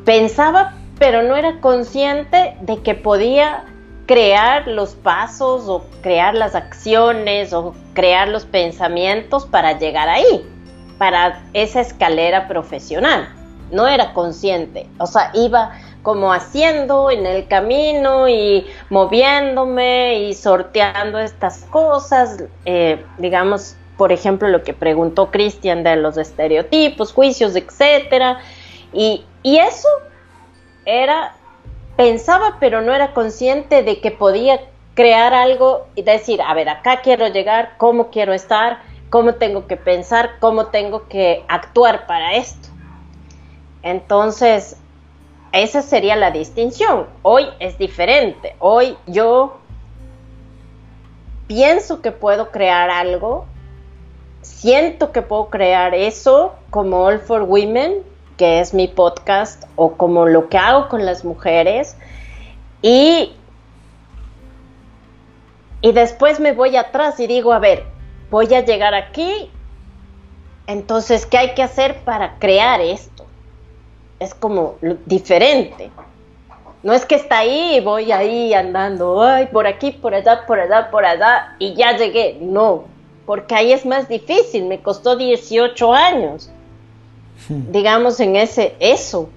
pensaba, 0.05 0.75
pero 0.99 1.23
no 1.23 1.37
era 1.37 1.61
consciente 1.61 2.57
de 2.63 2.79
que 2.83 2.95
podía 2.95 3.65
crear 4.07 4.67
los 4.67 4.95
pasos 4.95 5.69
o 5.69 5.85
crear 6.03 6.35
las 6.35 6.55
acciones 6.55 7.53
o 7.53 7.75
crear 7.95 8.29
los 8.29 8.45
pensamientos 8.45 9.47
para 9.47 9.79
llegar 9.79 10.09
ahí, 10.09 10.47
para 10.99 11.43
esa 11.53 11.81
escalera 11.81 12.49
profesional. 12.49 13.29
No 13.71 13.89
era 13.89 14.13
consciente, 14.13 14.87
o 14.99 15.07
sea, 15.07 15.31
iba 15.35 15.73
como 16.03 16.33
haciendo 16.33 17.11
en 17.11 17.27
el 17.27 17.47
camino 17.47 18.29
y 18.29 18.67
moviéndome 18.91 20.19
y 20.21 20.35
sorteando 20.35 21.19
estas 21.19 21.65
cosas, 21.71 22.45
eh, 22.65 23.05
digamos, 23.19 23.77
por 23.97 24.11
ejemplo, 24.11 24.49
lo 24.49 24.65
que 24.65 24.75
preguntó 24.75 25.31
Cristian 25.31 25.85
de 25.85 25.97
los 25.97 26.17
estereotipos, 26.17 27.13
juicios, 27.13 27.55
etcétera, 27.55 28.41
y, 28.93 29.25
y 29.43 29.59
eso 29.59 29.89
era 30.85 31.35
pensaba 31.97 32.57
pero 32.61 32.81
no 32.83 32.95
era 32.95 33.13
consciente 33.13 33.83
de 33.83 34.01
que 34.01 34.11
podía 34.11 34.61
crear 34.95 35.35
algo 35.35 35.87
y 35.95 36.03
decir, 36.03 36.41
a 36.43 36.55
ver, 36.55 36.69
acá 36.69 37.01
quiero 37.03 37.29
llegar, 37.29 37.75
cómo 37.79 38.11
quiero 38.11 38.33
estar, 38.33 38.81
cómo 39.11 39.35
tengo 39.35 39.67
que 39.67 39.77
pensar, 39.77 40.33
cómo 40.41 40.67
tengo 40.67 41.09
que 41.09 41.45
actuar 41.49 42.07
para 42.07 42.35
esto. 42.35 42.69
Entonces, 43.83 44.77
esa 45.53 45.83
sería 45.83 46.17
la 46.17 46.31
distinción. 46.31 47.07
Hoy 47.23 47.47
es 47.59 47.79
diferente. 47.79 48.57
Hoy 48.59 48.97
yo 49.07 49.59
pienso 51.47 52.01
que 52.01 52.13
puedo 52.13 52.51
crear 52.51 52.91
algo, 52.91 53.47
siento 54.41 55.13
que 55.13 55.23
puedo 55.23 55.51
crear 55.51 55.95
eso 55.95 56.55
como 56.71 57.05
All 57.05 57.19
for 57.19 57.43
Women, 57.43 58.03
que 58.43 58.59
es 58.59 58.75
mi 58.75 58.89
podcast, 58.89 59.63
o 59.77 59.93
como 59.93 60.27
lo 60.27 60.49
que 60.49 60.59
hago 60.59 60.89
con 60.89 61.07
las 61.07 61.25
mujeres. 61.25 61.97
Y, 62.83 63.31
y 65.81 65.93
después 65.93 66.41
me 66.41 66.51
voy 66.51 66.75
atrás 66.75 67.21
y 67.21 67.29
digo, 67.29 67.53
a 67.53 67.61
ver, 67.61 67.85
voy 68.33 68.53
a 68.53 68.65
llegar 68.65 68.95
aquí, 68.95 69.49
entonces, 70.67 71.25
¿qué 71.25 71.39
hay 71.39 71.55
que 71.55 71.63
hacer 71.63 72.01
para 72.01 72.41
crear 72.41 72.81
esto? 72.81 73.27
Es 74.19 74.35
como 74.35 74.75
diferente. 75.07 75.93
No 76.83 76.95
es 76.95 77.07
que 77.07 77.15
está 77.15 77.39
ahí 77.39 77.77
y 77.77 77.81
voy 77.81 78.11
ahí 78.11 78.55
andando, 78.55 79.23
ay, 79.23 79.47
por 79.53 79.69
aquí, 79.69 79.93
por 79.93 80.17
allá, 80.17 80.47
por 80.49 80.59
allá, 80.59 80.91
por 80.91 81.05
allá, 81.05 81.55
y 81.61 81.75
ya 81.75 81.97
llegué. 81.97 82.39
No, 82.41 82.87
porque 83.25 83.55
ahí 83.55 83.73
es 83.73 83.87
más 83.87 84.09
difícil, 84.09 84.65
me 84.65 84.83
costó 84.83 85.15
18 85.15 85.95
años 85.95 86.51
digamos, 87.49 88.21
en 88.21 88.37
ese 88.37 88.77
eso. 88.81 89.29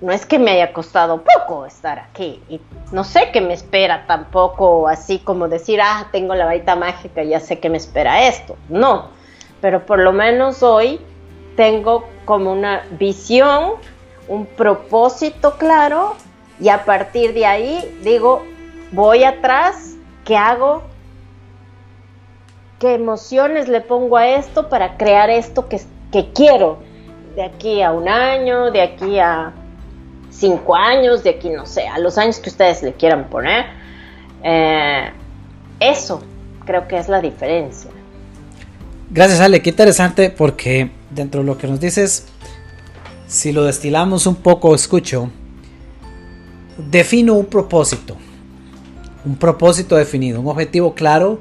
No 0.00 0.12
es 0.12 0.26
que 0.26 0.38
me 0.38 0.50
haya 0.50 0.72
costado 0.72 1.22
poco 1.22 1.64
estar 1.64 1.98
aquí 1.98 2.42
y 2.48 2.60
no 2.92 3.04
sé 3.04 3.30
qué 3.32 3.40
me 3.40 3.54
espera 3.54 4.04
tampoco, 4.06 4.86
así 4.88 5.18
como 5.18 5.48
decir, 5.48 5.80
ah, 5.80 6.08
tengo 6.12 6.34
la 6.34 6.44
varita 6.44 6.76
mágica, 6.76 7.22
ya 7.22 7.40
sé 7.40 7.58
que 7.58 7.70
me 7.70 7.78
espera 7.78 8.28
esto. 8.28 8.56
No, 8.68 9.08
pero 9.60 9.86
por 9.86 10.00
lo 10.00 10.12
menos 10.12 10.62
hoy 10.62 11.00
tengo 11.56 12.06
como 12.26 12.52
una 12.52 12.82
visión 12.98 13.74
un 14.28 14.46
propósito 14.46 15.56
claro 15.58 16.14
y 16.60 16.68
a 16.68 16.84
partir 16.84 17.34
de 17.34 17.46
ahí 17.46 17.98
digo, 18.02 18.42
voy 18.92 19.24
atrás, 19.24 19.96
¿qué 20.24 20.36
hago? 20.36 20.82
¿Qué 22.78 22.94
emociones 22.94 23.68
le 23.68 23.80
pongo 23.80 24.16
a 24.16 24.28
esto 24.28 24.68
para 24.68 24.96
crear 24.96 25.30
esto 25.30 25.68
que 25.68 26.32
quiero? 26.32 26.78
De 27.34 27.42
aquí 27.42 27.82
a 27.82 27.92
un 27.92 28.08
año, 28.08 28.70
de 28.70 28.82
aquí 28.82 29.18
a 29.18 29.52
cinco 30.30 30.76
años, 30.76 31.22
de 31.22 31.30
aquí 31.30 31.50
no 31.50 31.66
sé, 31.66 31.86
a 31.86 31.98
los 31.98 32.18
años 32.18 32.38
que 32.38 32.50
ustedes 32.50 32.82
le 32.82 32.92
quieran 32.92 33.28
poner. 33.28 33.66
Eh, 34.42 35.10
eso 35.80 36.22
creo 36.64 36.86
que 36.86 36.98
es 36.98 37.08
la 37.08 37.20
diferencia. 37.20 37.90
Gracias 39.10 39.40
Ale, 39.40 39.62
qué 39.62 39.70
interesante 39.70 40.30
porque 40.30 40.90
dentro 41.10 41.40
de 41.40 41.46
lo 41.46 41.58
que 41.58 41.66
nos 41.66 41.80
dices, 41.80 42.26
si 43.26 43.52
lo 43.52 43.64
destilamos 43.64 44.26
un 44.26 44.36
poco, 44.36 44.74
escucho, 44.74 45.30
defino 46.76 47.34
un 47.34 47.46
propósito, 47.46 48.16
un 49.24 49.36
propósito 49.36 49.96
definido, 49.96 50.40
un 50.40 50.48
objetivo 50.48 50.94
claro 50.94 51.40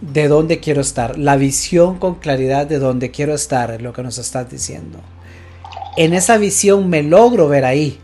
de 0.00 0.28
dónde 0.28 0.60
quiero 0.60 0.80
estar, 0.80 1.18
la 1.18 1.36
visión 1.36 1.98
con 1.98 2.16
claridad 2.16 2.66
de 2.66 2.78
dónde 2.78 3.10
quiero 3.10 3.34
estar, 3.34 3.70
es 3.70 3.82
lo 3.82 3.92
que 3.92 4.02
nos 4.02 4.18
estás 4.18 4.50
diciendo. 4.50 5.00
En 5.96 6.14
esa 6.14 6.36
visión 6.38 6.88
me 6.88 7.02
logro 7.02 7.48
ver 7.48 7.64
ahí, 7.64 7.98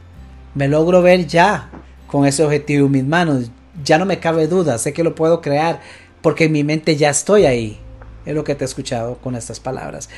me 0.54 0.68
logro 0.68 1.02
ver 1.02 1.26
ya 1.26 1.70
con 2.06 2.26
ese 2.26 2.42
objetivo 2.42 2.86
en 2.86 2.92
mis 2.92 3.04
manos, 3.04 3.50
ya 3.84 3.98
no 3.98 4.06
me 4.06 4.18
cabe 4.18 4.48
duda, 4.48 4.78
sé 4.78 4.92
que 4.92 5.04
lo 5.04 5.14
puedo 5.14 5.40
crear 5.40 5.80
porque 6.20 6.44
en 6.44 6.52
mi 6.52 6.64
mente 6.64 6.96
ya 6.96 7.10
estoy 7.10 7.46
ahí, 7.46 7.78
es 8.26 8.34
lo 8.34 8.44
que 8.44 8.54
te 8.54 8.64
he 8.64 8.66
escuchado 8.66 9.18
con 9.18 9.36
estas 9.36 9.60
palabras. 9.60 10.08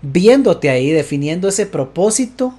Viéndote 0.00 0.70
ahí, 0.70 0.90
definiendo 0.90 1.48
ese 1.48 1.66
propósito, 1.66 2.54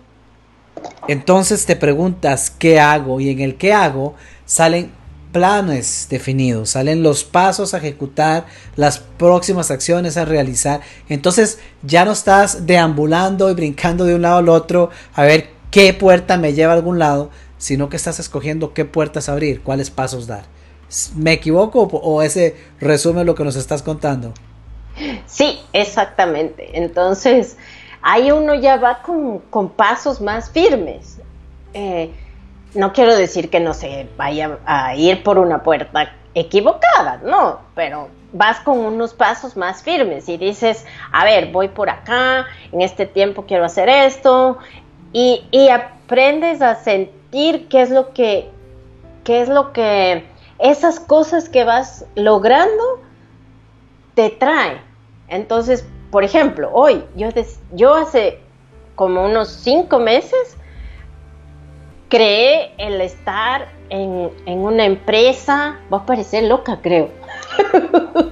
entonces 1.07 1.65
te 1.65 1.75
preguntas 1.75 2.51
qué 2.51 2.79
hago 2.79 3.19
y 3.19 3.29
en 3.29 3.39
el 3.39 3.55
qué 3.55 3.73
hago 3.73 4.15
salen 4.45 4.91
planes 5.31 6.07
definidos, 6.09 6.71
salen 6.71 7.03
los 7.03 7.23
pasos 7.23 7.73
a 7.73 7.77
ejecutar, 7.77 8.45
las 8.75 8.99
próximas 8.99 9.71
acciones 9.71 10.17
a 10.17 10.25
realizar. 10.25 10.81
Entonces 11.09 11.59
ya 11.83 12.05
no 12.05 12.11
estás 12.11 12.65
deambulando 12.65 13.49
y 13.49 13.53
brincando 13.53 14.05
de 14.05 14.15
un 14.15 14.21
lado 14.21 14.37
al 14.37 14.49
otro 14.49 14.89
a 15.13 15.23
ver 15.23 15.49
qué 15.71 15.93
puerta 15.93 16.37
me 16.37 16.53
lleva 16.53 16.73
a 16.73 16.75
algún 16.75 16.99
lado, 16.99 17.29
sino 17.57 17.89
que 17.89 17.97
estás 17.97 18.19
escogiendo 18.19 18.73
qué 18.73 18.85
puertas 18.85 19.29
abrir, 19.29 19.61
cuáles 19.61 19.89
pasos 19.89 20.27
dar. 20.27 20.45
¿Me 21.15 21.33
equivoco 21.33 21.83
o 21.83 22.21
ese 22.21 22.55
resume 22.79 23.25
lo 23.25 23.35
que 23.35 23.43
nos 23.43 23.55
estás 23.55 23.83
contando? 23.83 24.33
Sí, 25.25 25.59
exactamente. 25.73 26.69
Entonces, 26.73 27.57
ahí 28.01 28.31
uno 28.31 28.55
ya 28.55 28.77
va 28.77 29.01
con, 29.01 29.69
pasos 29.69 30.21
más 30.21 30.49
firmes. 30.49 31.17
Eh, 31.73 32.11
no 32.77 32.93
quiero 32.93 33.15
decir 33.15 33.49
que 33.49 33.59
no 33.59 33.73
se 33.73 34.07
vaya 34.17 34.59
a 34.65 34.95
ir 34.95 35.23
por 35.23 35.39
una 35.39 35.63
puerta 35.63 36.13
equivocada, 36.35 37.19
no, 37.25 37.59
pero 37.73 38.09
vas 38.31 38.59
con 38.59 38.77
unos 38.77 39.15
pasos 39.15 39.57
más 39.57 39.81
firmes 39.81 40.29
y 40.29 40.37
dices, 40.37 40.85
a 41.11 41.25
ver, 41.25 41.51
voy 41.51 41.69
por 41.69 41.89
acá, 41.89 42.45
en 42.71 42.81
este 42.81 43.07
tiempo 43.07 43.45
quiero 43.47 43.65
hacer 43.65 43.89
esto, 43.89 44.59
y, 45.11 45.41
aprendes 45.69 46.61
a 46.61 46.75
sentir 46.75 47.67
qué 47.67 47.81
es 47.81 47.89
lo 47.89 48.13
que, 48.13 48.51
qué 49.23 49.41
es 49.41 49.49
lo 49.49 49.73
que, 49.73 50.25
esas 50.59 50.99
cosas 50.99 51.49
que 51.49 51.63
vas 51.63 52.05
logrando 52.13 53.01
te 54.13 54.29
traen. 54.29 54.79
Entonces, 55.29 55.83
por 56.11 56.23
ejemplo, 56.23 56.69
hoy, 56.71 57.03
yo, 57.15 57.29
yo 57.73 57.95
hace 57.95 58.39
como 58.95 59.25
unos 59.25 59.49
cinco 59.49 59.97
meses 59.97 60.56
creé 62.09 62.71
el 62.77 63.01
estar 63.01 63.67
en, 63.89 64.31
una 64.45 64.85
empresa, 64.85 65.79
a 65.89 66.05
parecer 66.05 66.43
loca 66.43 66.79
creo, 66.81 67.09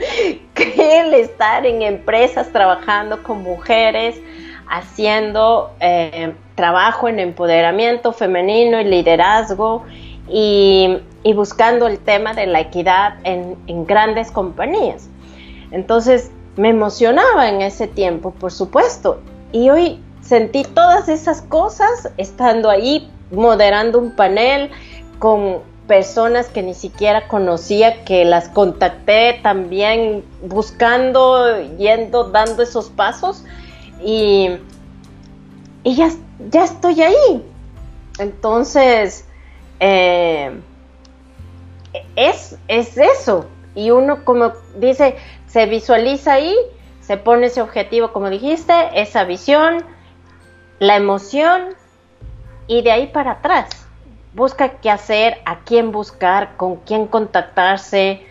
creé 0.54 1.02
el 1.02 1.14
estar 1.14 1.66
en 1.66 1.82
empresas 1.82 2.52
trabajando 2.52 3.24
con 3.24 3.44
mujeres, 3.44 4.20
haciendo 4.68 5.72
eh, 5.80 6.34
trabajo 6.56 7.08
en 7.08 7.20
empoderamiento 7.20 8.12
femenino 8.12 8.80
y 8.80 8.86
liderazgo 8.86 9.84
y, 10.28 10.98
buscando 11.36 11.88
el 11.88 12.00
tema 12.00 12.34
de 12.34 12.46
la 12.46 12.62
equidad 12.62 13.16
en, 13.24 13.58
en 13.68 13.86
grandes 13.86 14.32
compañías. 14.32 15.10
Entonces, 15.72 16.32
me 16.56 16.70
emocionaba 16.70 17.50
en 17.50 17.62
ese 17.62 17.88
tiempo, 17.88 18.32
por 18.32 18.52
supuesto. 18.52 19.20
Y 19.52 19.70
hoy 19.70 20.00
sentí 20.22 20.64
todas 20.64 21.10
esas 21.10 21.42
cosas 21.42 22.12
estando 22.18 22.70
ahí 22.70 23.10
moderando 23.32 24.00
un 24.00 24.12
panel 24.12 24.72
con 25.20 25.62
personas 25.88 26.48
que 26.48 26.64
ni 26.64 26.74
siquiera 26.74 27.28
conocía, 27.28 28.04
que 28.04 28.26
las 28.26 28.50
contacté 28.50 29.40
también 29.44 30.24
buscando, 30.44 31.62
yendo, 31.78 32.26
dando 32.32 32.64
esos 32.64 32.90
pasos 32.90 33.44
y, 34.04 34.50
y 35.84 35.96
ya, 35.96 36.10
ya 36.50 36.64
estoy 36.64 37.02
ahí. 37.02 37.44
Entonces, 38.18 39.26
eh, 39.80 40.52
es, 42.16 42.58
es 42.68 42.98
eso. 42.98 43.46
Y 43.76 43.92
uno 43.92 44.24
como 44.24 44.54
dice, 44.78 45.16
se 45.48 45.66
visualiza 45.66 46.34
ahí, 46.34 46.56
se 47.02 47.18
pone 47.18 47.48
ese 47.48 47.62
objetivo, 47.62 48.12
como 48.12 48.30
dijiste, 48.30 48.74
esa 48.96 49.26
visión, 49.26 49.84
la 50.80 50.96
emoción 50.96 51.76
y 52.68 52.82
de 52.82 52.92
ahí 52.92 53.08
para 53.08 53.32
atrás. 53.32 53.88
Busca 54.34 54.70
qué 54.82 54.90
hacer, 54.90 55.38
a 55.46 55.60
quién 55.60 55.92
buscar, 55.92 56.58
con 56.58 56.78
quién 56.78 57.08
contactarse, 57.08 58.26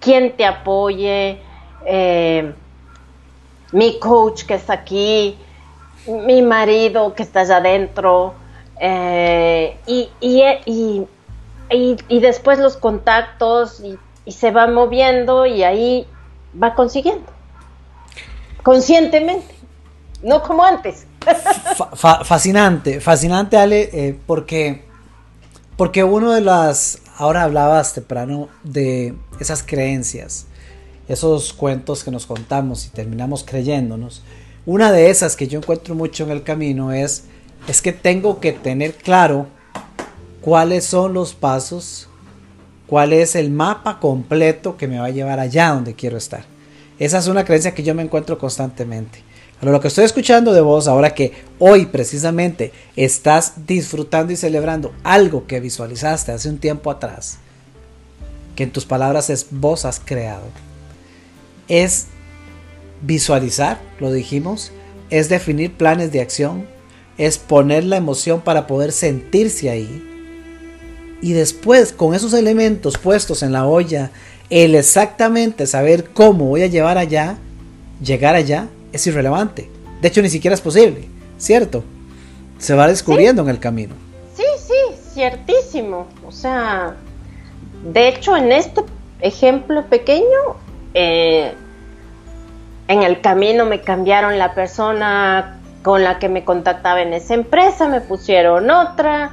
quién 0.00 0.36
te 0.36 0.44
apoye, 0.44 1.40
eh, 1.86 2.52
mi 3.72 3.98
coach 3.98 4.44
que 4.44 4.54
está 4.54 4.72
aquí, 4.72 5.38
mi 6.06 6.42
marido 6.42 7.14
que 7.14 7.22
está 7.22 7.40
allá 7.40 7.58
adentro, 7.58 8.34
eh, 8.80 9.76
y, 9.86 10.08
y, 10.20 11.06
y, 12.08 12.20
después 12.20 12.58
los 12.58 12.76
contactos 12.76 13.80
y, 13.80 13.98
se 14.30 14.50
va 14.50 14.66
moviendo 14.66 15.46
y 15.46 15.62
ahí 15.62 16.06
va 16.60 16.74
consiguiendo. 16.74 17.24
Conscientemente, 18.62 19.54
no 20.22 20.42
como 20.42 20.64
antes. 20.64 21.06
fascinante, 21.94 23.00
fascinante 23.00 23.56
Ale, 23.56 23.90
eh, 23.92 24.18
porque, 24.26 24.84
porque 25.76 26.04
uno 26.04 26.32
de 26.32 26.40
las, 26.40 26.98
ahora 27.16 27.42
hablabas 27.42 27.94
temprano 27.94 28.48
de 28.62 29.14
esas 29.40 29.62
creencias, 29.62 30.46
esos 31.08 31.52
cuentos 31.52 32.04
que 32.04 32.10
nos 32.10 32.26
contamos 32.26 32.86
y 32.86 32.90
terminamos 32.90 33.44
creyéndonos. 33.44 34.22
Una 34.66 34.92
de 34.92 35.10
esas 35.10 35.36
que 35.36 35.48
yo 35.48 35.58
encuentro 35.58 35.94
mucho 35.94 36.24
en 36.24 36.30
el 36.30 36.42
camino 36.42 36.92
es, 36.92 37.24
es 37.66 37.80
que 37.80 37.92
tengo 37.92 38.40
que 38.40 38.52
tener 38.52 38.94
claro 38.94 39.46
cuáles 40.40 40.84
son 40.84 41.14
los 41.14 41.34
pasos 41.34 42.08
cuál 42.88 43.12
es 43.12 43.36
el 43.36 43.50
mapa 43.50 44.00
completo 44.00 44.76
que 44.76 44.88
me 44.88 44.98
va 44.98 45.06
a 45.06 45.10
llevar 45.10 45.38
allá 45.38 45.68
donde 45.68 45.94
quiero 45.94 46.16
estar. 46.16 46.44
Esa 46.98 47.18
es 47.18 47.28
una 47.28 47.44
creencia 47.44 47.74
que 47.74 47.84
yo 47.84 47.94
me 47.94 48.02
encuentro 48.02 48.38
constantemente. 48.38 49.22
Pero 49.60 49.72
lo 49.72 49.80
que 49.80 49.88
estoy 49.88 50.04
escuchando 50.04 50.52
de 50.52 50.60
vos 50.60 50.86
ahora 50.86 51.14
que 51.14 51.32
hoy 51.58 51.86
precisamente 51.86 52.72
estás 52.94 53.66
disfrutando 53.66 54.32
y 54.32 54.36
celebrando 54.36 54.92
algo 55.02 55.46
que 55.46 55.60
visualizaste 55.60 56.32
hace 56.32 56.48
un 56.48 56.58
tiempo 56.58 56.90
atrás, 56.90 57.38
que 58.54 58.62
en 58.64 58.70
tus 58.70 58.84
palabras 58.84 59.30
es 59.30 59.46
vos 59.50 59.84
has 59.84 60.00
creado, 60.00 60.46
es 61.66 62.06
visualizar, 63.02 63.80
lo 63.98 64.12
dijimos, 64.12 64.70
es 65.10 65.28
definir 65.28 65.72
planes 65.72 66.12
de 66.12 66.20
acción, 66.20 66.66
es 67.16 67.38
poner 67.38 67.82
la 67.84 67.96
emoción 67.96 68.40
para 68.40 68.68
poder 68.68 68.92
sentirse 68.92 69.70
ahí, 69.70 70.04
y 71.20 71.32
después 71.32 71.92
con 71.92 72.14
esos 72.14 72.32
elementos 72.32 72.96
puestos 72.96 73.42
en 73.42 73.50
la 73.50 73.66
olla, 73.66 74.12
el 74.50 74.76
exactamente 74.76 75.66
saber 75.66 76.10
cómo 76.10 76.44
voy 76.44 76.62
a 76.62 76.68
llevar 76.68 76.96
allá, 76.96 77.38
llegar 78.00 78.36
allá, 78.36 78.68
es 78.92 79.06
irrelevante. 79.06 79.70
De 80.00 80.08
hecho, 80.08 80.22
ni 80.22 80.30
siquiera 80.30 80.54
es 80.54 80.60
posible, 80.60 81.08
¿cierto? 81.38 81.82
Se 82.58 82.74
va 82.74 82.86
descubriendo 82.86 83.42
en 83.42 83.48
el 83.48 83.58
camino. 83.58 83.94
Sí, 84.34 84.44
sí, 84.56 84.96
ciertísimo. 85.12 86.06
O 86.26 86.32
sea, 86.32 86.94
de 87.92 88.08
hecho, 88.08 88.36
en 88.36 88.52
este 88.52 88.82
ejemplo 89.20 89.84
pequeño, 89.86 90.56
eh, 90.94 91.54
en 92.88 93.02
el 93.02 93.20
camino 93.20 93.66
me 93.66 93.80
cambiaron 93.80 94.38
la 94.38 94.54
persona 94.54 95.60
con 95.82 96.02
la 96.04 96.18
que 96.18 96.28
me 96.28 96.44
contactaba 96.44 97.02
en 97.02 97.12
esa 97.12 97.34
empresa, 97.34 97.88
me 97.88 98.00
pusieron 98.00 98.70
otra, 98.70 99.30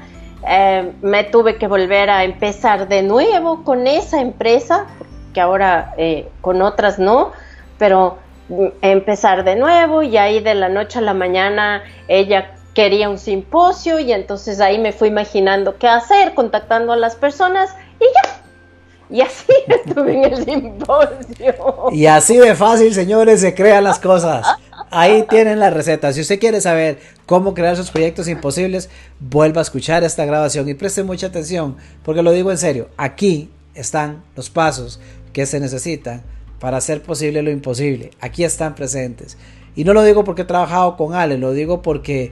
eh, 0.47 0.91
me 1.01 1.23
tuve 1.23 1.57
que 1.57 1.67
volver 1.67 2.09
a 2.09 2.23
empezar 2.23 2.87
de 2.87 3.01
nuevo 3.01 3.63
con 3.63 3.87
esa 3.87 4.21
empresa, 4.21 4.85
que 5.33 5.41
ahora 5.41 5.93
eh, 5.97 6.29
con 6.41 6.61
otras 6.61 6.99
no, 6.99 7.31
pero 7.77 8.17
empezar 8.81 9.43
de 9.43 9.55
nuevo 9.55 10.03
y 10.03 10.17
ahí 10.17 10.39
de 10.39 10.53
la 10.53 10.69
noche 10.69 10.99
a 10.99 11.01
la 11.01 11.13
mañana 11.13 11.83
ella 12.07 12.51
quería 12.75 13.09
un 13.09 13.17
simposio 13.17 13.99
y 13.99 14.11
entonces 14.11 14.59
ahí 14.59 14.77
me 14.77 14.91
fui 14.91 15.07
imaginando 15.07 15.77
qué 15.79 15.87
hacer, 15.87 16.35
contactando 16.35 16.91
a 16.93 16.97
las 16.97 17.15
personas 17.15 17.71
y 17.99 18.03
ya. 18.03 18.41
Y 19.09 19.21
así 19.21 19.53
estuve 19.67 20.13
en 20.13 20.23
el 20.25 20.45
simposio. 20.45 21.89
Y 21.91 22.05
así 22.05 22.37
de 22.37 22.53
fácil, 22.53 22.93
señores, 22.93 23.41
se 23.41 23.55
crean 23.55 23.83
las 23.83 23.99
cosas. 23.99 24.45
Ahí 24.91 25.25
tienen 25.29 25.59
la 25.59 25.69
receta. 25.69 26.11
Si 26.11 26.21
usted 26.21 26.39
quiere 26.39 26.61
saber 26.61 26.99
cómo 27.25 27.53
crear 27.53 27.75
sus 27.75 27.91
proyectos 27.91 28.27
imposibles, 28.27 28.89
vuelva 29.19 29.61
a 29.61 29.63
escuchar 29.63 30.03
esta 30.03 30.25
grabación 30.25 30.67
y 30.69 30.73
preste 30.73 31.03
mucha 31.03 31.27
atención, 31.27 31.77
porque 32.03 32.21
lo 32.21 32.31
digo 32.31 32.51
en 32.51 32.57
serio, 32.57 32.89
aquí 32.97 33.49
están 33.73 34.23
los 34.35 34.49
pasos 34.49 34.99
que 35.33 35.45
se 35.45 35.59
necesitan 35.59 36.23
para 36.65 36.77
hacer 36.77 37.03
posible 37.03 37.43
lo 37.43 37.51
imposible. 37.51 38.09
Aquí 38.19 38.43
están 38.43 38.73
presentes. 38.73 39.37
Y 39.75 39.83
no 39.83 39.93
lo 39.93 40.01
digo 40.01 40.23
porque 40.23 40.41
he 40.41 40.45
trabajado 40.45 40.97
con 40.97 41.13
Ale, 41.13 41.37
lo 41.37 41.51
digo 41.51 41.83
porque 41.83 42.31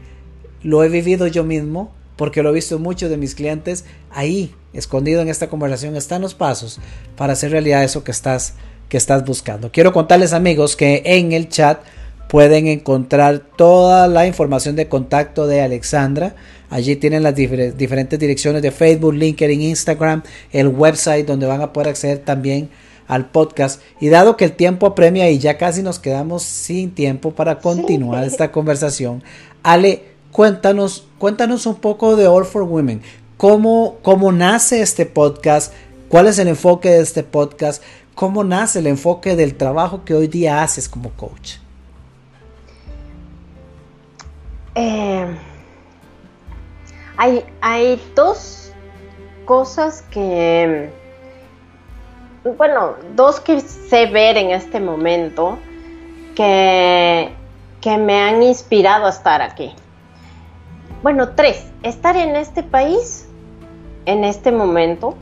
lo 0.63 0.83
he 0.83 0.89
vivido 0.89 1.27
yo 1.27 1.43
mismo, 1.43 1.91
porque 2.15 2.41
lo 2.41 2.49
he 2.49 2.53
visto 2.53 2.79
muchos 2.79 3.11
de 3.11 3.17
mis 3.17 3.35
clientes. 3.35 3.85
Ahí, 4.09 4.51
escondido 4.73 5.21
en 5.21 5.29
esta 5.29 5.49
conversación, 5.49 5.95
están 5.95 6.23
los 6.23 6.33
pasos 6.33 6.79
para 7.15 7.33
hacer 7.33 7.51
realidad 7.51 7.83
eso 7.83 8.03
que 8.03 8.09
estás, 8.09 8.55
que 8.89 8.97
estás 8.97 9.23
buscando. 9.23 9.71
Quiero 9.71 9.93
contarles 9.93 10.33
amigos 10.33 10.75
que 10.75 11.03
en 11.05 11.31
el 11.31 11.47
chat 11.47 11.81
pueden 12.27 12.65
encontrar 12.65 13.37
toda 13.55 14.07
la 14.07 14.25
información 14.25 14.75
de 14.75 14.89
contacto 14.89 15.45
de 15.45 15.61
Alexandra. 15.61 16.33
Allí 16.71 16.95
tienen 16.95 17.21
las 17.21 17.35
diferentes 17.35 18.17
direcciones 18.17 18.63
de 18.63 18.71
Facebook, 18.71 19.13
LinkedIn, 19.13 19.61
Instagram, 19.61 20.23
el 20.51 20.69
website 20.69 21.27
donde 21.27 21.45
van 21.45 21.61
a 21.61 21.71
poder 21.71 21.89
acceder 21.89 22.17
también 22.17 22.71
al 23.07 23.29
podcast. 23.29 23.81
Y 23.99 24.09
dado 24.09 24.37
que 24.37 24.45
el 24.45 24.53
tiempo 24.53 24.85
apremia 24.87 25.29
y 25.29 25.39
ya 25.39 25.57
casi 25.57 25.81
nos 25.81 25.99
quedamos 25.99 26.43
sin 26.43 26.91
tiempo 26.91 27.31
para 27.31 27.59
continuar 27.59 28.23
esta 28.23 28.51
conversación, 28.51 29.23
Ale, 29.63 30.03
cuéntanos, 30.31 31.07
cuéntanos 31.17 31.65
un 31.65 31.75
poco 31.75 32.15
de 32.15 32.27
All 32.27 32.45
for 32.45 32.63
Women. 32.63 33.01
¿Cómo, 33.37 33.97
¿Cómo 34.01 34.31
nace 34.31 34.81
este 34.81 35.05
podcast? 35.05 35.73
¿Cuál 36.09 36.27
es 36.27 36.39
el 36.39 36.47
enfoque 36.47 36.89
de 36.89 37.01
este 37.01 37.23
podcast? 37.23 37.81
¿Cómo 38.15 38.43
nace 38.43 38.79
el 38.79 38.87
enfoque 38.87 39.35
del 39.35 39.55
trabajo 39.55 40.05
que 40.05 40.13
hoy 40.13 40.27
día 40.27 40.61
haces 40.61 40.87
como 40.87 41.09
coach? 41.11 41.55
Eh, 44.75 45.25
hay, 47.17 47.45
hay 47.61 48.01
dos 48.15 48.71
cosas 49.45 50.03
que 50.11 50.89
bueno, 52.43 52.95
dos 53.15 53.39
que 53.39 53.61
sé 53.61 54.07
ver 54.07 54.37
en 54.37 54.51
este 54.51 54.79
momento 54.79 55.57
que, 56.35 57.31
que 57.81 57.97
me 57.97 58.21
han 58.21 58.43
inspirado 58.43 59.05
a 59.05 59.09
estar 59.09 59.41
aquí. 59.41 59.73
Bueno, 61.01 61.29
tres, 61.29 61.71
estar 61.83 62.15
en 62.15 62.35
este 62.35 62.63
país 62.63 63.27
en 64.05 64.23
este 64.23 64.51
momento, 64.51 65.15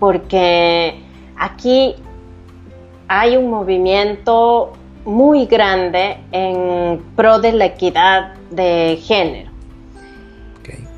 porque 0.00 1.00
aquí 1.36 1.96
hay 3.08 3.36
un 3.36 3.50
movimiento 3.50 4.72
muy 5.04 5.46
grande 5.46 6.18
en 6.32 7.02
pro 7.16 7.38
de 7.38 7.52
la 7.52 7.66
equidad 7.66 8.34
de 8.50 8.98
género. 9.02 9.50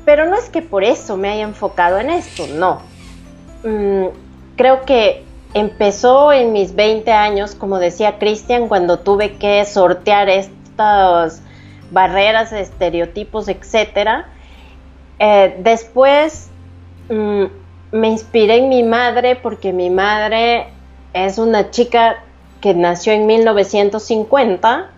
Pero 0.05 0.25
no 0.25 0.35
es 0.35 0.49
que 0.49 0.61
por 0.61 0.85
eso 0.85 1.17
me 1.17 1.29
haya 1.29 1.43
enfocado 1.43 1.99
en 1.99 2.09
esto, 2.09 2.47
no. 2.47 2.79
Mm, 3.63 4.07
creo 4.55 4.85
que 4.85 5.26
empezó 5.53 6.31
en 6.31 6.51
mis 6.53 6.75
20 6.75 7.11
años, 7.11 7.55
como 7.55 7.79
decía 7.79 8.19
Cristian, 8.19 8.67
cuando 8.67 8.99
tuve 8.99 9.37
que 9.37 9.63
sortear 9.65 10.29
estas 10.29 11.41
barreras, 11.91 12.51
estereotipos, 12.51 13.47
etc. 13.47 14.25
Eh, 15.19 15.55
después 15.59 16.49
mm, 17.09 17.45
me 17.91 18.07
inspiré 18.09 18.57
en 18.57 18.69
mi 18.69 18.83
madre 18.83 19.35
porque 19.35 19.73
mi 19.73 19.89
madre 19.89 20.67
es 21.13 21.37
una 21.37 21.71
chica 21.71 22.23
que 22.61 22.73
nació 22.73 23.13
en 23.13 23.25
1950 23.25 24.89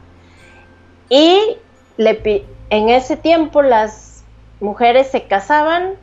y 1.09 1.57
le, 1.97 2.45
en 2.69 2.89
ese 2.89 3.17
tiempo 3.17 3.61
las 3.61 4.23
mujeres 4.59 5.07
se 5.11 5.23
casaban 5.23 5.93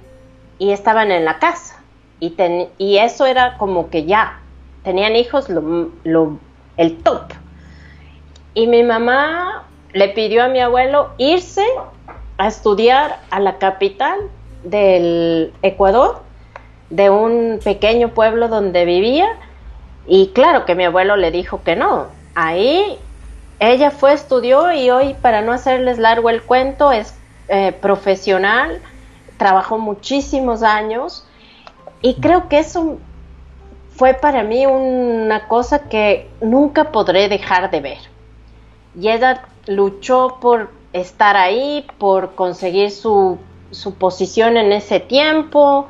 y 0.59 0.71
estaban 0.71 1.11
en 1.11 1.25
la 1.25 1.39
casa 1.39 1.76
y, 2.21 2.35
y 2.79 2.99
eso 2.99 3.27
era 3.27 3.57
como 3.59 3.91
que 3.91 4.05
ya, 4.05 4.41
tenían 4.85 5.17
hijos 5.17 5.49
lo, 5.49 6.39
el 6.77 6.99
top. 7.03 7.33
Y 8.55 8.67
mi 8.67 8.83
mamá 8.83 9.65
le 9.93 10.09
pidió 10.11 10.45
a 10.45 10.49
mi 10.49 10.61
abuelo 10.61 11.11
irse 11.19 11.65
a 12.39 12.49
estudiar 12.49 13.19
a 13.31 13.41
la 13.41 13.59
capital 13.59 14.19
del 14.65 15.53
Ecuador, 15.63 16.21
de 16.91 17.11
un 17.11 17.61
pequeño 17.63 18.11
pueblo 18.11 18.49
donde 18.49 18.85
vivía, 18.85 19.27
y 20.07 20.29
claro 20.29 20.65
que 20.65 20.75
mi 20.75 20.85
abuelo 20.85 21.17
le 21.17 21.31
dijo 21.31 21.63
que 21.65 21.75
no. 21.75 22.07
Ahí 22.35 22.99
ella 23.59 23.91
fue, 23.91 24.13
estudió 24.13 24.73
y 24.73 24.91
hoy, 24.91 25.15
para 25.15 25.43
no 25.43 25.53
hacerles 25.53 25.99
largo 25.99 26.31
el 26.31 26.43
cuento, 26.43 26.93
es 26.93 27.15
eh, 27.49 27.73
profesional, 27.73 28.81
trabajó 29.37 29.79
muchísimos 29.79 30.63
años 30.63 31.26
y 32.07 32.15
creo 32.15 32.49
que 32.49 32.61
eso 32.61 32.99
fue 33.97 34.15
para 34.15 34.45
mí 34.45 34.65
una 34.65 35.49
cosa 35.49 35.89
que 35.89 36.31
nunca 36.41 36.93
podré 36.93 37.29
dejar 37.29 37.69
de 37.73 37.81
ver. 37.81 37.99
Y 38.95 39.09
ella 39.09 39.43
luchó 39.67 40.39
por 40.41 40.71
estar 40.93 41.37
ahí, 41.37 41.85
por 41.99 42.37
conseguir 42.37 42.93
su, 42.93 43.39
su 43.73 43.95
posición 43.95 44.57
en 44.57 44.71
ese 44.71 45.01
tiempo. 45.01 45.89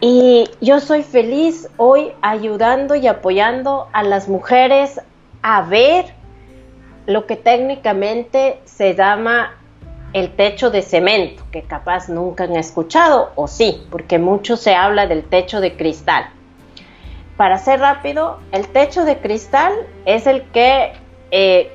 Y 0.00 0.48
yo 0.60 0.78
soy 0.78 1.02
feliz 1.02 1.68
hoy 1.76 2.12
ayudando 2.22 2.94
y 2.94 3.08
apoyando 3.08 3.88
a 3.92 4.04
las 4.04 4.28
mujeres 4.28 5.00
a 5.42 5.62
ver 5.62 6.14
lo 7.06 7.26
que 7.26 7.34
técnicamente 7.34 8.60
se 8.66 8.94
llama 8.94 9.56
el 10.12 10.34
techo 10.34 10.70
de 10.70 10.82
cemento, 10.82 11.42
que 11.50 11.62
capaz 11.62 12.08
nunca 12.08 12.44
han 12.44 12.56
escuchado, 12.56 13.32
o 13.34 13.46
sí, 13.46 13.82
porque 13.90 14.18
mucho 14.18 14.56
se 14.56 14.74
habla 14.74 15.06
del 15.06 15.24
techo 15.24 15.60
de 15.60 15.76
cristal. 15.76 16.30
Para 17.36 17.58
ser 17.58 17.80
rápido, 17.80 18.38
el 18.52 18.66
techo 18.68 19.04
de 19.04 19.18
cristal 19.18 19.72
es 20.06 20.26
el 20.26 20.42
que 20.50 20.92
eh, 21.30 21.70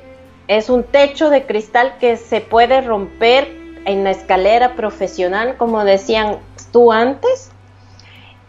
es 0.48 0.68
un 0.68 0.84
techo 0.84 1.30
de 1.30 1.46
cristal 1.46 1.94
que 1.98 2.16
se 2.16 2.40
puede 2.40 2.80
romper 2.80 3.48
en 3.86 4.04
la 4.04 4.10
escalera 4.10 4.74
profesional, 4.74 5.56
como 5.56 5.84
decían 5.84 6.38
tú 6.72 6.92
antes, 6.92 7.50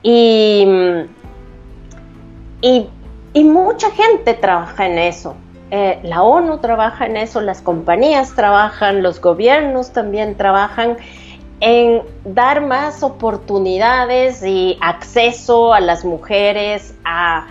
y, 0.01 0.67
y, 2.61 2.89
y 3.33 3.43
mucha 3.43 3.91
gente 3.91 4.33
trabaja 4.33 4.87
en 4.87 4.97
eso. 4.97 5.35
Eh, 5.71 5.99
la 6.03 6.21
ONU 6.21 6.59
trabaja 6.59 7.07
en 7.07 7.17
eso, 7.17 7.41
las 7.41 7.61
compañías 7.61 8.35
trabajan, 8.35 9.01
los 9.01 9.19
gobiernos 9.19 9.91
también 9.91 10.35
trabajan 10.35 10.97
en 11.59 12.03
dar 12.23 12.61
más 12.61 13.01
oportunidades 13.01 14.43
y 14.43 14.77
acceso 14.81 15.73
a 15.73 15.79
las 15.79 16.05
mujeres 16.05 16.93
a, 17.03 17.47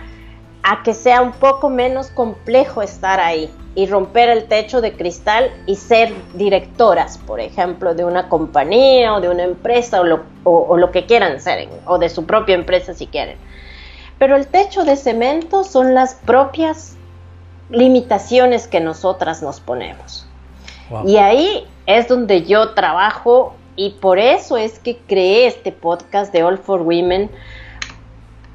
que 0.83 0.93
sea 0.93 1.21
un 1.21 1.33
poco 1.33 1.69
menos 1.69 2.07
complejo 2.07 2.81
estar 2.81 3.19
ahí 3.19 3.51
y 3.75 3.87
romper 3.87 4.29
el 4.29 4.45
techo 4.45 4.79
de 4.81 4.93
cristal 4.93 5.51
y 5.65 5.75
ser 5.75 6.13
directoras, 6.33 7.17
por 7.17 7.39
ejemplo, 7.39 7.93
de 7.93 8.05
una 8.05 8.29
compañía 8.29 9.13
o 9.13 9.21
de 9.21 9.29
una 9.29 9.43
empresa 9.43 10.01
o 10.01 10.19
o 10.43 10.77
lo 10.77 10.91
que 10.91 11.05
quieran 11.05 11.41
ser, 11.41 11.67
o 11.85 11.97
de 11.97 12.09
su 12.09 12.25
propia 12.25 12.55
empresa 12.55 12.93
si 12.93 13.07
quieren. 13.07 13.37
Pero 14.17 14.37
el 14.37 14.47
techo 14.47 14.85
de 14.85 14.95
cemento 14.95 15.63
son 15.63 15.93
las 15.93 16.15
propias 16.15 16.94
limitaciones 17.69 18.67
que 18.67 18.79
nosotras 18.79 19.41
nos 19.41 19.59
ponemos. 19.59 20.27
Y 21.05 21.17
ahí 21.17 21.67
es 21.87 22.07
donde 22.07 22.43
yo 22.43 22.73
trabajo 22.73 23.55
y 23.75 23.91
por 23.91 24.19
eso 24.19 24.57
es 24.57 24.79
que 24.79 24.97
creé 24.97 25.47
este 25.47 25.71
podcast 25.71 26.31
de 26.31 26.43
All 26.43 26.59
for 26.59 26.81
Women 26.81 27.29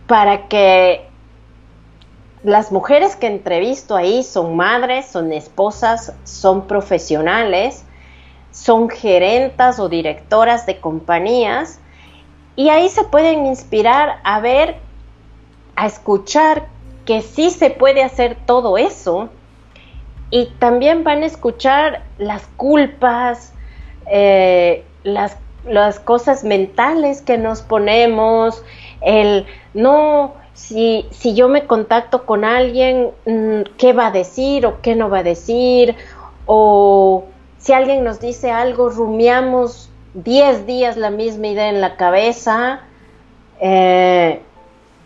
para 0.07 0.49
que 0.49 1.07
las 2.43 2.73
mujeres 2.73 3.17
que 3.17 3.27
entrevisto 3.27 3.97
ahí 3.97 4.23
son 4.23 4.57
madres, 4.57 5.07
son 5.07 5.33
esposas, 5.33 6.15
son 6.25 6.67
profesionales, 6.67 7.85
son 8.53 8.89
gerentas 8.89 9.79
o 9.79 9.89
directoras 9.89 10.67
de 10.67 10.81
compañías 10.81 11.81
y 12.57 12.69
ahí 12.69 12.89
se 12.89 13.05
pueden 13.05 13.47
inspirar 13.47 14.21
a 14.25 14.41
ver, 14.41 14.77
a 15.77 15.87
escuchar 15.87 16.67
que 17.05 17.23
sí 17.23 17.51
se 17.51 17.71
puede 17.71 18.03
hacer 18.03 18.37
todo 18.47 18.79
eso 18.79 19.31
y 20.31 20.47
también 20.59 21.03
van 21.03 21.23
a 21.23 21.27
escuchar 21.27 22.03
las 22.19 22.47
culpas, 22.57 23.53
eh, 24.07 24.85
las, 25.03 25.37
las, 25.67 25.99
cosas 25.99 26.45
mentales 26.45 27.21
que 27.21 27.37
nos 27.37 27.63
ponemos, 27.63 28.63
el 29.01 29.47
no, 29.75 30.35
si, 30.55 31.07
si 31.11 31.35
yo 31.35 31.49
me 31.49 31.67
contacto 31.67 32.27
con 32.27 32.45
alguien, 32.45 33.11
mm, 33.27 33.63
¿qué 33.77 33.93
va 33.93 34.09
a 34.09 34.11
decir 34.11 34.67
o 34.67 34.81
qué 34.83 34.95
no 34.95 35.11
va 35.11 35.19
a 35.19 35.23
decir? 35.25 35.97
O 36.47 37.25
si 37.59 37.73
alguien 37.73 38.05
nos 38.05 38.21
dice 38.21 38.51
algo, 38.51 38.89
rumiamos 38.89 39.91
10 40.15 40.67
días 40.67 40.97
la 40.97 41.11
misma 41.11 41.49
idea 41.49 41.69
en 41.69 41.81
la 41.81 41.97
cabeza. 41.97 42.81
Eh, 43.61 44.41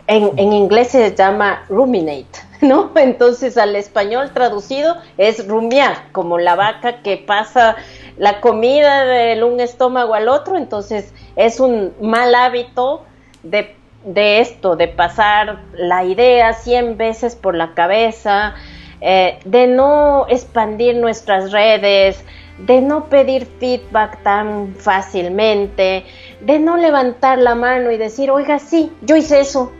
en, 0.07 0.53
inglés 0.53 0.89
se 0.89 1.15
llama 1.15 1.65
ruminate, 1.69 2.39
¿no? 2.61 2.91
Entonces 2.95 3.57
al 3.57 3.75
español 3.75 4.31
traducido 4.33 4.95
es 5.17 5.47
rumiar, 5.47 6.11
como 6.11 6.37
la 6.37 6.55
vaca 6.55 7.01
que 7.01 7.17
pasa 7.17 7.75
la 8.17 8.39
comida 8.39 9.05
de 9.05 9.43
un 9.43 9.59
estómago 9.59 10.13
al 10.13 10.27
otro, 10.29 10.57
entonces 10.57 11.13
es 11.35 11.59
un 11.59 11.93
mal 12.01 12.33
hábito 12.35 13.03
de, 13.43 13.75
de 14.05 14.39
esto, 14.39 14.75
de 14.75 14.87
pasar 14.87 15.59
la 15.73 16.03
idea 16.03 16.53
100 16.53 16.97
veces 16.97 17.35
por 17.35 17.55
la 17.55 17.73
cabeza, 17.73 18.55
eh, 19.01 19.39
de 19.43 19.67
no 19.67 20.25
expandir 20.29 20.95
nuestras 20.95 21.51
redes, 21.51 22.23
de 22.59 22.79
no 22.81 23.05
pedir 23.09 23.45
feedback 23.59 24.23
tan 24.23 24.75
fácilmente, 24.75 26.05
de 26.39 26.59
no 26.59 26.77
levantar 26.77 27.37
la 27.37 27.55
mano 27.55 27.91
y 27.91 27.97
decir, 27.97 28.31
oiga, 28.31 28.59
sí, 28.59 28.91
yo 29.01 29.17
hice 29.17 29.41
eso, 29.41 29.71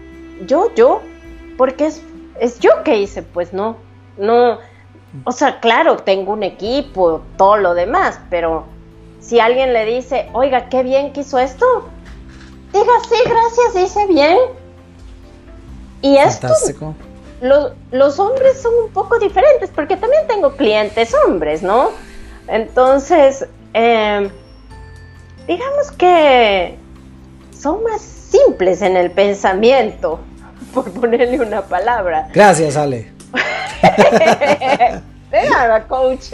yo, 0.45 0.73
yo, 0.75 1.01
porque 1.57 1.88
es, 1.88 2.01
es 2.39 2.59
yo 2.59 2.83
que 2.83 2.97
hice, 2.97 3.23
pues 3.23 3.53
no, 3.53 3.77
no, 4.17 4.59
o 5.23 5.31
sea, 5.31 5.59
claro, 5.59 5.97
tengo 5.97 6.33
un 6.33 6.43
equipo, 6.43 7.21
todo 7.38 7.57
lo 7.57 7.73
demás, 7.73 8.19
pero 8.29 8.65
si 9.19 9.39
alguien 9.39 9.73
le 9.73 9.86
dice, 9.86 10.29
oiga, 10.33 10.69
qué 10.69 10.83
bien 10.83 11.13
que 11.13 11.21
hizo 11.21 11.39
esto, 11.39 11.65
diga, 12.73 12.93
sí, 13.07 13.15
gracias, 13.25 13.86
hice 13.86 14.07
bien. 14.07 14.38
Y 16.01 16.17
esto, 16.17 16.49
los, 17.41 17.71
los 17.91 18.19
hombres 18.19 18.61
son 18.61 18.73
un 18.86 18.91
poco 18.91 19.17
diferentes, 19.17 19.71
porque 19.71 19.97
también 19.97 20.27
tengo 20.27 20.51
clientes 20.55 21.15
hombres, 21.25 21.63
¿no? 21.63 21.89
Entonces, 22.47 23.47
em, 23.73 24.29
digamos 25.47 25.91
que 25.97 26.77
son 27.57 27.83
más 27.83 28.01
simples 28.36 28.81
en 28.81 28.97
el 28.97 29.11
pensamiento, 29.11 30.19
por 30.73 30.91
ponerle 30.91 31.39
una 31.39 31.61
palabra. 31.61 32.29
Gracias, 32.33 32.75
Ale. 32.77 33.13
De 35.31 35.49
nada, 35.49 35.83
coach. 35.88 36.27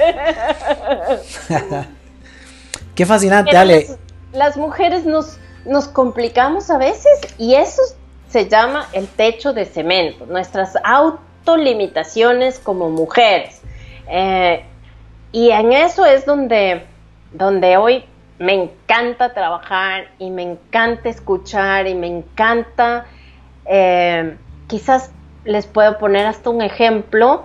Qué 2.95 3.05
fascinante, 3.05 3.57
Ale. 3.57 3.87
Las, 4.33 4.57
mujeres 4.57 5.05
nos, 5.05 5.37
nos 5.65 5.87
complicamos 5.87 6.69
a 6.69 6.77
veces 6.77 7.11
y 7.37 7.55
eso 7.55 7.81
se 8.29 8.47
llama 8.47 8.87
el 8.93 9.07
techo 9.07 9.53
de 9.53 9.65
cemento, 9.65 10.25
nuestras 10.25 10.73
autolimitaciones 10.83 12.59
como 12.59 12.89
mujeres. 12.89 13.61
Eh, 14.07 14.63
y 15.31 15.49
en 15.51 15.73
eso 15.73 16.05
es 16.05 16.25
donde, 16.25 16.85
donde 17.31 17.77
hoy 17.77 18.05
me 18.41 18.55
encanta 18.55 19.33
trabajar 19.35 20.07
y 20.17 20.31
me 20.31 20.41
encanta 20.41 21.09
escuchar 21.09 21.85
y 21.87 21.93
me 21.93 22.07
encanta, 22.07 23.05
eh, 23.65 24.35
quizás 24.65 25.11
les 25.45 25.67
puedo 25.67 25.99
poner 25.99 26.25
hasta 26.25 26.49
un 26.49 26.63
ejemplo 26.63 27.43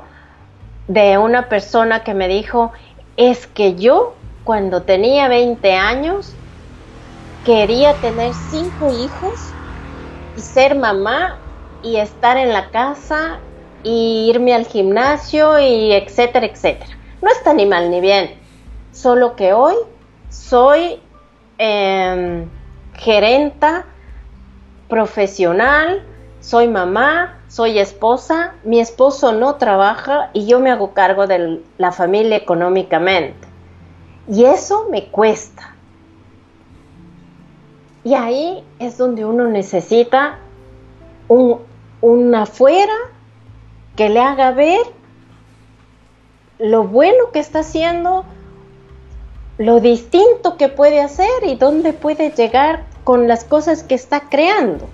de 0.89 1.19
una 1.19 1.51
persona 1.51 2.03
que 2.03 2.15
me 2.15 2.29
dijo, 2.29 2.73
es 3.19 3.47
que 3.47 3.75
yo 3.75 4.15
cuando 4.43 4.85
tenía 4.85 5.29
20 5.29 5.75
años 5.75 6.35
quería 7.45 8.01
tener 8.01 8.33
cinco 8.33 8.91
hijos 8.91 9.53
y 10.35 10.41
ser 10.41 10.77
mamá 10.77 11.39
y 11.83 11.97
estar 11.97 12.39
en 12.39 12.55
la 12.55 12.71
casa 12.71 13.41
y 13.83 14.31
irme 14.31 14.55
al 14.55 14.65
gimnasio 14.65 15.59
y 15.59 15.93
etcétera, 15.93 16.47
etcétera. 16.47 16.97
No 17.21 17.31
está 17.31 17.53
ni 17.53 17.67
mal 17.67 17.91
ni 17.91 18.01
bien, 18.01 18.31
solo 18.93 19.37
que 19.37 19.53
hoy 19.53 19.75
soy 20.37 21.01
em, 21.59 22.49
gerenta 22.95 23.87
profesional, 24.89 26.05
soy 26.41 26.69
mamá, 26.69 27.41
soy 27.49 27.79
esposa, 27.79 28.55
mi 28.63 28.79
esposo 28.79 29.33
no 29.33 29.57
trabaja 29.57 30.31
y 30.33 30.47
yo 30.47 30.61
me 30.61 30.71
hago 30.71 30.93
cargo 30.93 31.27
de 31.27 31.63
la 31.79 31.91
familia 31.91 32.37
económicamente. 32.37 33.49
Y 34.29 34.45
eso 34.45 34.87
me 34.91 35.07
cuesta. 35.07 35.75
Y 38.05 38.15
ahí 38.15 38.63
es 38.79 38.99
donde 38.99 39.25
uno 39.25 39.49
necesita 39.49 40.39
un, 41.29 41.61
un 42.01 42.35
afuera 42.35 42.95
que 43.97 44.11
le 44.11 44.21
haga 44.21 44.53
ver 44.53 44.81
lo 46.59 46.85
bueno 46.85 47.33
que 47.33 47.41
está 47.41 47.61
haciendo, 47.61 48.25
lo 49.59 49.81
distinto 49.81 50.57
que 50.59 50.69
puede 50.69 51.01
hacer 51.01 51.45
y 51.47 51.57
dónde 51.57 51.93
puede 51.93 52.31
llegar 52.31 52.85
con 53.05 53.29
las 53.29 53.45
cosas 53.45 53.83
que 53.83 53.95
está 53.95 54.29
creando. 54.29 54.89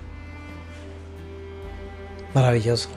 Maravilloso. 2.33 2.89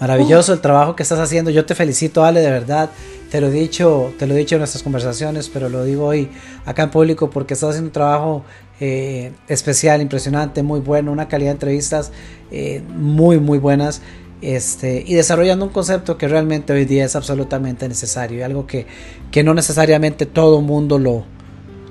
Maravilloso 0.00 0.52
el 0.52 0.60
trabajo 0.60 0.94
que 0.94 1.02
estás 1.02 1.18
haciendo. 1.18 1.50
Yo 1.50 1.64
te 1.64 1.74
felicito, 1.74 2.24
Ale, 2.24 2.40
de 2.40 2.50
verdad. 2.50 2.90
Te 3.30 3.40
lo 3.40 3.48
he 3.48 3.50
dicho, 3.50 4.12
te 4.18 4.26
lo 4.26 4.34
he 4.34 4.38
dicho 4.38 4.54
en 4.54 4.60
nuestras 4.60 4.82
conversaciones, 4.82 5.48
pero 5.48 5.68
lo 5.68 5.84
digo 5.84 6.06
hoy 6.06 6.30
acá 6.64 6.84
en 6.84 6.90
público 6.90 7.28
porque 7.28 7.54
estás 7.54 7.70
haciendo 7.70 7.88
un 7.88 7.92
trabajo 7.92 8.44
eh, 8.78 9.32
especial, 9.48 10.00
impresionante, 10.00 10.62
muy 10.62 10.80
bueno, 10.80 11.10
una 11.10 11.26
calidad 11.26 11.50
de 11.50 11.54
entrevistas 11.54 12.12
eh, 12.50 12.82
muy, 12.88 13.40
muy 13.40 13.58
buenas. 13.58 14.00
Este, 14.46 15.02
y 15.04 15.14
desarrollando 15.14 15.64
un 15.64 15.72
concepto 15.72 16.16
que 16.16 16.28
realmente 16.28 16.72
hoy 16.72 16.84
día 16.84 17.04
es 17.04 17.16
absolutamente 17.16 17.88
necesario 17.88 18.38
y 18.38 18.42
algo 18.42 18.64
que, 18.64 18.86
que 19.32 19.42
no 19.42 19.54
necesariamente 19.54 20.24
todo 20.24 20.60
mundo 20.60 21.00
lo 21.00 21.24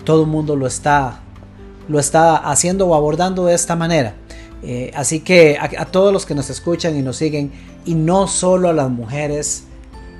todo 0.05 0.25
mundo 0.25 0.55
lo 0.55 0.65
está 0.65 1.19
lo 1.89 1.99
está 1.99 2.37
haciendo 2.37 2.87
o 2.87 2.95
abordando 2.95 3.47
de 3.47 3.55
esta 3.55 3.75
manera. 3.75 4.15
Eh, 4.63 4.89
así 4.95 5.19
que 5.19 5.57
a, 5.59 5.85
todos 5.87 6.13
los 6.13 6.25
que 6.25 6.33
nos 6.33 6.49
escuchan 6.49 6.95
y 6.95 7.01
nos 7.01 7.17
siguen 7.17 7.51
y 7.85 7.93
no 7.93 8.25
solo 8.29 8.69
a 8.69 8.73
las 8.73 8.89
mujeres 8.89 9.65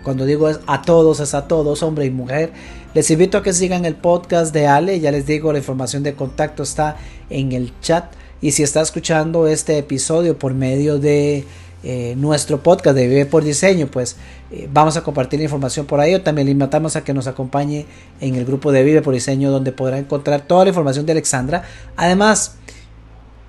cuando 0.03 0.25
digo 0.25 0.49
a 0.67 0.81
todos 0.81 1.21
es 1.21 1.33
a 1.33 1.47
todos 1.47 1.83
hombre 1.83 2.03
y 2.03 2.09
mujer 2.09 2.51
les 2.93 3.09
invito 3.11 3.37
a 3.37 3.43
que 3.43 3.53
sigan 3.53 3.85
el 3.85 3.95
podcast 3.95 4.53
de 4.53 4.67
Ale 4.67 4.99
ya 4.99 5.09
les 5.11 5.25
digo 5.25 5.53
la 5.53 5.59
información 5.59 6.03
de 6.03 6.15
contacto 6.15 6.63
está 6.63 6.97
en 7.29 7.53
el 7.53 7.71
chat 7.79 8.13
y 8.41 8.51
si 8.51 8.61
está 8.61 8.81
escuchando 8.81 9.47
este 9.47 9.77
episodio 9.77 10.37
por 10.37 10.53
medio 10.53 10.99
de 10.99 11.45
eh, 11.87 12.15
nuestro 12.17 12.63
podcast 12.63 12.95
de 12.95 13.07
Vive 13.07 13.27
por 13.27 13.43
Diseño, 13.43 13.85
pues 13.85 14.15
eh, 14.49 14.67
vamos 14.73 14.97
a 14.97 15.03
compartir 15.03 15.39
información 15.39 15.85
por 15.85 15.99
ahí. 15.99 16.15
O 16.15 16.21
también 16.21 16.47
le 16.47 16.51
invitamos 16.51 16.95
a 16.95 17.03
que 17.03 17.13
nos 17.13 17.27
acompañe 17.27 17.85
en 18.19 18.33
el 18.33 18.43
grupo 18.43 18.71
de 18.71 18.83
Vive 18.83 19.03
por 19.03 19.13
Diseño, 19.13 19.51
donde 19.51 19.71
podrá 19.71 19.99
encontrar 19.99 20.41
toda 20.47 20.65
la 20.65 20.69
información 20.69 21.05
de 21.05 21.11
Alexandra. 21.11 21.63
Además, 21.95 22.55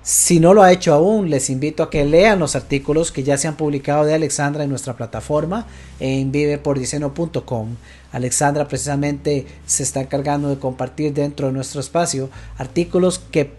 si 0.03 0.39
no 0.39 0.53
lo 0.53 0.61
ha 0.61 0.71
hecho 0.71 0.93
aún, 0.93 1.31
les 1.31 1.49
invito 1.49 1.81
a 1.81 1.89
que 1.89 2.05
lean 2.05 2.37
los 2.37 2.55
artículos 2.55 3.11
que 3.11 3.23
ya 3.23 3.37
se 3.39 3.47
han 3.47 3.57
publicado 3.57 4.05
de 4.05 4.13
Alexandra 4.13 4.63
en 4.63 4.69
nuestra 4.69 4.95
plataforma 4.95 5.65
en 5.99 6.31
vivepordiseño.com. 6.31 7.75
Alexandra 8.11 8.67
precisamente 8.67 9.47
se 9.65 9.81
está 9.81 9.99
encargando 10.01 10.49
de 10.49 10.59
compartir 10.59 11.13
dentro 11.13 11.47
de 11.47 11.53
nuestro 11.53 11.81
espacio 11.81 12.29
artículos 12.57 13.19
que 13.19 13.51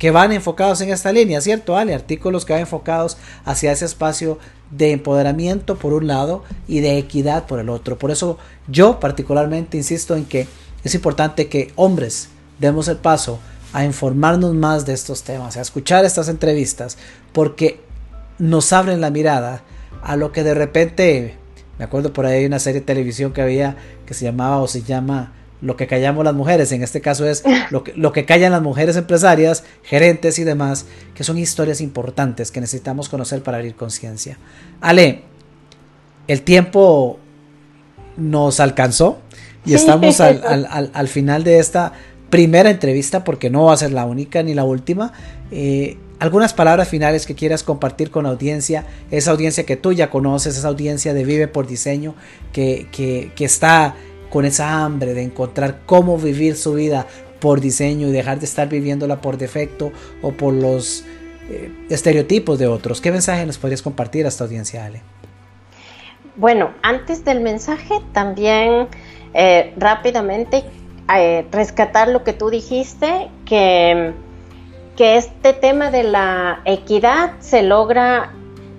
que 0.00 0.10
van 0.10 0.32
enfocados 0.32 0.80
en 0.80 0.88
esta 0.88 1.12
línea, 1.12 1.42
¿cierto, 1.42 1.76
Ale? 1.76 1.94
Artículos 1.94 2.46
que 2.46 2.54
van 2.54 2.62
enfocados 2.62 3.18
hacia 3.44 3.70
ese 3.70 3.84
espacio 3.84 4.38
de 4.70 4.92
empoderamiento 4.92 5.76
por 5.76 5.92
un 5.92 6.06
lado 6.06 6.42
y 6.66 6.80
de 6.80 6.96
equidad 6.96 7.46
por 7.46 7.60
el 7.60 7.68
otro. 7.68 7.98
Por 7.98 8.10
eso 8.10 8.38
yo 8.66 8.98
particularmente 8.98 9.76
insisto 9.76 10.16
en 10.16 10.24
que 10.24 10.48
es 10.84 10.94
importante 10.94 11.48
que 11.48 11.70
hombres 11.76 12.30
demos 12.58 12.88
el 12.88 12.96
paso 12.96 13.40
a 13.74 13.84
informarnos 13.84 14.54
más 14.54 14.86
de 14.86 14.94
estos 14.94 15.22
temas, 15.22 15.58
a 15.58 15.60
escuchar 15.60 16.02
estas 16.06 16.30
entrevistas, 16.30 16.96
porque 17.34 17.82
nos 18.38 18.72
abren 18.72 19.02
la 19.02 19.10
mirada 19.10 19.64
a 20.02 20.16
lo 20.16 20.32
que 20.32 20.42
de 20.42 20.54
repente, 20.54 21.36
me 21.78 21.84
acuerdo 21.84 22.10
por 22.14 22.24
ahí 22.24 22.46
una 22.46 22.58
serie 22.58 22.80
de 22.80 22.86
televisión 22.86 23.34
que 23.34 23.42
había 23.42 23.76
que 24.06 24.14
se 24.14 24.24
llamaba 24.24 24.62
o 24.62 24.66
se 24.66 24.82
llama 24.82 25.34
lo 25.62 25.76
que 25.76 25.86
callamos 25.86 26.24
las 26.24 26.34
mujeres, 26.34 26.72
en 26.72 26.82
este 26.82 27.00
caso 27.00 27.28
es 27.28 27.42
lo 27.70 27.84
que, 27.84 27.92
lo 27.94 28.12
que 28.12 28.24
callan 28.24 28.52
las 28.52 28.62
mujeres 28.62 28.96
empresarias, 28.96 29.64
gerentes 29.82 30.38
y 30.38 30.44
demás, 30.44 30.86
que 31.14 31.24
son 31.24 31.38
historias 31.38 31.80
importantes 31.80 32.50
que 32.50 32.60
necesitamos 32.60 33.08
conocer 33.08 33.42
para 33.42 33.58
abrir 33.58 33.74
conciencia. 33.74 34.38
Ale, 34.80 35.22
el 36.28 36.42
tiempo 36.42 37.18
nos 38.16 38.60
alcanzó 38.60 39.18
y 39.64 39.74
estamos 39.74 40.20
al, 40.20 41.08
final 41.08 41.44
de 41.44 41.58
esta 41.58 41.92
primera 42.30 42.70
entrevista, 42.70 43.24
porque 43.24 43.50
no 43.50 43.64
va 43.64 43.74
a 43.74 43.76
ser 43.76 43.92
la 43.92 44.06
única 44.06 44.42
ni 44.42 44.54
la 44.54 44.64
última. 44.64 45.12
Eh, 45.50 45.98
algunas 46.20 46.52
palabras 46.52 46.88
finales 46.88 47.26
que 47.26 47.34
quieras 47.34 47.62
compartir 47.62 48.10
con 48.10 48.24
la 48.24 48.30
audiencia, 48.30 48.86
esa 49.10 49.30
audiencia 49.30 49.64
que 49.64 49.76
tú 49.76 49.92
ya 49.92 50.10
conoces, 50.10 50.56
esa 50.56 50.68
audiencia 50.68 51.14
de 51.14 51.24
Vive 51.24 51.48
por 51.48 51.66
Diseño, 51.66 52.14
que, 52.52 52.86
que, 52.92 53.32
que 53.34 53.44
está 53.44 53.96
con 54.30 54.44
esa 54.44 54.82
hambre 54.82 55.12
de 55.12 55.22
encontrar 55.22 55.80
cómo 55.84 56.16
vivir 56.16 56.56
su 56.56 56.74
vida 56.74 57.06
por 57.40 57.60
diseño 57.60 58.08
y 58.08 58.12
dejar 58.12 58.38
de 58.38 58.46
estar 58.46 58.68
viviéndola 58.68 59.20
por 59.20 59.36
defecto 59.36 59.92
o 60.22 60.32
por 60.32 60.54
los 60.54 61.04
eh, 61.50 61.70
estereotipos 61.90 62.58
de 62.58 62.66
otros. 62.66 63.00
¿Qué 63.00 63.10
mensaje 63.10 63.44
nos 63.44 63.58
podrías 63.58 63.82
compartir 63.82 64.24
a 64.24 64.28
esta 64.28 64.44
audiencia, 64.44 64.84
Ale? 64.84 65.02
Bueno, 66.36 66.70
antes 66.82 67.24
del 67.24 67.40
mensaje 67.40 67.94
también 68.12 68.88
eh, 69.34 69.74
rápidamente 69.76 70.64
eh, 71.14 71.46
rescatar 71.50 72.08
lo 72.08 72.22
que 72.22 72.32
tú 72.32 72.50
dijiste, 72.50 73.28
que, 73.44 74.12
que 74.96 75.16
este 75.16 75.52
tema 75.52 75.90
de 75.90 76.04
la 76.04 76.60
equidad 76.64 77.32
se 77.40 77.62
logra 77.62 78.32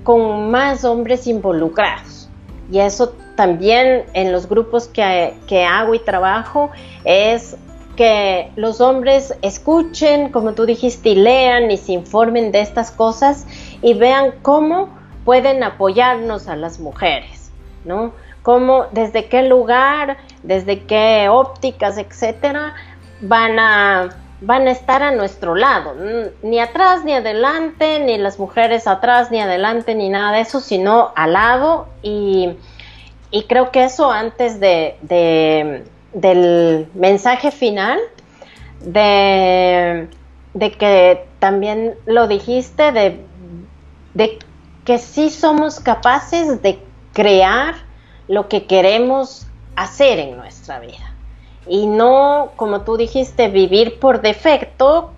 con 0.04 0.50
más 0.50 0.86
hombres 0.86 1.28
involucrados. 1.28 2.30
Y 2.72 2.80
eso 2.80 3.14
también 3.42 4.06
en 4.14 4.32
los 4.32 4.48
grupos 4.48 4.88
que, 4.88 5.34
que 5.48 5.66
hago 5.66 5.96
y 5.96 6.00
trabajo 6.00 6.70
es 7.06 7.58
que 7.96 8.52
los 8.56 8.82
hombres 8.82 9.34
escuchen, 9.42 10.32
como 10.32 10.54
tú 10.54 10.68
dijiste, 10.68 11.10
y 11.10 11.16
lean 11.16 11.72
y 11.72 11.78
se 11.78 11.94
informen 11.94 12.52
de 12.52 12.62
estas 12.62 12.92
cosas 12.92 13.48
y 13.82 13.96
vean 13.96 14.36
cómo 14.44 14.90
pueden 15.26 15.64
apoyarnos 15.64 16.48
a 16.48 16.56
las 16.56 16.80
mujeres, 16.80 17.52
¿no? 17.84 18.14
Cómo, 18.44 18.86
desde 18.92 19.26
qué 19.26 19.42
lugar, 19.42 20.18
desde 20.44 20.84
qué 20.84 21.28
ópticas, 21.28 21.98
etcétera, 21.98 22.76
van 23.22 23.58
a, 23.58 24.10
van 24.42 24.68
a 24.68 24.72
estar 24.72 25.02
a 25.02 25.10
nuestro 25.10 25.56
lado, 25.56 25.96
ni 26.44 26.60
atrás 26.60 27.04
ni 27.04 27.14
adelante, 27.14 28.02
ni 28.02 28.20
las 28.20 28.38
mujeres 28.38 28.86
atrás 28.86 29.32
ni 29.32 29.42
adelante, 29.42 29.96
ni 29.96 30.10
nada 30.10 30.32
de 30.34 30.42
eso, 30.42 30.60
sino 30.60 31.12
al 31.16 31.34
lado 31.34 31.88
y, 32.04 32.56
creo 33.48 33.72
que 33.72 33.84
eso 33.84 34.12
antes 34.12 34.60
de, 34.60 34.96
del 36.14 36.88
mensaje 36.94 37.52
final, 37.52 38.00
de, 38.82 40.10
de 40.54 40.72
que 40.72 41.26
también 41.40 41.96
lo 42.06 42.28
dijiste, 42.28 42.92
de, 42.92 43.20
de 44.14 44.40
que 44.86 44.98
sí 44.98 45.30
somos 45.30 45.80
capaces 45.80 46.62
de 46.62 46.80
crear 47.14 47.76
lo 48.28 48.48
que 48.48 48.66
queremos 48.66 49.48
hacer 49.76 50.20
en 50.20 50.38
nuestra 50.38 50.80
vida. 50.80 51.14
Y 51.68 51.86
no, 51.86 52.52
como 52.56 52.82
tú 52.82 52.98
dijiste, 52.98 53.48
vivir 53.48 54.00
por 54.00 54.22
defecto, 54.22 55.12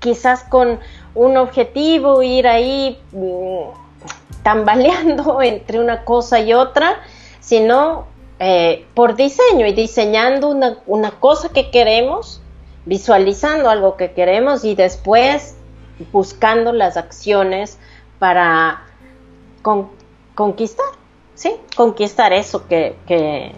quizás 0.00 0.44
con 0.44 0.80
un 1.14 1.36
objetivo, 1.36 2.22
ir 2.22 2.46
ahí 2.46 2.98
mm, 3.12 4.42
tambaleando 4.42 5.42
entre 5.42 5.80
una 5.80 6.04
cosa 6.04 6.40
y 6.40 6.52
otra, 6.52 6.96
sino 7.48 8.06
eh, 8.40 8.84
por 8.94 9.16
diseño 9.16 9.66
y 9.66 9.72
diseñando 9.72 10.48
una, 10.48 10.76
una 10.86 11.12
cosa 11.12 11.48
que 11.48 11.70
queremos, 11.70 12.42
visualizando 12.84 13.70
algo 13.70 13.96
que 13.96 14.12
queremos 14.12 14.66
y 14.66 14.74
después 14.74 15.54
buscando 16.12 16.72
las 16.72 16.98
acciones 16.98 17.78
para 18.18 18.82
conquistar, 20.34 20.86
¿sí? 21.34 21.52
Conquistar 21.74 22.34
eso 22.34 22.68
que, 22.68 22.96
que, 23.06 23.54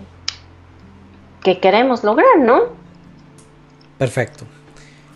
queremos 1.58 2.04
lograr, 2.04 2.38
¿no? 2.38 2.60
Perfecto. 3.98 4.44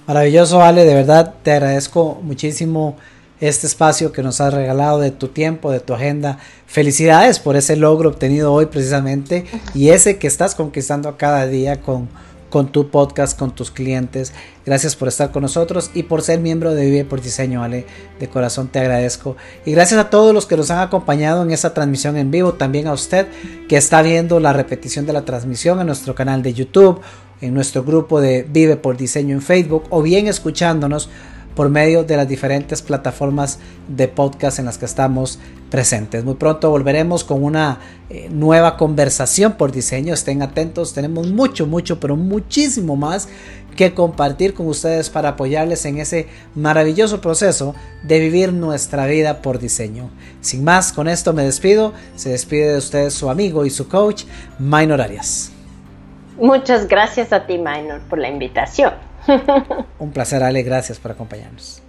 Maravilloso, 0.08 0.60
Ale, 0.62 0.84
de 0.84 0.94
verdad 0.94 1.36
te 1.44 1.52
agradezco 1.52 2.18
muchísimo 2.22 2.96
este 3.48 3.66
espacio 3.66 4.12
que 4.12 4.22
nos 4.22 4.40
has 4.40 4.52
regalado 4.52 5.00
de 5.00 5.10
tu 5.10 5.28
tiempo, 5.28 5.70
de 5.70 5.80
tu 5.80 5.94
agenda. 5.94 6.38
Felicidades 6.66 7.38
por 7.38 7.56
ese 7.56 7.76
logro 7.76 8.10
obtenido 8.10 8.52
hoy 8.52 8.66
precisamente 8.66 9.44
y 9.74 9.90
ese 9.90 10.18
que 10.18 10.26
estás 10.26 10.54
conquistando 10.54 11.16
cada 11.16 11.46
día 11.46 11.80
con 11.80 12.08
con 12.54 12.70
tu 12.70 12.88
podcast, 12.88 13.36
con 13.36 13.52
tus 13.52 13.72
clientes. 13.72 14.32
Gracias 14.64 14.94
por 14.94 15.08
estar 15.08 15.32
con 15.32 15.42
nosotros 15.42 15.90
y 15.92 16.04
por 16.04 16.22
ser 16.22 16.38
miembro 16.38 16.72
de 16.72 16.84
Vive 16.84 17.04
por 17.04 17.20
Diseño, 17.20 17.64
Ale. 17.64 17.84
De 18.20 18.28
corazón 18.28 18.68
te 18.68 18.78
agradezco. 18.78 19.36
Y 19.66 19.72
gracias 19.72 19.98
a 19.98 20.08
todos 20.08 20.32
los 20.32 20.46
que 20.46 20.56
nos 20.56 20.70
han 20.70 20.78
acompañado 20.78 21.42
en 21.42 21.50
esta 21.50 21.74
transmisión 21.74 22.16
en 22.16 22.30
vivo. 22.30 22.52
También 22.52 22.86
a 22.86 22.92
usted 22.92 23.26
que 23.68 23.76
está 23.76 24.02
viendo 24.02 24.38
la 24.38 24.52
repetición 24.52 25.04
de 25.04 25.12
la 25.12 25.24
transmisión 25.24 25.80
en 25.80 25.88
nuestro 25.88 26.14
canal 26.14 26.44
de 26.44 26.54
YouTube, 26.54 27.00
en 27.40 27.54
nuestro 27.54 27.82
grupo 27.82 28.20
de 28.20 28.46
Vive 28.48 28.76
por 28.76 28.96
Diseño 28.96 29.34
en 29.34 29.42
Facebook 29.42 29.86
o 29.90 30.00
bien 30.00 30.28
escuchándonos 30.28 31.08
por 31.54 31.68
medio 31.68 32.04
de 32.04 32.16
las 32.16 32.28
diferentes 32.28 32.82
plataformas 32.82 33.58
de 33.88 34.08
podcast 34.08 34.58
en 34.58 34.64
las 34.64 34.78
que 34.78 34.84
estamos 34.84 35.38
presentes. 35.70 36.24
Muy 36.24 36.34
pronto 36.34 36.70
volveremos 36.70 37.24
con 37.24 37.42
una 37.42 37.80
eh, 38.10 38.28
nueva 38.30 38.76
conversación 38.76 39.54
por 39.54 39.72
diseño. 39.72 40.14
Estén 40.14 40.42
atentos, 40.42 40.94
tenemos 40.94 41.28
mucho, 41.28 41.66
mucho, 41.66 42.00
pero 42.00 42.16
muchísimo 42.16 42.96
más 42.96 43.28
que 43.76 43.92
compartir 43.92 44.54
con 44.54 44.66
ustedes 44.68 45.10
para 45.10 45.30
apoyarles 45.30 45.84
en 45.84 45.98
ese 45.98 46.28
maravilloso 46.54 47.20
proceso 47.20 47.74
de 48.04 48.20
vivir 48.20 48.52
nuestra 48.52 49.06
vida 49.06 49.42
por 49.42 49.58
diseño. 49.58 50.10
Sin 50.40 50.64
más, 50.64 50.92
con 50.92 51.08
esto 51.08 51.32
me 51.32 51.44
despido. 51.44 51.92
Se 52.14 52.30
despide 52.30 52.72
de 52.72 52.78
ustedes 52.78 53.14
su 53.14 53.28
amigo 53.30 53.66
y 53.66 53.70
su 53.70 53.88
coach, 53.88 54.24
Minor 54.58 55.00
Arias. 55.00 55.50
Muchas 56.38 56.88
gracias 56.88 57.32
a 57.32 57.46
ti, 57.46 57.58
Minor, 57.58 58.00
por 58.08 58.18
la 58.18 58.28
invitación. 58.28 58.92
Un 59.98 60.10
placer, 60.12 60.42
Ale. 60.42 60.62
Gracias 60.62 60.98
por 60.98 61.12
acompañarnos. 61.12 61.83